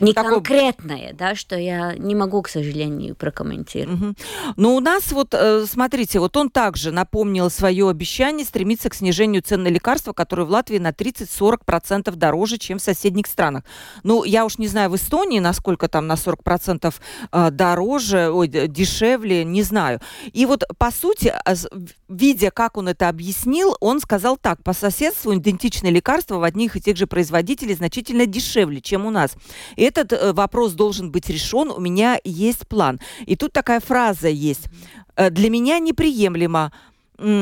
не 0.05 0.13
такой... 0.13 0.35
конкретное, 0.35 1.13
да, 1.13 1.35
что 1.35 1.55
я 1.57 1.95
не 1.95 2.15
могу, 2.15 2.41
к 2.41 2.49
сожалению, 2.49 3.15
прокомментировать. 3.15 4.01
Угу. 4.01 4.15
Но 4.57 4.75
у 4.75 4.79
нас 4.79 5.11
вот, 5.11 5.33
э, 5.33 5.65
смотрите, 5.67 6.19
вот 6.19 6.35
он 6.37 6.49
также 6.49 6.91
напомнил 6.91 7.49
свое 7.49 7.89
обещание 7.89 8.45
стремиться 8.45 8.89
к 8.89 8.95
снижению 8.95 9.41
цен 9.41 9.63
на 9.63 9.67
лекарства, 9.67 10.13
которые 10.13 10.45
в 10.45 10.49
Латвии 10.49 10.77
на 10.77 10.89
30-40% 10.89 12.15
дороже, 12.15 12.57
чем 12.57 12.79
в 12.79 12.81
соседних 12.81 13.27
странах. 13.27 13.63
Ну, 14.03 14.23
я 14.23 14.45
уж 14.45 14.57
не 14.57 14.67
знаю, 14.67 14.89
в 14.89 14.95
Эстонии 14.95 15.39
насколько 15.39 15.87
там 15.87 16.07
на 16.07 16.13
40% 16.13 16.93
э, 17.31 17.51
дороже, 17.51 18.29
ой, 18.31 18.47
дешевле, 18.47 19.43
не 19.43 19.63
знаю. 19.63 19.99
И 20.33 20.45
вот, 20.45 20.63
по 20.77 20.91
сути, 20.91 21.33
видя, 22.09 22.51
как 22.51 22.77
он 22.77 22.87
это 22.87 23.09
объяснил, 23.09 23.75
он 23.79 23.99
сказал 23.99 24.37
так, 24.37 24.63
по 24.63 24.73
соседству 24.73 25.33
идентичные 25.35 25.91
лекарства 25.91 26.37
в 26.37 26.43
одних 26.43 26.75
и 26.75 26.81
тех 26.81 26.97
же 26.97 27.07
производителей 27.07 27.75
значительно 27.75 28.25
дешевле, 28.25 28.81
чем 28.81 29.05
у 29.05 29.09
нас. 29.09 29.35
И 29.75 29.90
этот 29.97 30.13
э, 30.13 30.33
вопрос 30.33 30.73
должен 30.73 31.11
быть 31.11 31.29
решен, 31.29 31.69
у 31.71 31.79
меня 31.79 32.19
есть 32.23 32.67
план. 32.67 32.99
И 33.25 33.35
тут 33.35 33.53
такая 33.53 33.79
фраза 33.79 34.27
есть. 34.27 34.67
«Э, 35.15 35.29
Для 35.29 35.49
меня 35.49 35.79
неприемлемо 35.79 36.71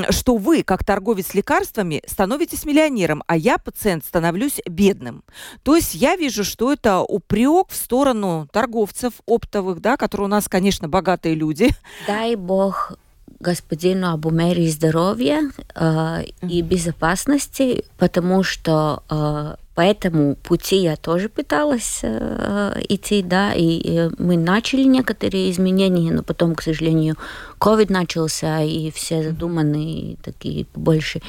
что 0.09 0.35
вы, 0.35 0.63
как 0.63 0.83
торговец 0.83 1.33
лекарствами, 1.33 2.01
становитесь 2.05 2.65
миллионером, 2.65 3.23
а 3.27 3.37
я, 3.37 3.57
пациент, 3.57 4.03
становлюсь 4.03 4.59
бедным. 4.65 5.23
То 5.63 5.75
есть 5.75 5.95
я 5.95 6.15
вижу, 6.17 6.43
что 6.43 6.73
это 6.73 6.99
упрек 6.99 7.69
в 7.69 7.75
сторону 7.75 8.47
торговцев 8.51 9.13
оптовых, 9.25 9.79
да, 9.79 9.95
которые 9.95 10.25
у 10.25 10.29
нас, 10.29 10.49
конечно, 10.49 10.89
богатые 10.89 11.35
люди. 11.35 11.69
Дай 12.07 12.35
бог 12.35 12.93
господину 13.39 14.11
Абумери 14.11 14.67
здоровья 14.69 15.49
э, 15.75 16.23
и 16.41 16.61
безопасности, 16.61 17.85
потому 17.97 18.43
что 18.43 19.03
э, 19.09 19.55
по 19.79 19.83
этому 19.83 20.35
пути 20.35 20.75
я 20.75 20.97
тоже 20.97 21.29
пыталась 21.29 22.01
э, 22.03 22.81
идти, 22.89 23.23
да, 23.23 23.53
и 23.53 23.81
э, 23.85 24.09
мы 24.17 24.35
начали 24.35 24.83
некоторые 24.83 25.49
изменения, 25.51 26.11
но 26.11 26.21
потом, 26.21 26.53
к 26.53 26.61
сожалению, 26.61 27.15
COVID 27.61 27.89
начался, 27.89 28.61
и 28.61 28.91
все 28.91 29.23
задуманные 29.23 30.17
такие 30.21 30.65
больше 30.75 31.21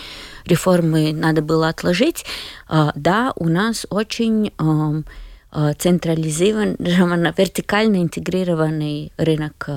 реформы 0.47 1.13
надо 1.13 1.43
было 1.43 1.69
отложить. 1.69 2.25
Э, 2.69 2.89
да, 2.97 3.33
у 3.37 3.49
нас 3.49 3.87
очень... 3.89 4.53
Э, 4.59 5.03
централизованный, 5.79 6.77
вертикально 7.37 7.97
интегрированный 8.03 9.13
рынок 9.17 9.69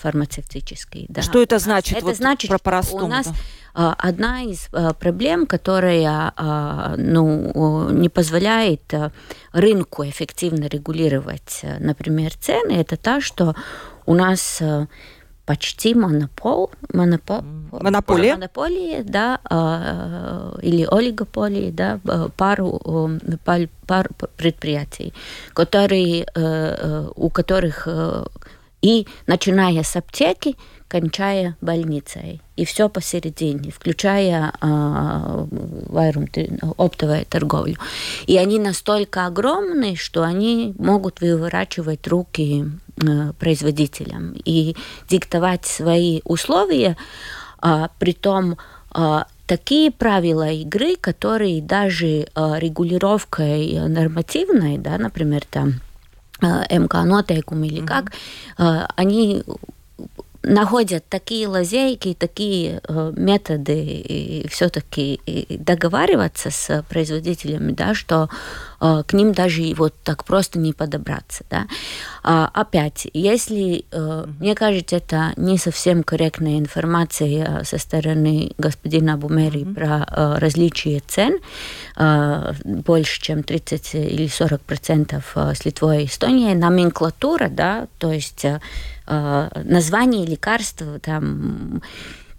фармацевтический. 0.00 1.04
Да. 1.10 1.20
Что 1.20 1.42
это 1.42 1.58
значит? 1.58 1.98
Это 1.98 2.06
вот 2.06 2.16
значит, 2.16 2.48
про 2.48 2.58
простому, 2.58 3.04
у 3.04 3.08
нас 3.08 3.26
да? 3.26 3.34
Одна 3.74 4.42
из 4.42 4.68
проблем, 4.98 5.46
которая 5.46 6.32
ну, 6.96 7.90
не 7.90 8.08
позволяет 8.08 8.92
рынку 9.52 10.04
эффективно 10.04 10.66
регулировать, 10.66 11.62
например, 11.78 12.34
цены, 12.34 12.72
это 12.72 12.96
та, 12.96 13.20
что 13.20 13.54
у 14.06 14.14
нас 14.14 14.62
почти 15.46 15.94
монопол, 15.94 16.70
монопол, 16.92 17.42
монополия, 17.72 18.34
монополия, 18.34 19.02
да, 19.02 19.40
или 20.62 20.86
олигополии, 20.88 21.70
да, 21.70 21.98
пару, 22.36 22.80
пар, 23.44 23.68
пар 23.86 24.08
предприятий, 24.36 25.12
которые, 25.52 26.26
у 27.16 27.30
которых 27.30 27.88
и 28.80 29.06
начиная 29.26 29.82
с 29.82 29.96
аптеки, 29.96 30.56
кончая 30.90 31.56
больницей. 31.60 32.42
И 32.56 32.64
все 32.64 32.88
посередине, 32.88 33.70
включая 33.70 34.52
э, 34.60 35.46
оптовую 36.76 37.24
торговлю. 37.26 37.76
И 38.26 38.36
они 38.36 38.58
настолько 38.58 39.26
огромные, 39.26 39.94
что 39.94 40.24
они 40.24 40.74
могут 40.78 41.20
выворачивать 41.20 42.08
руки 42.08 42.66
э, 42.96 43.32
производителям 43.38 44.34
и 44.44 44.76
диктовать 45.08 45.64
свои 45.64 46.22
условия, 46.24 46.96
э, 47.62 47.86
при 48.00 48.12
том 48.12 48.58
э, 48.92 49.24
такие 49.46 49.92
правила 49.92 50.50
игры, 50.50 50.96
которые 50.96 51.62
даже 51.62 52.26
регулировкой 52.34 53.88
нормативной, 53.88 54.76
да, 54.78 54.98
например, 54.98 55.42
там 55.48 55.80
МК 56.40 57.04
или 57.04 57.84
как, 57.84 58.12
они 58.56 59.44
находят 60.42 61.04
такие 61.08 61.46
лазейки, 61.46 62.16
такие 62.18 62.80
э, 62.86 63.12
методы 63.16 64.46
все-таки 64.50 65.20
договариваться 65.48 66.50
с 66.50 66.84
производителями, 66.88 67.72
да, 67.72 67.94
что 67.94 68.28
к 68.80 69.12
ним 69.12 69.32
даже 69.32 69.74
вот 69.76 69.94
так 70.02 70.24
просто 70.24 70.58
не 70.58 70.72
подобраться. 70.72 71.44
Да. 71.50 71.66
А, 72.22 72.50
опять, 72.52 73.06
если, 73.12 73.84
э, 73.90 74.24
мне 74.38 74.54
кажется, 74.54 74.96
это 74.96 75.32
не 75.36 75.58
совсем 75.58 76.02
корректная 76.02 76.58
информация 76.58 77.64
со 77.64 77.78
стороны 77.78 78.52
господина 78.58 79.16
Бумери 79.16 79.64
mm-hmm. 79.64 79.74
про 79.74 80.06
э, 80.08 80.38
различие 80.38 81.00
цен, 81.06 81.38
э, 81.96 82.52
больше, 82.64 83.20
чем 83.20 83.42
30 83.42 83.94
или 83.94 84.26
40 84.26 84.60
процентов 84.62 85.36
с 85.36 85.64
Литвой 85.64 86.04
и 86.04 86.06
Эстонией, 86.06 86.54
номенклатура, 86.54 87.48
да, 87.48 87.86
то 87.98 88.12
есть 88.12 88.46
Э, 89.10 89.48
названий 89.64 90.24
лекарств 90.24 90.84
там 91.02 91.82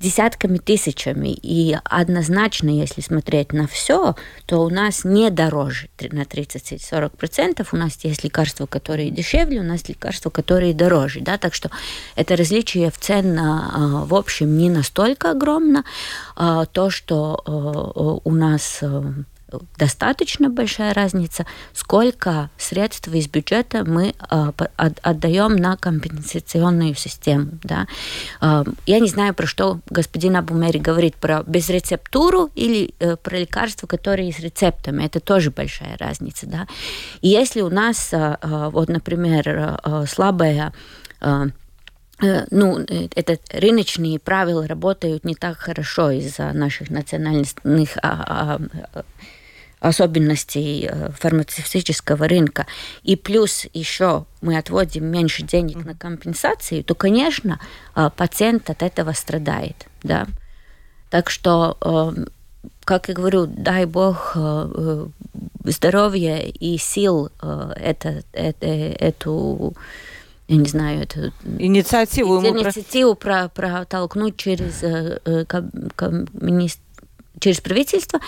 десятками 0.01 0.57
тысячами. 0.57 1.29
И 1.29 1.77
однозначно, 1.83 2.69
если 2.69 3.01
смотреть 3.01 3.53
на 3.53 3.67
все, 3.67 4.15
то 4.45 4.63
у 4.63 4.69
нас 4.69 5.03
не 5.05 5.29
дороже 5.29 5.89
на 5.99 6.23
30-40%. 6.23 7.67
У 7.71 7.77
нас 7.77 7.97
есть 8.03 8.23
лекарства, 8.23 8.65
которые 8.65 9.11
дешевле, 9.11 9.59
у 9.59 9.63
нас 9.63 9.87
лекарства, 9.87 10.29
которые 10.29 10.73
дороже. 10.73 11.21
Да? 11.21 11.37
Так 11.37 11.53
что 11.53 11.69
это 12.15 12.35
различие 12.35 12.91
в 12.91 12.97
цен 12.97 13.37
э, 13.37 14.05
в 14.05 14.15
общем 14.15 14.57
не 14.57 14.69
настолько 14.69 15.31
огромно. 15.31 15.83
Э, 16.35 16.65
то, 16.71 16.89
что 16.89 18.21
у 18.23 18.31
нас 18.31 18.83
достаточно 19.77 20.49
большая 20.49 20.93
разница, 20.93 21.45
сколько 21.73 22.49
средств 22.57 23.07
из 23.09 23.27
бюджета 23.27 23.83
мы 23.85 24.13
э, 24.29 24.51
отдаем 24.77 25.55
на 25.55 25.77
компенсационную 25.77 26.95
систему. 26.95 27.51
Да. 27.63 27.87
Э, 28.41 28.63
я 28.85 28.99
не 28.99 29.09
знаю, 29.09 29.33
про 29.33 29.47
что 29.47 29.79
господин 29.89 30.35
Абумери 30.35 30.79
говорит, 30.79 31.15
про 31.15 31.43
безрецептуру 31.43 32.49
или 32.55 32.93
э, 32.99 33.15
про 33.17 33.37
лекарства, 33.37 33.87
которые 33.87 34.31
с 34.31 34.39
рецептами. 34.39 35.03
Это 35.03 35.19
тоже 35.19 35.51
большая 35.51 35.97
разница. 35.97 36.47
Да. 36.47 36.67
И 37.21 37.29
если 37.29 37.61
у 37.61 37.69
нас, 37.69 38.09
э 38.13 38.37
вот, 38.71 38.89
например, 38.89 39.79
слабая 40.07 40.73
э, 42.21 42.45
ну, 42.51 42.79
это 43.15 43.39
рыночные 43.51 44.19
правила 44.19 44.67
работают 44.67 45.23
не 45.23 45.35
так 45.35 45.57
хорошо 45.57 46.11
из-за 46.11 46.53
наших 46.53 46.89
национальных 46.89 47.97
а, 48.03 48.59
а, 48.93 49.03
особенностей 49.81 50.87
э, 50.89 51.09
фармацевтического 51.11 52.27
рынка, 52.27 52.67
и 53.03 53.15
плюс 53.15 53.65
еще 53.73 54.25
мы 54.41 54.57
отводим 54.57 55.05
меньше 55.05 55.43
денег 55.43 55.83
на 55.83 55.95
компенсации, 55.95 56.83
то, 56.83 56.93
конечно, 56.93 57.59
э, 57.95 58.09
пациент 58.15 58.69
от 58.69 58.83
этого 58.83 59.11
страдает. 59.13 59.87
Да? 60.03 60.27
Так 61.09 61.31
что, 61.31 61.77
э, 61.81 62.25
как 62.85 63.09
я 63.09 63.15
говорю, 63.15 63.47
дай 63.47 63.85
бог 63.85 64.37
здоровья 65.63 66.37
и 66.37 66.77
сил 66.77 67.31
это, 67.41 68.23
это, 68.33 68.67
эту 68.67 69.73
я 70.47 70.57
не 70.57 70.67
знаю, 70.67 71.03
эту 71.03 71.31
инициативу, 71.57 72.45
инициативу 72.45 73.15
про, 73.15 73.47
протолкнуть 73.47 74.35
через 74.35 74.83
э, 74.83 75.19
министр 76.33 76.81
через 77.39 77.61
правительство, 77.61 78.19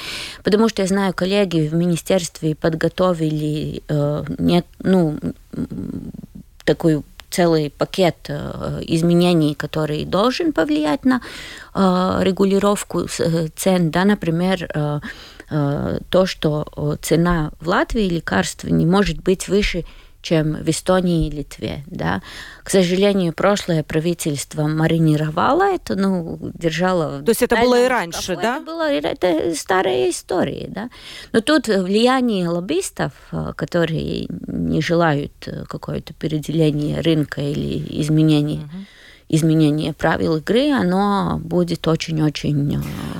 потому 0.43 0.69
что 0.69 0.81
я 0.81 0.87
знаю, 0.87 1.13
коллеги 1.13 1.67
в 1.67 1.73
министерстве 1.73 2.55
подготовили 2.55 3.83
э, 3.87 4.23
нет, 4.39 4.65
ну, 4.79 5.17
такой 6.65 7.03
целый 7.29 7.71
пакет 7.71 8.15
э, 8.27 8.81
изменений, 8.87 9.55
который 9.55 10.05
должен 10.05 10.53
повлиять 10.53 11.03
на 11.03 11.21
э, 11.73 12.19
регулировку 12.21 13.07
э, 13.19 13.47
цен, 13.55 13.89
да, 13.89 14.05
например, 14.05 14.69
э, 14.73 14.99
э, 15.49 15.99
то, 16.09 16.25
что 16.25 16.97
цена 17.01 17.51
в 17.59 17.67
Латвии 17.67 18.07
лекарств 18.07 18.65
не 18.65 18.85
может 18.85 19.17
быть 19.21 19.47
выше 19.47 19.83
чем 20.23 20.53
в 20.55 20.69
Эстонии 20.69 21.27
и 21.27 21.29
Литве. 21.29 21.83
Да. 21.85 22.21
К 22.63 22.69
сожалению, 22.69 23.33
прошлое 23.33 23.83
правительство 23.83 24.67
маринировало 24.67 25.63
это, 25.63 25.95
ну, 25.95 26.39
держало... 26.53 27.21
То 27.21 27.29
есть 27.29 27.43
это 27.43 27.57
было 27.57 27.85
и 27.85 27.87
раньше, 27.87 28.35
да? 28.35 28.55
Это 28.55 28.65
было 28.65 28.91
это 28.91 29.53
старая 29.53 30.09
история, 30.09 30.67
да. 30.69 30.89
Но 31.33 31.41
тут 31.41 31.67
влияние 31.67 32.47
лоббистов, 32.47 33.11
э, 33.31 33.53
которые 33.55 34.27
не 34.47 34.81
желают 34.81 35.33
э, 35.45 35.65
какое-то 35.65 36.13
переделение 36.13 37.01
рынка 37.01 37.41
или 37.41 38.01
изменения 38.01 38.61
угу 38.61 38.85
изменение 39.35 39.93
правил 39.93 40.37
игры, 40.37 40.71
оно 40.71 41.39
будет 41.43 41.87
очень-очень... 41.87 42.75
Э, 42.75 42.79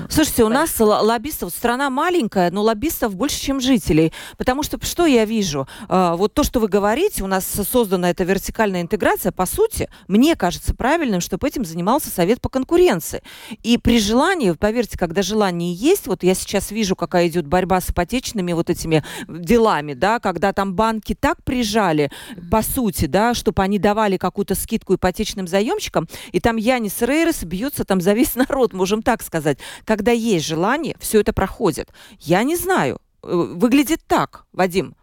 Слушайте, 0.09 0.43
у 0.43 0.49
нас 0.49 0.80
лоббистов, 0.80 1.49
страна 1.51 1.89
маленькая, 1.89 2.51
но 2.51 2.61
лоббистов 2.61 3.16
больше, 3.16 3.41
чем 3.41 3.59
жителей. 3.59 4.14
Потому 4.38 4.61
что 4.61 4.78
что 4.86 5.07
я 5.07 5.26
вижу? 5.26 5.68
Э, 5.89 6.14
вот 6.16 6.36
то, 6.36 6.43
что 6.43 6.59
вы 6.59 6.68
говорите, 6.68 7.24
у 7.24 7.28
нас 7.28 7.45
создана 7.45 8.11
эта 8.11 8.24
вертикальная 8.26 8.82
интеграция, 8.82 9.32
по 9.32 9.47
сути, 9.47 9.89
мне 10.07 10.36
кажется 10.36 10.76
правильным, 10.76 11.20
чтобы 11.20 11.47
этим 11.47 11.66
занимался 11.66 12.11
Совет 12.11 12.41
по 12.41 12.49
конкуренции. 12.49 13.24
И 13.64 13.80
при 13.80 13.99
желании, 13.99 14.51
поверьте, 14.51 14.99
когда 14.99 15.24
желание 15.24 15.74
есть, 15.74 16.05
вот 16.05 16.22
я 16.22 16.36
сейчас 16.36 16.70
вижу, 16.70 16.95
какая 16.95 17.28
идет 17.28 17.47
борьба 17.47 17.82
с 17.82 17.89
ипотечными 17.89 18.53
вот 18.53 18.70
этими 18.70 19.03
делами, 19.28 19.95
да, 19.95 20.20
когда 20.20 20.53
там 20.53 20.76
банки 20.76 21.18
так 21.20 21.43
прижали, 21.43 22.11
по 22.51 22.61
сути, 22.61 23.07
да, 23.07 23.34
чтобы 23.34 23.64
они 23.64 23.80
давали 23.80 24.18
какую-то 24.18 24.53
скидку 24.53 24.93
ипотечным 24.93 25.47
заемщикам, 25.47 26.03
там, 26.06 26.20
и 26.32 26.39
там 26.39 26.58
Янис 26.58 27.01
Рейрес 27.01 27.43
бьется 27.43 27.84
там 27.84 28.01
за 28.01 28.14
весь 28.14 28.36
народ, 28.36 28.74
можем 28.74 29.01
так 29.01 29.22
сказать. 29.24 29.60
Когда 29.86 30.12
есть 30.12 30.45
желание, 30.45 30.95
все 30.99 31.22
это 31.22 31.34
проходит. 31.34 31.89
Я 32.20 32.43
не 32.43 32.56
знаю. 32.56 32.99
Э, 33.24 33.34
выглядит 33.34 34.01
так, 34.08 34.45
Вадим. 34.54 34.95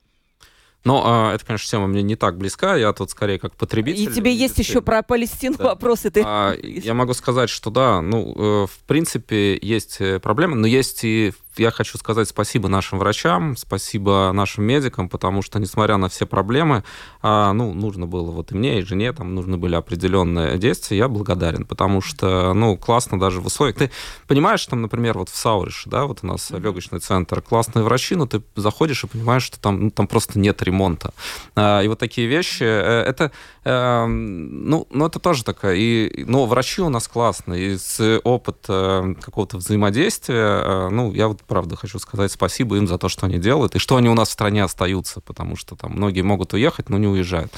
Но 0.82 1.03
а, 1.05 1.34
это, 1.34 1.44
конечно, 1.44 1.68
тема 1.68 1.86
мне 1.88 2.03
не 2.03 2.16
так 2.16 2.38
близка. 2.38 2.74
Я 2.74 2.94
тут 2.94 3.11
скорее 3.11 3.38
как 3.38 3.55
потребитель. 3.55 4.11
И 4.11 4.14
тебе 4.14 4.34
есть 4.34 4.59
еще 4.59 4.80
про 4.80 5.03
Палестину 5.03 5.59
да. 5.59 5.64
вопросы. 5.64 6.11
Ты... 6.11 6.22
А, 6.24 6.55
я 6.55 6.94
могу 6.94 7.12
сказать, 7.12 7.51
что 7.51 7.68
да, 7.68 8.01
ну, 8.01 8.32
э, 8.34 8.66
в 8.66 8.78
принципе, 8.86 9.59
есть 9.61 10.01
э, 10.01 10.20
проблемы, 10.20 10.57
но 10.57 10.66
есть 10.66 11.05
и 11.05 11.34
я 11.57 11.70
хочу 11.70 11.98
сказать 11.98 12.28
спасибо 12.28 12.68
нашим 12.68 12.98
врачам, 12.98 13.57
спасибо 13.57 14.30
нашим 14.32 14.64
медикам, 14.64 15.09
потому 15.09 15.42
что, 15.42 15.59
несмотря 15.59 15.96
на 15.96 16.09
все 16.09 16.26
проблемы, 16.26 16.84
а, 17.22 17.53
ну, 17.53 17.74
нужно 17.74 18.07
было 18.07 18.30
вот 18.30 18.53
и 18.53 18.55
мне, 18.55 18.78
и 18.78 18.82
жене, 18.82 19.12
там 19.12 19.34
нужны 19.34 19.57
были 19.57 19.74
определенные 19.74 20.59
действия, 20.59 20.98
я 20.98 21.09
благодарен, 21.09 21.64
потому 21.64 22.01
что, 22.01 22.55
ну, 22.55 22.76
классно 22.76 23.18
даже 23.18 23.40
в 23.40 23.46
условиях. 23.46 23.76
Ты 23.76 23.90
понимаешь, 24.26 24.64
там, 24.66 24.82
например, 24.82 25.18
вот 25.18 25.28
в 25.28 25.36
Саурише, 25.36 25.90
да, 25.90 26.07
вот 26.07 26.20
у 26.22 26.26
нас 26.26 26.51
легочный 26.51 27.01
центр, 27.01 27.42
классные 27.42 27.84
врачи, 27.84 28.14
но 28.14 28.26
ты 28.26 28.42
заходишь 28.57 29.05
и 29.05 29.07
понимаешь, 29.07 29.42
что 29.42 29.61
там, 29.61 29.84
ну, 29.84 29.90
там 29.90 30.07
просто 30.07 30.38
нет 30.38 30.62
ремонта. 30.62 31.12
А, 31.57 31.82
и 31.82 31.88
вот 31.88 31.98
такие 31.98 32.26
вещи, 32.26 32.62
э, 32.62 33.03
это, 33.03 33.32
эм, 33.64 34.68
ну, 34.68 34.86
ну, 34.90 35.07
это 35.07 35.18
тоже 35.18 35.44
такая, 35.44 35.76
и, 35.76 36.24
но 36.24 36.46
врачи 36.46 36.80
у 36.80 36.88
нас 36.88 37.09
классные, 37.09 37.74
и 37.74 37.78
с 37.78 38.20
опыта 38.24 39.14
какого-то 39.20 39.57
взаимодействия, 39.57 40.62
э, 40.62 40.88
ну, 40.90 41.12
я 41.12 41.28
вот 41.28 41.42
правда, 41.51 41.74
хочу 41.74 41.98
сказать 41.98 42.30
спасибо 42.30 42.76
им 42.76 42.86
за 42.86 42.96
то, 42.96 43.09
что 43.09 43.26
они 43.26 43.38
делают, 43.38 43.74
и 43.74 43.80
что 43.80 43.96
они 43.96 44.09
у 44.09 44.14
нас 44.14 44.28
в 44.28 44.32
стране 44.32 44.62
остаются, 44.62 45.20
потому 45.20 45.57
что 45.57 45.74
там 45.74 45.92
многие 45.94 46.22
могут 46.22 46.53
уехать, 46.53 46.88
но 46.88 46.96
не 46.96 47.09
уезжают. 47.09 47.53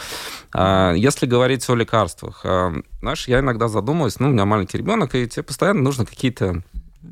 А, 0.54 0.94
если 0.94 1.26
говорить 1.26 1.68
о 1.68 1.74
лекарствах, 1.74 2.40
а, 2.44 2.72
знаешь, 3.00 3.28
я 3.28 3.40
иногда 3.40 3.68
задумываюсь, 3.68 4.18
ну, 4.18 4.28
у 4.28 4.30
меня 4.30 4.46
маленький 4.46 4.78
ребенок, 4.78 5.14
и 5.14 5.28
тебе 5.28 5.42
постоянно 5.42 5.82
нужно 5.82 6.06
какие-то 6.06 6.62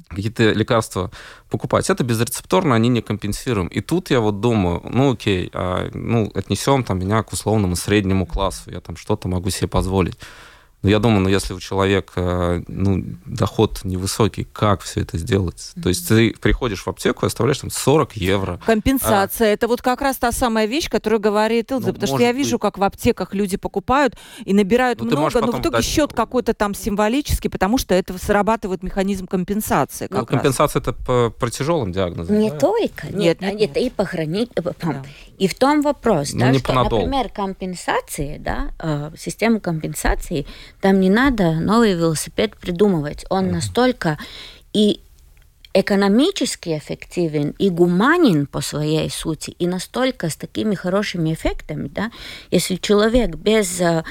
какие-то 0.08 0.52
лекарства 0.52 1.10
покупать. 1.50 1.90
Это 1.90 2.02
безрецепторно, 2.04 2.74
они 2.74 2.88
не 2.88 3.02
компенсируем. 3.02 3.66
И 3.66 3.80
тут 3.80 4.10
я 4.10 4.20
вот 4.20 4.40
думаю, 4.40 4.80
ну 4.84 5.12
окей, 5.12 5.50
а, 5.52 5.90
ну 5.92 6.30
отнесем 6.34 6.82
там 6.82 6.98
меня 6.98 7.22
к 7.22 7.32
условному 7.32 7.76
среднему 7.76 8.24
классу, 8.24 8.70
я 8.70 8.80
там 8.80 8.96
что-то 8.96 9.28
могу 9.28 9.50
себе 9.50 9.68
позволить. 9.68 10.18
Но 10.82 10.88
я 10.88 10.98
думаю, 10.98 11.20
ну, 11.20 11.28
если 11.28 11.52
у 11.52 11.60
человека 11.60 12.62
ну, 12.66 13.04
доход 13.26 13.80
невысокий, 13.84 14.44
как 14.44 14.80
все 14.80 15.02
это 15.02 15.18
сделать? 15.18 15.72
То 15.82 15.90
есть 15.90 16.08
ты 16.08 16.34
приходишь 16.40 16.82
в 16.82 16.88
аптеку 16.88 17.26
и 17.26 17.28
оставляешь 17.28 17.58
там 17.58 17.70
40 17.70 18.16
евро. 18.16 18.60
Компенсация. 18.64 19.48
А... 19.48 19.50
Это 19.50 19.68
вот 19.68 19.82
как 19.82 20.00
раз 20.00 20.16
та 20.16 20.32
самая 20.32 20.66
вещь, 20.66 20.88
которую 20.88 21.20
говорит 21.20 21.70
Илза. 21.70 21.88
Ну, 21.88 21.92
потому 21.94 22.14
что 22.14 22.22
я 22.22 22.32
вижу, 22.32 22.56
быть. 22.56 22.62
как 22.62 22.78
в 22.78 22.82
аптеках 22.82 23.34
люди 23.34 23.58
покупают 23.58 24.16
и 24.44 24.54
набирают 24.54 25.00
ну, 25.00 25.06
много, 25.06 25.40
но 25.40 25.52
в 25.52 25.60
итоге 25.60 25.76
дать... 25.76 25.84
счет 25.84 26.14
какой-то 26.14 26.54
там 26.54 26.74
символический, 26.74 27.50
потому 27.50 27.76
что 27.76 27.94
это 27.94 28.16
срабатывает 28.18 28.82
механизм 28.82 29.26
компенсации. 29.26 30.08
Ну, 30.10 30.24
компенсация 30.24 30.80
это 30.80 30.94
по, 30.94 31.30
по 31.30 31.50
тяжелым 31.50 31.92
диагнозам. 31.92 32.38
Не 32.38 32.50
да? 32.50 32.58
только. 32.58 33.08
Нет, 33.12 33.42
нет, 33.42 33.54
нет, 33.54 33.76
и 33.76 33.90
по 33.90 34.06
хранить. 34.06 34.50
Да. 34.54 35.02
И 35.38 35.46
в 35.46 35.54
том 35.54 35.82
вопрос, 35.82 36.32
ну, 36.32 36.40
да, 36.40 36.54
что, 36.54 36.64
понадолго. 36.64 37.06
например, 37.06 37.28
компенсации, 37.30 38.38
да, 38.38 38.72
э, 38.78 39.10
систему 39.18 39.60
компенсации 39.60 40.46
там 40.80 41.00
не 41.00 41.10
надо 41.10 41.52
новый 41.54 41.94
велосипед 41.94 42.56
придумывать. 42.56 43.24
Он 43.28 43.46
mm-hmm. 43.46 43.52
настолько 43.52 44.18
и 44.72 45.00
экономически 45.72 46.76
эффективен 46.76 47.54
и 47.58 47.70
гуманен 47.70 48.46
по 48.46 48.60
своей 48.60 49.08
сути, 49.08 49.50
и 49.50 49.66
настолько 49.66 50.28
с 50.28 50.36
такими 50.36 50.74
хорошими 50.74 51.32
эффектами, 51.32 51.88
да, 51.88 52.10
если 52.50 52.74
человек 52.76 53.36
без 53.36 53.80
э, 53.80 54.02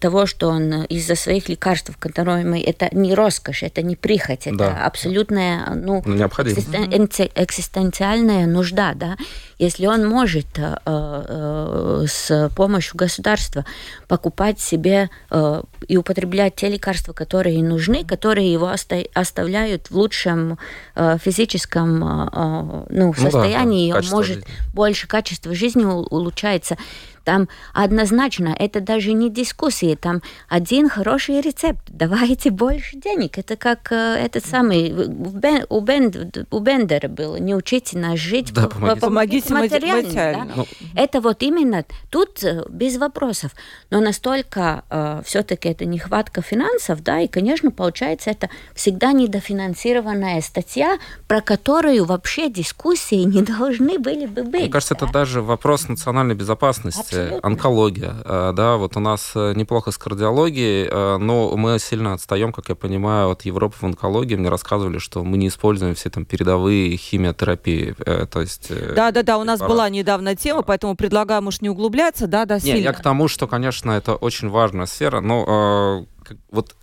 того, 0.00 0.26
что 0.26 0.48
он 0.48 0.82
из-за 0.84 1.14
своих 1.14 1.48
лекарств, 1.48 1.96
которые 1.98 2.44
мы, 2.44 2.60
это 2.60 2.88
не 2.92 3.14
роскошь, 3.14 3.62
это 3.62 3.82
не 3.82 3.96
прихоть, 3.96 4.46
это 4.46 4.56
да. 4.56 4.84
абсолютная 4.84 5.74
ну, 5.74 6.02
ну 6.04 6.16
экзистен, 6.16 7.30
экзистенциальная 7.34 8.46
нужда, 8.46 8.92
да, 8.94 9.16
если 9.58 9.86
он 9.86 10.06
может 10.06 10.58
э, 10.58 10.76
э, 10.84 12.04
с 12.08 12.50
помощью 12.56 12.96
государства 12.96 13.64
покупать 14.08 14.60
себе 14.60 15.10
э, 15.30 15.62
и 15.86 15.96
употреблять 15.96 16.56
те 16.56 16.68
лекарства, 16.68 17.12
которые 17.12 17.62
нужны, 17.62 18.04
которые 18.04 18.52
его 18.52 18.66
оста 18.66 19.04
оставляют 19.14 19.90
в 19.90 19.96
лучшем 19.96 20.58
э, 20.94 21.18
физическом 21.22 22.04
э, 22.04 22.86
ну, 22.90 23.14
состоянии, 23.14 23.92
ну, 23.92 24.00
да, 24.00 24.06
он 24.06 24.10
может 24.10 24.36
жизни. 24.36 24.50
больше 24.74 25.06
качество 25.06 25.54
жизни 25.54 25.84
улучшается. 25.84 26.76
Там 27.24 27.48
однозначно, 27.72 28.54
это 28.56 28.80
даже 28.80 29.12
не 29.12 29.30
дискуссии, 29.30 29.96
там 30.00 30.22
один 30.48 30.88
хороший 30.88 31.40
рецепт, 31.40 31.82
давайте 31.88 32.50
больше 32.50 32.96
денег. 32.96 33.38
Это 33.38 33.56
как 33.56 33.90
э, 33.90 34.16
этот 34.24 34.44
самый, 34.44 34.90
Бен, 34.90 35.64
у, 35.68 35.80
Бен, 35.80 36.32
у 36.50 36.58
Бендера 36.58 37.08
было, 37.08 37.36
не 37.36 37.54
учите 37.54 37.98
нас 37.98 38.18
жить, 38.18 38.52
да, 38.52 38.68
помогите, 38.68 39.00
помогите 39.00 39.54
материально. 39.54 40.08
материально. 40.08 40.46
Да? 40.46 40.52
Ну... 40.56 40.66
Это 40.94 41.20
вот 41.20 41.42
именно 41.42 41.84
тут 42.10 42.44
э, 42.44 42.64
без 42.68 42.98
вопросов. 42.98 43.52
Но 43.90 44.00
настолько 44.00 44.84
э, 44.90 45.22
все-таки 45.24 45.68
это 45.68 45.86
нехватка 45.86 46.42
финансов, 46.42 47.02
да, 47.02 47.20
и, 47.20 47.28
конечно, 47.28 47.70
получается, 47.70 48.30
это 48.30 48.50
всегда 48.74 49.12
недофинансированная 49.12 50.40
статья, 50.42 50.98
про 51.26 51.40
которую 51.40 52.04
вообще 52.04 52.50
дискуссии 52.50 53.14
не 53.24 53.42
должны 53.42 53.98
были 53.98 54.26
бы 54.26 54.42
быть. 54.42 54.62
Мне 54.62 54.68
кажется, 54.68 54.94
да? 54.94 55.04
это 55.06 55.12
даже 55.12 55.40
вопрос 55.40 55.88
национальной 55.88 56.34
безопасности 56.34 57.13
Абсолютно. 57.20 57.48
онкология. 57.48 58.14
Э, 58.24 58.52
да, 58.54 58.76
вот 58.76 58.96
у 58.96 59.00
нас 59.00 59.32
э, 59.34 59.52
неплохо 59.54 59.90
с 59.90 59.98
кардиологией, 59.98 60.88
э, 60.90 61.16
но 61.18 61.56
мы 61.56 61.78
сильно 61.78 62.14
отстаем, 62.14 62.52
как 62.52 62.68
я 62.68 62.74
понимаю, 62.74 63.30
от 63.30 63.42
Европы 63.42 63.76
в 63.80 63.82
онкологии. 63.84 64.36
Мне 64.36 64.48
рассказывали, 64.48 64.98
что 64.98 65.24
мы 65.24 65.36
не 65.36 65.48
используем 65.48 65.94
все 65.94 66.10
там 66.10 66.24
передовые 66.24 66.96
химиотерапии. 66.96 67.94
То 68.30 68.40
есть... 68.40 68.70
Да, 68.94 69.10
да, 69.10 69.22
да, 69.22 69.38
у 69.38 69.44
нас 69.44 69.60
была 69.60 69.88
недавно 69.88 70.36
тема, 70.36 70.62
поэтому 70.62 70.96
предлагаю, 70.96 71.42
может, 71.42 71.62
не 71.62 71.70
углубляться, 71.70 72.26
да, 72.26 72.44
да, 72.44 72.60
сильно. 72.60 72.76
Не, 72.76 72.82
я 72.82 72.92
к 72.92 73.02
тому, 73.02 73.28
что, 73.28 73.46
конечно, 73.46 73.90
это 73.90 74.14
очень 74.14 74.48
важная 74.48 74.86
сфера, 74.86 75.20
но 75.20 76.06
вот 76.50 76.74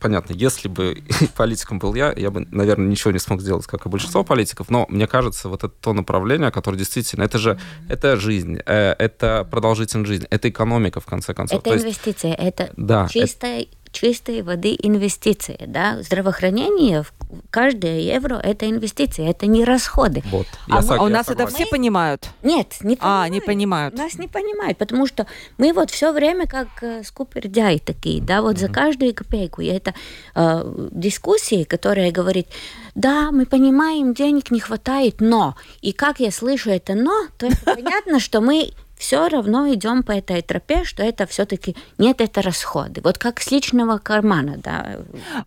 понятно, 0.00 0.32
если 0.32 0.68
бы 0.68 1.02
политиком 1.36 1.78
был 1.78 1.94
я, 1.94 2.12
я 2.16 2.30
бы, 2.30 2.46
наверное, 2.50 2.86
ничего 2.88 3.12
не 3.12 3.18
смог 3.18 3.40
сделать, 3.40 3.66
как 3.66 3.86
и 3.86 3.88
большинство 3.88 4.24
политиков, 4.24 4.70
но 4.70 4.86
мне 4.88 5.06
кажется, 5.06 5.48
вот 5.48 5.64
это 5.64 5.74
то 5.80 5.92
направление, 5.92 6.50
которое 6.50 6.78
действительно, 6.78 7.24
это 7.24 7.38
же, 7.38 7.58
это 7.88 8.16
жизнь, 8.16 8.58
э, 8.64 8.94
это 8.98 9.46
продолжительность 9.50 10.08
жизни, 10.08 10.26
это 10.30 10.48
экономика, 10.48 11.00
в 11.00 11.06
конце 11.06 11.34
концов. 11.34 11.60
Это 11.60 11.76
инвестиция, 11.76 12.34
это 12.34 12.72
да, 12.76 13.08
чистая 13.08 13.62
это 13.62 13.70
чистой 13.92 14.42
воды 14.42 14.76
инвестиции. 14.78 15.58
Да? 15.66 16.02
Здравоохранение, 16.02 17.04
каждое 17.50 18.00
евро– 18.00 18.34
это 18.42 18.68
инвестиции, 18.68 19.28
это 19.28 19.46
не 19.46 19.64
расходы. 19.64 20.22
Вот. 20.30 20.46
А, 20.68 20.82
мы, 20.82 20.96
а 20.96 21.02
у 21.02 21.08
нас 21.08 21.28
это 21.28 21.46
все 21.46 21.66
понимают? 21.66 22.28
Нет, 22.42 22.76
не 22.82 22.96
понимают. 22.96 23.26
А, 23.26 23.28
не 23.28 23.40
понимают. 23.40 23.94
Нас 23.96 24.14
не 24.18 24.28
понимают, 24.28 24.78
потому 24.78 25.06
что 25.06 25.26
мы 25.58 25.72
вот 25.72 25.90
все 25.90 26.12
время 26.12 26.46
как 26.46 26.68
э, 26.82 27.02
скупердяи 27.04 27.78
такие, 27.78 28.22
да, 28.22 28.42
вот 28.42 28.56
mm-hmm. 28.56 28.60
за 28.60 28.68
каждую 28.68 29.14
копейку. 29.14 29.62
И 29.62 29.66
это 29.66 29.94
э, 30.34 30.88
дискуссии, 30.92 31.64
которые 31.64 32.10
говорят, 32.10 32.46
да, 33.00 33.30
мы 33.32 33.46
понимаем, 33.46 34.12
денег 34.12 34.50
не 34.50 34.60
хватает, 34.60 35.20
но. 35.20 35.56
И 35.80 35.92
как 35.92 36.20
я 36.20 36.30
слышу 36.30 36.70
это 36.70 36.94
но, 36.94 37.26
то 37.38 37.46
это 37.46 37.56
понятно, 37.64 38.20
что 38.20 38.40
мы 38.40 38.72
все 39.00 39.28
равно 39.28 39.72
идем 39.72 40.02
по 40.02 40.12
этой 40.12 40.42
тропе, 40.42 40.84
что 40.84 41.02
это 41.02 41.26
все-таки 41.26 41.74
нет, 41.96 42.20
это 42.20 42.42
расходы. 42.42 43.00
Вот 43.02 43.16
как 43.16 43.40
с 43.40 43.50
личного 43.50 43.96
кармана, 43.96 44.58
да. 44.62 44.98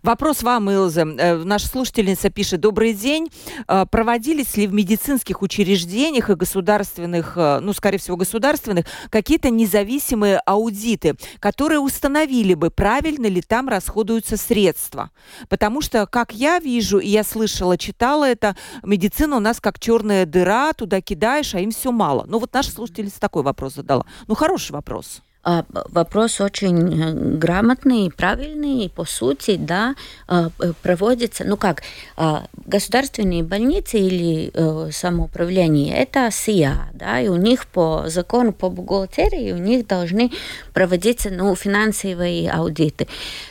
Вопрос 0.02 0.42
вам, 0.42 0.70
Илза. 0.72 1.02
Э, 1.02 1.36
наша 1.36 1.68
слушательница 1.68 2.30
пишет. 2.30 2.60
Добрый 2.60 2.94
день. 2.94 3.30
Э, 3.68 3.86
проводились 3.88 4.56
ли 4.56 4.66
в 4.66 4.74
медицинских 4.74 5.40
учреждениях 5.40 6.30
и 6.30 6.34
государственных, 6.34 7.34
э, 7.36 7.60
ну, 7.60 7.72
скорее 7.72 7.98
всего, 7.98 8.16
государственных, 8.16 8.86
какие-то 9.08 9.50
независимые 9.50 10.42
аудиты, 10.44 11.14
которые 11.38 11.78
установили 11.78 12.54
бы, 12.54 12.70
правильно 12.70 13.26
ли 13.26 13.40
там 13.40 13.68
расходуются 13.68 14.36
средства? 14.36 15.12
Потому 15.48 15.80
что, 15.80 16.06
как 16.06 16.32
я 16.32 16.58
вижу, 16.58 16.98
и 16.98 17.08
я 17.08 17.22
слышала, 17.46 17.76
читала 17.76 18.24
это, 18.24 18.56
медицина 18.82 19.36
у 19.36 19.40
нас 19.40 19.60
как 19.60 19.78
черная 19.78 20.24
дыра, 20.24 20.72
туда 20.72 21.00
кидаешь, 21.00 21.54
а 21.54 21.60
им 21.60 21.70
все 21.70 21.92
мало. 21.92 22.24
Ну, 22.26 22.38
вот 22.38 22.52
наша 22.54 22.70
слушательница 22.70 23.20
такой 23.20 23.42
вопрос 23.42 23.74
задала. 23.74 24.06
Ну, 24.26 24.34
хороший 24.34 24.72
вопрос. 24.72 25.22
А, 25.44 25.64
вопрос 25.70 26.40
очень 26.40 27.02
э, 27.02 27.12
грамотный, 27.36 28.10
правильный, 28.10 28.88
по 28.88 29.04
сути, 29.04 29.56
да, 29.56 29.94
а, 30.26 30.48
э, 30.58 30.72
проводится, 30.82 31.44
ну 31.44 31.58
как, 31.58 31.82
а, 32.16 32.46
государственные 32.64 33.42
больницы 33.42 33.98
или 33.98 34.50
э, 34.54 34.90
самоуправление, 34.90 35.96
это 35.98 36.30
СИА, 36.30 36.88
да, 36.94 37.20
и 37.20 37.28
у 37.28 37.36
них 37.36 37.66
по 37.66 38.04
закону, 38.06 38.54
по 38.54 38.70
бухгалтерии, 38.70 39.52
у 39.52 39.58
них 39.58 39.86
должны 39.86 40.32
проводиться, 40.72 41.28
ну, 41.28 41.54
финансовые 41.54 42.50
аудиты. 42.50 43.06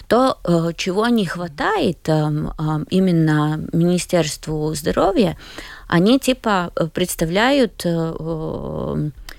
То, 0.07 0.37
чего 0.75 1.07
не 1.07 1.25
хватает 1.25 2.07
именно 2.07 3.59
Министерству 3.71 4.73
здоровья, 4.73 5.37
они 5.87 6.19
типа 6.19 6.71
представляют 6.93 7.85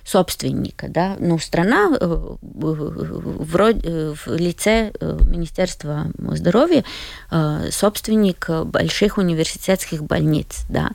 собственника, 0.05 0.89
да, 0.89 1.17
ну, 1.19 1.39
страна 1.39 1.91
э, 1.99 2.37
вроде, 2.43 3.81
э, 3.83 4.15
в 4.15 4.37
лице 4.37 4.93
э, 5.01 5.19
Министерства 5.25 6.13
здоровья 6.19 6.85
собственник 7.71 8.49
больших 8.67 9.19
университетских 9.19 10.05
больниц, 10.05 10.65
да, 10.69 10.91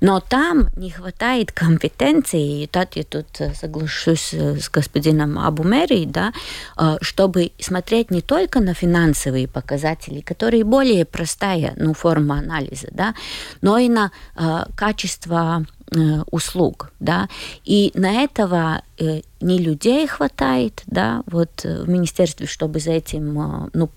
но 0.00 0.20
там 0.20 0.68
не 0.76 0.90
хватает 0.90 1.52
компетенции, 1.52 2.62
и 2.62 2.66
так 2.66 2.96
я 2.96 3.04
тут 3.04 3.26
соглашусь 3.54 4.32
с 4.32 4.70
господином 4.70 5.38
Абумери, 5.38 6.06
да, 6.06 6.32
чтобы 7.00 7.52
смотреть 7.60 8.10
не 8.10 8.22
только 8.22 8.60
на 8.60 8.74
финансовые 8.74 9.46
показатели, 9.46 10.20
которые 10.20 10.64
более 10.64 11.04
простая 11.04 11.74
ну, 11.76 11.94
форма 11.94 12.38
анализа, 12.38 12.88
да, 12.90 13.14
но 13.60 13.78
и 13.78 13.88
на 13.88 14.10
качество 14.74 15.64
услуг, 16.30 16.92
да, 17.00 17.28
и 17.64 17.90
на 17.94 18.22
этого 18.22 18.82
э, 18.98 19.22
не 19.40 19.58
людей 19.58 20.06
хватает, 20.06 20.82
да, 20.86 21.22
вот 21.26 21.64
э, 21.64 21.82
в 21.82 21.88
министерстве, 21.88 22.46
чтобы 22.46 22.80
за 22.80 22.92
этим, 22.92 23.70
ну, 23.72 23.90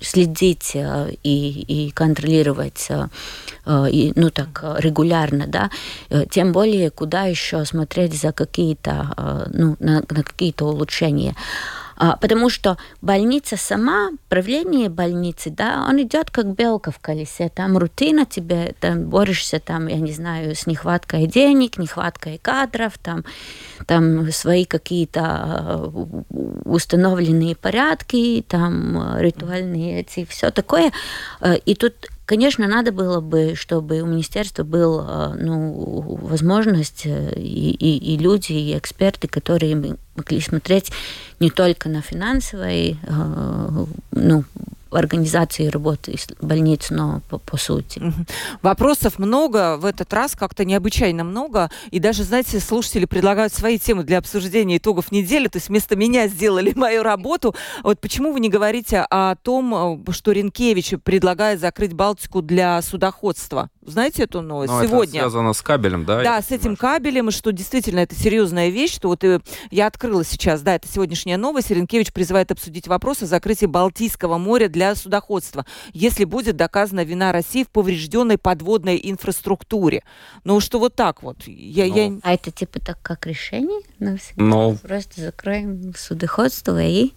следить 0.00 0.74
и, 0.74 1.14
и 1.22 1.90
контролировать 1.92 2.88
и, 2.90 4.12
ну 4.16 4.30
так 4.30 4.64
регулярно, 4.78 5.46
да, 5.46 5.70
тем 6.30 6.50
более 6.50 6.90
куда 6.90 7.26
еще 7.26 7.64
смотреть 7.64 8.20
за 8.20 8.32
какие-то 8.32 9.46
ну, 9.54 9.76
на, 9.78 10.02
на 10.10 10.22
какие-то 10.24 10.64
улучшения. 10.64 11.36
А, 12.00 12.16
потому 12.16 12.48
что 12.48 12.78
больница 13.02 13.56
сама, 13.56 14.10
правление 14.28 14.88
больницы, 14.88 15.50
да, 15.50 15.84
он 15.88 16.00
идет 16.00 16.30
как 16.30 16.54
белка 16.54 16.92
в 16.92 17.00
колесе. 17.00 17.48
Там 17.48 17.76
рутина 17.76 18.24
тебе, 18.24 18.74
там 18.78 19.04
борешься, 19.04 19.58
там, 19.58 19.88
я 19.88 19.96
не 19.96 20.12
знаю, 20.12 20.54
с 20.54 20.66
нехваткой 20.68 21.26
денег, 21.26 21.76
нехваткой 21.76 22.38
кадров, 22.38 22.96
там, 22.98 23.24
там 23.86 24.30
свои 24.30 24.64
какие-то 24.64 25.20
а, 25.22 25.92
установленные 26.64 27.56
порядки, 27.56 28.44
там 28.46 29.18
ритуальные 29.18 30.00
эти, 30.00 30.24
все 30.24 30.50
такое. 30.50 30.92
А, 31.40 31.54
и 31.54 31.74
тут 31.74 31.94
Конечно, 32.28 32.68
надо 32.68 32.92
было 32.92 33.22
бы, 33.22 33.54
чтобы 33.54 34.02
у 34.02 34.06
министерства 34.06 34.62
была 34.62 35.34
ну, 35.34 36.18
возможность 36.20 37.06
э, 37.06 37.32
и, 37.34 37.70
и, 37.70 38.14
и 38.14 38.18
люди, 38.18 38.52
и 38.52 38.76
эксперты, 38.76 39.28
которые 39.28 39.96
могли 40.18 40.40
смотреть 40.40 40.90
не 41.40 41.50
только 41.50 41.88
на 41.88 42.02
финансовые 42.02 42.98
э, 43.02 43.84
ну, 44.12 44.44
организации 44.98 45.66
работы 45.66 46.16
больниц, 46.40 46.88
но 46.90 47.22
по, 47.28 47.38
по 47.38 47.56
сути. 47.56 48.02
Вопросов 48.62 49.18
много, 49.18 49.76
в 49.76 49.84
этот 49.84 50.12
раз 50.12 50.34
как-то 50.36 50.64
необычайно 50.64 51.24
много. 51.24 51.70
И 51.90 51.98
даже, 51.98 52.24
знаете, 52.24 52.60
слушатели 52.60 53.04
предлагают 53.04 53.52
свои 53.52 53.78
темы 53.78 54.04
для 54.04 54.18
обсуждения 54.18 54.78
итогов 54.78 55.12
недели. 55.12 55.48
То 55.48 55.58
есть 55.58 55.68
вместо 55.68 55.96
меня 55.96 56.28
сделали 56.28 56.72
мою 56.76 57.02
работу. 57.02 57.54
Вот 57.82 58.00
почему 58.00 58.32
вы 58.32 58.40
не 58.40 58.48
говорите 58.48 59.04
о 59.10 59.36
том, 59.36 60.04
э, 60.08 60.12
что 60.12 60.32
Ренкевич 60.32 60.94
предлагает 61.02 61.60
закрыть 61.60 61.92
Балтику 61.92 62.42
для 62.42 62.80
судоходства? 62.82 63.70
Знаете 63.88 64.24
эту 64.24 64.42
новость? 64.42 64.72
Но 64.72 64.84
Сегодня. 64.84 65.20
Это 65.20 65.30
связано 65.30 65.52
с 65.54 65.62
кабелем, 65.62 66.04
да? 66.04 66.22
Да, 66.22 66.42
с 66.42 66.50
этим 66.50 66.76
кабелем, 66.76 67.30
и 67.30 67.32
что 67.32 67.52
действительно 67.52 68.00
это 68.00 68.14
серьезная 68.14 68.68
вещь, 68.68 68.94
что 68.94 69.08
вот 69.08 69.24
э, 69.24 69.40
я 69.70 69.86
открыла 69.86 70.24
сейчас, 70.24 70.60
да, 70.60 70.74
это 70.74 70.86
сегодняшняя 70.86 71.38
новость. 71.38 71.70
Ренкевич 71.70 72.12
призывает 72.12 72.52
обсудить 72.52 72.86
вопрос 72.86 73.22
о 73.22 73.26
закрытии 73.26 73.66
Балтийского 73.66 74.36
моря 74.36 74.68
для 74.68 74.87
для 74.88 74.94
судоходства, 74.94 75.66
если 75.92 76.24
будет 76.24 76.56
доказана 76.56 77.04
вина 77.04 77.32
России 77.32 77.64
в 77.64 77.68
поврежденной 77.68 78.38
подводной 78.38 79.00
инфраструктуре. 79.02 80.02
Ну, 80.44 80.60
что 80.60 80.78
вот 80.78 80.94
так 80.94 81.22
вот. 81.22 81.46
Я, 81.46 81.86
ну, 81.86 81.94
я... 81.96 82.20
А 82.22 82.34
это 82.34 82.50
типа 82.50 82.80
так 82.80 82.98
как 83.02 83.26
решение? 83.26 83.80
Ну, 83.98 84.16
Но... 84.36 84.74
Просто 84.76 85.20
закроем 85.20 85.92
судоходство 85.96 86.82
и 86.82 87.12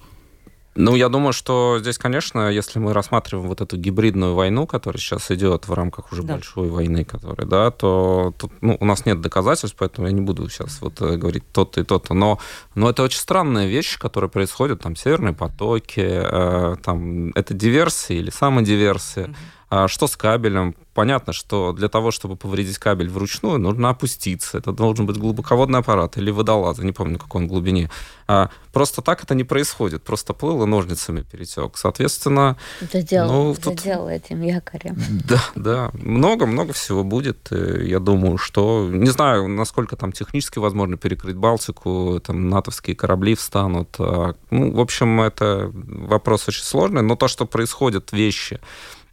ну, 0.76 0.96
я 0.96 1.10
думаю, 1.10 1.34
что 1.34 1.80
здесь, 1.80 1.98
конечно, 1.98 2.50
если 2.50 2.80
мы 2.80 2.94
рассматриваем 2.94 3.50
вот 3.50 3.60
эту 3.60 3.76
гибридную 3.76 4.36
войну, 4.36 4.66
которая 4.66 5.00
сейчас 5.00 5.30
идет 5.30 5.68
в 5.68 5.74
рамках 5.74 6.12
уже 6.14 6.24
да. 6.24 6.36
большой 6.36 6.70
войны, 6.70 7.04
которая, 7.04 7.46
да, 7.46 7.72
то 7.72 8.34
тут, 8.38 8.54
ну, 8.62 8.78
у 8.80 8.86
нас 8.86 9.06
нет 9.06 9.20
доказательств, 9.20 9.76
поэтому 9.78 10.08
я 10.08 10.14
не 10.14 10.22
буду 10.22 10.48
сейчас 10.50 10.82
вот 10.82 11.02
э, 11.02 11.18
говорить 11.18 11.44
то-то 11.52 11.82
и 11.82 11.84
то-то, 11.84 12.14
но, 12.14 12.40
но 12.76 12.90
это 12.90 13.04
очень 13.04 13.20
странная 13.20 13.68
вещь, 13.68 14.00
которая 14.00 14.30
происходит, 14.30 14.82
там, 14.82 14.96
северные 14.96 15.34
потоки, 15.34 16.02
э, 16.02 16.76
там, 16.84 17.32
это 17.32 17.54
диверсия 17.54 18.18
или 18.18 18.30
самодиверсия. 18.30 19.26
Mm-hmm 19.26 19.36
а 19.72 19.88
что 19.88 20.08
с 20.08 20.18
кабелем? 20.18 20.76
Понятно, 20.94 21.32
что 21.32 21.72
для 21.72 21.88
того, 21.88 22.12
чтобы 22.12 22.36
повредить 22.36 22.78
кабель 22.78 23.08
вручную, 23.08 23.58
нужно 23.58 23.92
опуститься. 23.92 24.58
Это 24.58 24.74
должен 24.74 25.06
быть 25.06 25.16
глубоководный 25.16 25.80
аппарат 25.80 26.18
или 26.18 26.30
водолазы, 26.30 26.84
не 26.84 26.92
помню, 26.92 27.18
какой 27.18 27.44
он 27.44 27.48
глубине. 27.48 27.90
А 28.28 28.50
просто 28.74 29.02
так 29.02 29.24
это 29.24 29.34
не 29.34 29.46
происходит. 29.46 30.04
Просто 30.04 30.34
плыл 30.34 30.62
и 30.64 30.66
ножницами 30.66 31.22
перетек. 31.22 31.78
Соответственно... 31.78 32.58
Задел, 32.92 33.32
ну, 33.32 33.56
тут... 33.56 33.80
задел 33.80 34.10
этим 34.10 34.42
якорем. 34.42 34.98
Да, 35.30 35.42
да. 35.56 35.92
Много-много 35.94 36.74
всего 36.74 37.06
будет. 37.06 37.48
Я 37.52 38.00
думаю, 38.00 38.38
что... 38.38 38.90
Не 38.92 39.10
знаю, 39.10 39.48
насколько 39.48 39.96
там 39.96 40.12
технически 40.12 40.60
возможно 40.60 40.98
перекрыть 40.98 41.38
Балтику, 41.38 42.20
там 42.20 42.50
натовские 42.50 42.98
корабли 42.98 43.36
встанут. 43.36 43.96
А, 44.00 44.36
ну, 44.50 44.74
в 44.74 44.82
общем, 44.82 45.22
это 45.22 45.72
вопрос 45.74 46.50
очень 46.50 46.64
сложный, 46.64 47.04
но 47.04 47.16
то, 47.16 47.30
что 47.30 47.46
происходят 47.46 48.12
вещи, 48.12 48.60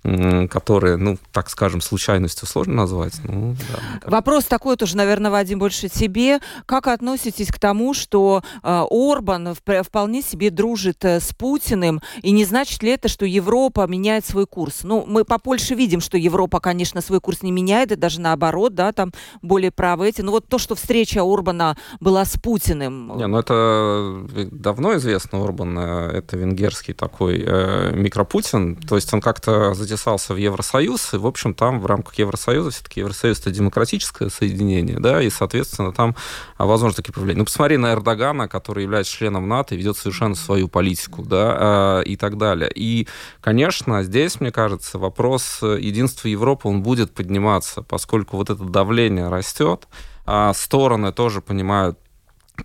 которые, 0.02 0.96
ну, 0.96 1.18
так 1.32 1.50
скажем, 1.50 1.80
случайностью 1.80 2.46
сложно 2.46 2.74
назвать. 2.74 3.14
Ну, 3.24 3.56
да, 3.72 4.08
Вопрос 4.10 4.44
такой 4.44 4.76
тоже, 4.76 4.96
наверное, 4.96 5.30
Вадим, 5.30 5.58
больше 5.58 5.88
тебе. 5.88 6.40
Как 6.66 6.86
относитесь 6.86 7.48
к 7.48 7.58
тому, 7.58 7.94
что 7.94 8.42
э, 8.62 8.84
Орбан 8.90 9.54
вполне 9.54 10.22
себе 10.22 10.50
дружит 10.50 11.04
э, 11.04 11.20
с 11.20 11.34
Путиным, 11.34 12.00
и 12.22 12.30
не 12.30 12.44
значит 12.44 12.82
ли 12.82 12.90
это, 12.90 13.08
что 13.08 13.26
Европа 13.26 13.86
меняет 13.86 14.24
свой 14.24 14.46
курс? 14.46 14.80
Ну, 14.82 15.04
мы 15.06 15.24
по 15.24 15.38
Польше 15.38 15.74
видим, 15.74 16.00
что 16.00 16.16
Европа, 16.16 16.60
конечно, 16.60 17.00
свой 17.00 17.20
курс 17.20 17.42
не 17.42 17.50
меняет, 17.50 17.92
и 17.92 17.96
даже 17.96 18.20
наоборот, 18.20 18.74
да, 18.74 18.92
там 18.92 19.12
более 19.42 19.72
правые 19.72 20.10
эти. 20.10 20.22
Но 20.22 20.32
вот 20.32 20.48
то, 20.48 20.58
что 20.58 20.74
встреча 20.74 21.22
Орбана 21.22 21.76
была 22.00 22.24
с 22.24 22.38
Путиным... 22.38 23.16
Не, 23.16 23.26
ну 23.26 23.38
это 23.38 24.26
давно 24.52 24.96
известно, 24.96 25.42
Орбан, 25.42 25.78
э, 25.78 26.18
это 26.18 26.36
венгерский 26.36 26.92
такой 26.92 27.42
э, 27.44 27.92
микропутин, 27.94 28.76
то 28.76 28.94
есть 28.94 29.12
он 29.12 29.20
как-то 29.20 29.74
затесался 29.88 30.34
в 30.34 30.36
Евросоюз, 30.36 31.14
и, 31.14 31.16
в 31.16 31.26
общем, 31.26 31.54
там 31.54 31.80
в 31.80 31.86
рамках 31.86 32.14
Евросоюза 32.16 32.70
все-таки 32.70 33.00
Евросоюз 33.00 33.40
это 33.40 33.50
демократическое 33.50 34.28
соединение, 34.30 35.00
да, 35.00 35.22
и, 35.22 35.30
соответственно, 35.30 35.92
там 35.92 36.14
а, 36.56 36.66
возможно 36.66 36.96
такие 36.96 37.12
проявления. 37.12 37.38
Ну, 37.38 37.44
посмотри 37.44 37.76
на 37.76 37.92
Эрдогана, 37.92 38.48
который 38.48 38.82
является 38.82 39.12
членом 39.12 39.48
НАТО 39.48 39.74
и 39.74 39.78
ведет 39.78 39.96
совершенно 39.96 40.34
свою 40.34 40.68
политику, 40.68 41.22
да, 41.22 41.56
а, 41.58 42.00
и 42.00 42.16
так 42.16 42.36
далее. 42.36 42.70
И, 42.74 43.08
конечно, 43.40 44.02
здесь, 44.02 44.40
мне 44.40 44.52
кажется, 44.52 44.98
вопрос 44.98 45.60
единства 45.62 46.28
Европы, 46.28 46.68
он 46.68 46.82
будет 46.82 47.12
подниматься, 47.12 47.82
поскольку 47.82 48.36
вот 48.36 48.50
это 48.50 48.62
давление 48.64 49.28
растет, 49.28 49.88
а 50.26 50.52
стороны 50.52 51.12
тоже 51.12 51.40
понимают 51.40 51.98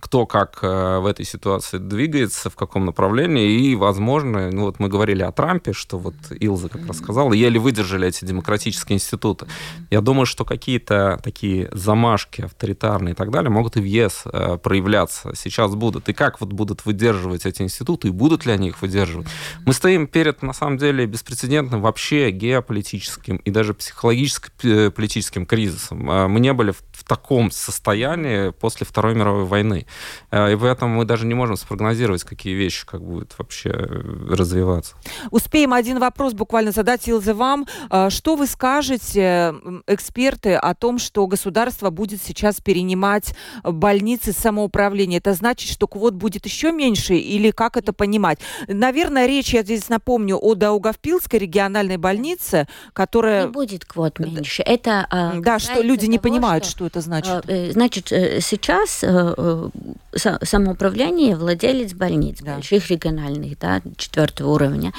кто 0.00 0.26
как 0.26 0.58
э, 0.62 0.98
в 0.98 1.06
этой 1.06 1.24
ситуации 1.24 1.78
двигается, 1.78 2.50
в 2.50 2.56
каком 2.56 2.84
направлении, 2.84 3.70
и, 3.70 3.74
возможно, 3.76 4.50
ну 4.50 4.62
вот 4.62 4.78
мы 4.78 4.88
говорили 4.88 5.22
о 5.22 5.32
Трампе, 5.32 5.72
что 5.72 5.98
вот 5.98 6.14
Илза 6.30 6.68
как 6.68 6.86
раз 6.86 6.98
сказала, 6.98 7.32
еле 7.32 7.60
выдержали 7.60 8.08
эти 8.08 8.24
демократические 8.24 8.96
институты. 8.96 9.46
Я 9.90 10.00
думаю, 10.00 10.26
что 10.26 10.44
какие-то 10.44 11.20
такие 11.22 11.68
замашки 11.72 12.42
авторитарные 12.42 13.12
и 13.12 13.14
так 13.14 13.30
далее 13.30 13.50
могут 13.50 13.76
и 13.76 13.80
в 13.80 13.84
ЕС 13.84 14.22
э, 14.24 14.58
проявляться. 14.62 15.32
Сейчас 15.34 15.74
будут. 15.74 16.08
И 16.08 16.12
как 16.12 16.40
вот 16.40 16.52
будут 16.52 16.84
выдерживать 16.84 17.46
эти 17.46 17.62
институты, 17.62 18.08
и 18.08 18.10
будут 18.10 18.46
ли 18.46 18.52
они 18.52 18.68
их 18.68 18.82
выдерживать? 18.82 19.28
Мы 19.64 19.72
стоим 19.72 20.06
перед, 20.06 20.42
на 20.42 20.52
самом 20.52 20.78
деле, 20.78 21.06
беспрецедентным 21.06 21.80
вообще 21.80 22.30
геополитическим 22.30 23.36
и 23.36 23.50
даже 23.50 23.74
психологическим 23.74 25.42
э, 25.42 25.46
кризисом. 25.46 25.98
Мы 26.30 26.40
не 26.40 26.52
были 26.52 26.72
в, 26.72 26.82
в 27.04 27.08
таком 27.08 27.50
состоянии 27.50 28.50
после 28.50 28.86
Второй 28.86 29.14
мировой 29.14 29.44
войны. 29.44 29.86
Э, 30.30 30.52
и 30.52 30.56
поэтому 30.56 30.96
мы 30.96 31.04
даже 31.04 31.26
не 31.26 31.34
можем 31.34 31.56
спрогнозировать, 31.56 32.24
какие 32.24 32.54
вещи 32.54 32.86
как 32.86 33.02
будут 33.02 33.34
вообще 33.38 33.70
э, 33.70 34.34
развиваться. 34.34 34.94
Успеем 35.30 35.74
один 35.74 35.98
вопрос 35.98 36.32
буквально 36.32 36.72
задать, 36.72 37.06
Илзе, 37.06 37.34
вам. 37.34 37.66
Э, 37.90 38.08
что 38.08 38.36
вы 38.36 38.46
скажете, 38.46 39.54
эксперты, 39.86 40.54
о 40.54 40.74
том, 40.74 40.98
что 40.98 41.26
государство 41.26 41.90
будет 41.90 42.22
сейчас 42.22 42.60
перенимать 42.60 43.34
больницы 43.62 44.32
самоуправления? 44.32 45.18
Это 45.18 45.34
значит, 45.34 45.70
что 45.70 45.86
квот 45.86 46.14
будет 46.14 46.46
еще 46.46 46.72
меньше 46.72 47.16
или 47.16 47.50
как 47.50 47.76
это 47.76 47.92
понимать? 47.92 48.38
Наверное, 48.66 49.26
речь, 49.26 49.52
я 49.52 49.62
здесь 49.62 49.90
напомню, 49.90 50.38
о 50.40 50.54
Даугавпилской 50.54 51.38
региональной 51.38 51.98
больнице, 51.98 52.66
которая... 52.94 53.44
Не 53.44 53.52
будет 53.52 53.84
квот 53.84 54.18
меньше. 54.18 54.62
Это 54.62 55.06
Да, 55.44 55.58
что 55.58 55.82
люди 55.82 56.06
не 56.06 56.18
понимают, 56.18 56.64
что, 56.64 56.88
что 56.88 56.93
это 56.94 57.00
значит. 57.00 57.44
Значит, 57.72 58.08
сейчас 58.08 59.04
самоуправление 60.14 61.36
владелец 61.36 61.92
больниц, 61.92 62.38
да. 62.40 62.54
больших 62.54 62.88
региональных, 62.90 63.58
да, 63.58 63.82
четвертого 63.96 64.50
уровня. 64.52 64.92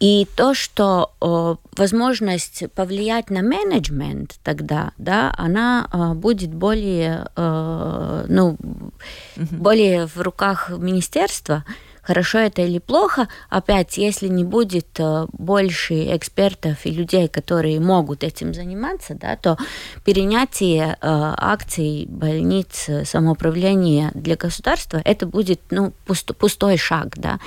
И 0.00 0.26
то, 0.34 0.54
что 0.54 1.60
возможность 1.76 2.64
повлиять 2.74 3.30
на 3.30 3.42
менеджмент 3.42 4.38
тогда, 4.42 4.92
да, 4.98 5.32
она 5.36 6.14
будет 6.16 6.52
более, 6.52 7.28
ну, 7.36 8.56
угу. 8.58 9.46
более 9.52 10.06
в 10.06 10.16
руках 10.20 10.70
министерства, 10.70 11.64
хорошо 12.02 12.38
это 12.38 12.62
или 12.62 12.78
плохо, 12.78 13.28
опять, 13.48 13.98
если 13.98 14.28
не 14.28 14.44
будет 14.44 14.88
э, 14.98 15.26
больше 15.32 16.16
экспертов 16.16 16.84
и 16.84 16.90
людей, 16.90 17.28
которые 17.28 17.80
могут 17.80 18.24
этим 18.24 18.54
заниматься, 18.54 19.14
да, 19.14 19.36
то 19.36 19.56
перенятие 20.04 20.92
э, 20.92 20.96
акций 21.00 22.06
больниц 22.08 22.88
самоуправления 23.04 24.10
для 24.14 24.36
государства 24.36 25.00
это 25.04 25.26
будет 25.26 25.60
ну, 25.70 25.92
пуст, 26.06 26.34
пустой 26.36 26.76
шаг. 26.76 27.16
Да. 27.16 27.38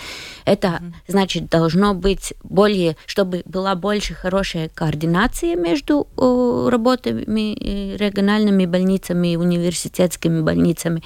Это 0.45 0.81
значит 1.07 1.49
должно 1.49 1.93
быть 1.93 2.33
более, 2.43 2.95
чтобы 3.05 3.43
была 3.45 3.75
больше 3.75 4.13
хорошая 4.13 4.69
координация 4.69 5.55
между 5.55 6.07
э, 6.17 6.69
работами 6.69 7.23
региональными 7.97 8.65
больницами 8.65 9.33
и 9.33 9.35
университетскими 9.35 10.41
больницами. 10.41 11.01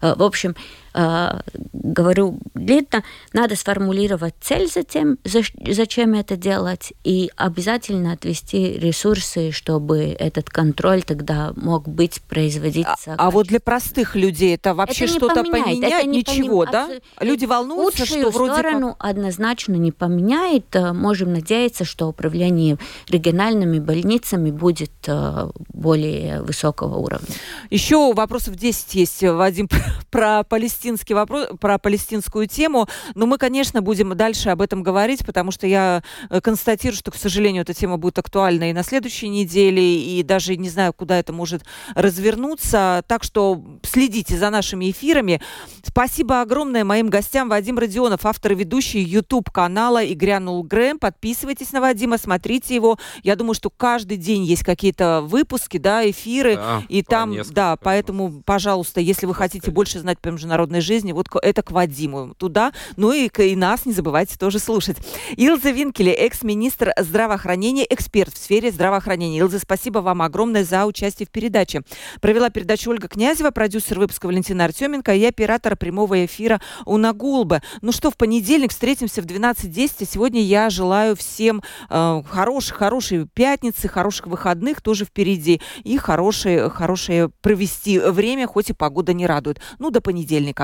В 0.00 0.22
общем, 0.22 0.54
Э, 0.94 1.40
говорю 1.72 2.38
длинно, 2.54 3.02
надо 3.32 3.56
сформулировать 3.56 4.34
цель 4.40 4.68
затем, 4.70 5.18
зачем 5.24 6.14
это 6.14 6.36
делать, 6.36 6.92
и 7.02 7.30
обязательно 7.36 8.12
отвести 8.12 8.78
ресурсы, 8.78 9.50
чтобы 9.50 10.16
этот 10.18 10.50
контроль 10.50 11.02
тогда 11.02 11.52
мог 11.56 11.88
быть 11.88 12.22
производиться. 12.22 13.14
А, 13.18 13.26
а 13.26 13.30
вот 13.30 13.48
для 13.48 13.58
простых 13.58 14.14
людей 14.14 14.54
это 14.54 14.74
вообще 14.74 15.08
что-то 15.08 15.42
поменяет 15.42 15.82
это 15.82 16.06
не 16.06 16.18
ничего, 16.18 16.64
да? 16.64 16.88
Люди 17.20 17.44
волнуются, 17.44 18.06
что 18.06 18.30
вроде 18.30 18.54
сторону 18.54 18.94
как... 18.98 19.10
однозначно 19.10 19.74
не 19.74 19.90
поменяет. 19.90 20.74
Э, 20.76 20.92
можем 20.92 21.32
надеяться, 21.32 21.84
что 21.84 22.06
управление 22.08 22.78
региональными 23.08 23.80
больницами 23.80 24.50
будет 24.50 24.92
э, 25.08 25.50
более 25.72 26.40
высокого 26.42 26.96
уровня. 26.96 27.26
Еще 27.70 28.12
вопросов 28.14 28.54
10 28.54 28.94
есть, 28.94 29.22
Вадим, 29.22 29.68
про 30.10 30.44
Палестину 30.44 30.83
палестинский 30.84 31.14
вопрос, 31.14 31.48
про 31.60 31.78
палестинскую 31.78 32.46
тему. 32.46 32.86
Но 33.14 33.26
мы, 33.26 33.38
конечно, 33.38 33.80
будем 33.80 34.14
дальше 34.14 34.50
об 34.50 34.60
этом 34.60 34.82
говорить, 34.82 35.24
потому 35.24 35.50
что 35.50 35.66
я 35.66 36.02
э, 36.28 36.42
констатирую, 36.42 36.96
что, 36.96 37.10
к 37.10 37.16
сожалению, 37.16 37.62
эта 37.62 37.72
тема 37.72 37.96
будет 37.96 38.18
актуальна 38.18 38.68
и 38.68 38.74
на 38.74 38.82
следующей 38.82 39.28
неделе, 39.28 39.82
и 39.82 40.22
даже 40.22 40.56
не 40.56 40.68
знаю, 40.68 40.92
куда 40.92 41.18
это 41.18 41.32
может 41.32 41.62
развернуться. 41.94 43.02
Так 43.08 43.24
что 43.24 43.64
следите 43.82 44.36
за 44.36 44.50
нашими 44.50 44.90
эфирами. 44.90 45.40
Спасибо 45.82 46.42
огромное 46.42 46.84
моим 46.84 47.08
гостям. 47.08 47.48
Вадим 47.48 47.78
Родионов, 47.78 48.26
автор 48.26 48.52
и 48.52 48.54
ведущий 48.54 49.00
YouTube-канала 49.00 50.02
«И 50.02 50.14
грянул 50.14 50.62
Грэм». 50.64 50.98
Подписывайтесь 50.98 51.72
на 51.72 51.80
Вадима, 51.80 52.18
смотрите 52.18 52.74
его. 52.74 52.98
Я 53.22 53.36
думаю, 53.36 53.54
что 53.54 53.70
каждый 53.70 54.18
день 54.18 54.44
есть 54.44 54.64
какие-то 54.64 55.22
выпуски, 55.22 55.78
да, 55.78 56.08
эфиры. 56.08 56.56
Да, 56.56 56.82
и 56.90 57.02
там, 57.02 57.34
да, 57.52 57.76
поэтому, 57.76 58.42
пожалуйста, 58.44 59.00
если 59.00 59.24
вы 59.24 59.34
хотите 59.34 59.70
больше 59.70 60.00
знать 60.00 60.18
по 60.20 60.28
международной 60.34 60.73
загородной 60.74 60.80
жизни, 60.80 61.12
вот 61.12 61.28
это 61.42 61.62
к 61.62 61.70
Вадиму 61.70 62.34
туда, 62.34 62.72
ну 62.96 63.12
и, 63.12 63.28
и 63.28 63.56
нас 63.56 63.86
не 63.86 63.92
забывайте 63.92 64.36
тоже 64.36 64.58
слушать. 64.58 64.96
Илза 65.36 65.70
Винкеле, 65.70 66.12
экс-министр 66.12 66.92
здравоохранения, 66.98 67.86
эксперт 67.88 68.34
в 68.34 68.38
сфере 68.38 68.70
здравоохранения. 68.70 69.40
Илза, 69.40 69.58
спасибо 69.58 70.00
вам 70.00 70.22
огромное 70.22 70.64
за 70.64 70.86
участие 70.86 71.26
в 71.26 71.30
передаче. 71.30 71.82
Провела 72.20 72.50
передачу 72.50 72.90
Ольга 72.90 73.08
Князева, 73.08 73.50
продюсер 73.50 73.98
выпуска 73.98 74.26
Валентина 74.26 74.64
Артеменко 74.64 75.14
и 75.14 75.24
оператор 75.24 75.76
прямого 75.76 76.24
эфира 76.24 76.60
Уна 76.86 77.12
Гулба. 77.12 77.62
Ну 77.82 77.92
что, 77.92 78.10
в 78.10 78.16
понедельник 78.16 78.70
встретимся 78.70 79.22
в 79.22 79.26
12.10. 79.26 80.08
Сегодня 80.10 80.42
я 80.42 80.70
желаю 80.70 81.16
всем 81.16 81.62
э, 81.90 82.22
хороших, 82.28 82.76
хорошей 82.76 83.26
пятницы, 83.26 83.88
хороших 83.88 84.26
выходных 84.26 84.80
тоже 84.80 85.04
впереди 85.04 85.60
и 85.84 85.96
хорошее, 85.96 86.68
хорошее 86.68 87.30
провести 87.42 87.98
время, 87.98 88.46
хоть 88.46 88.70
и 88.70 88.72
погода 88.72 89.12
не 89.12 89.26
радует. 89.26 89.60
Ну, 89.78 89.90
до 89.90 90.00
понедельника. 90.00 90.63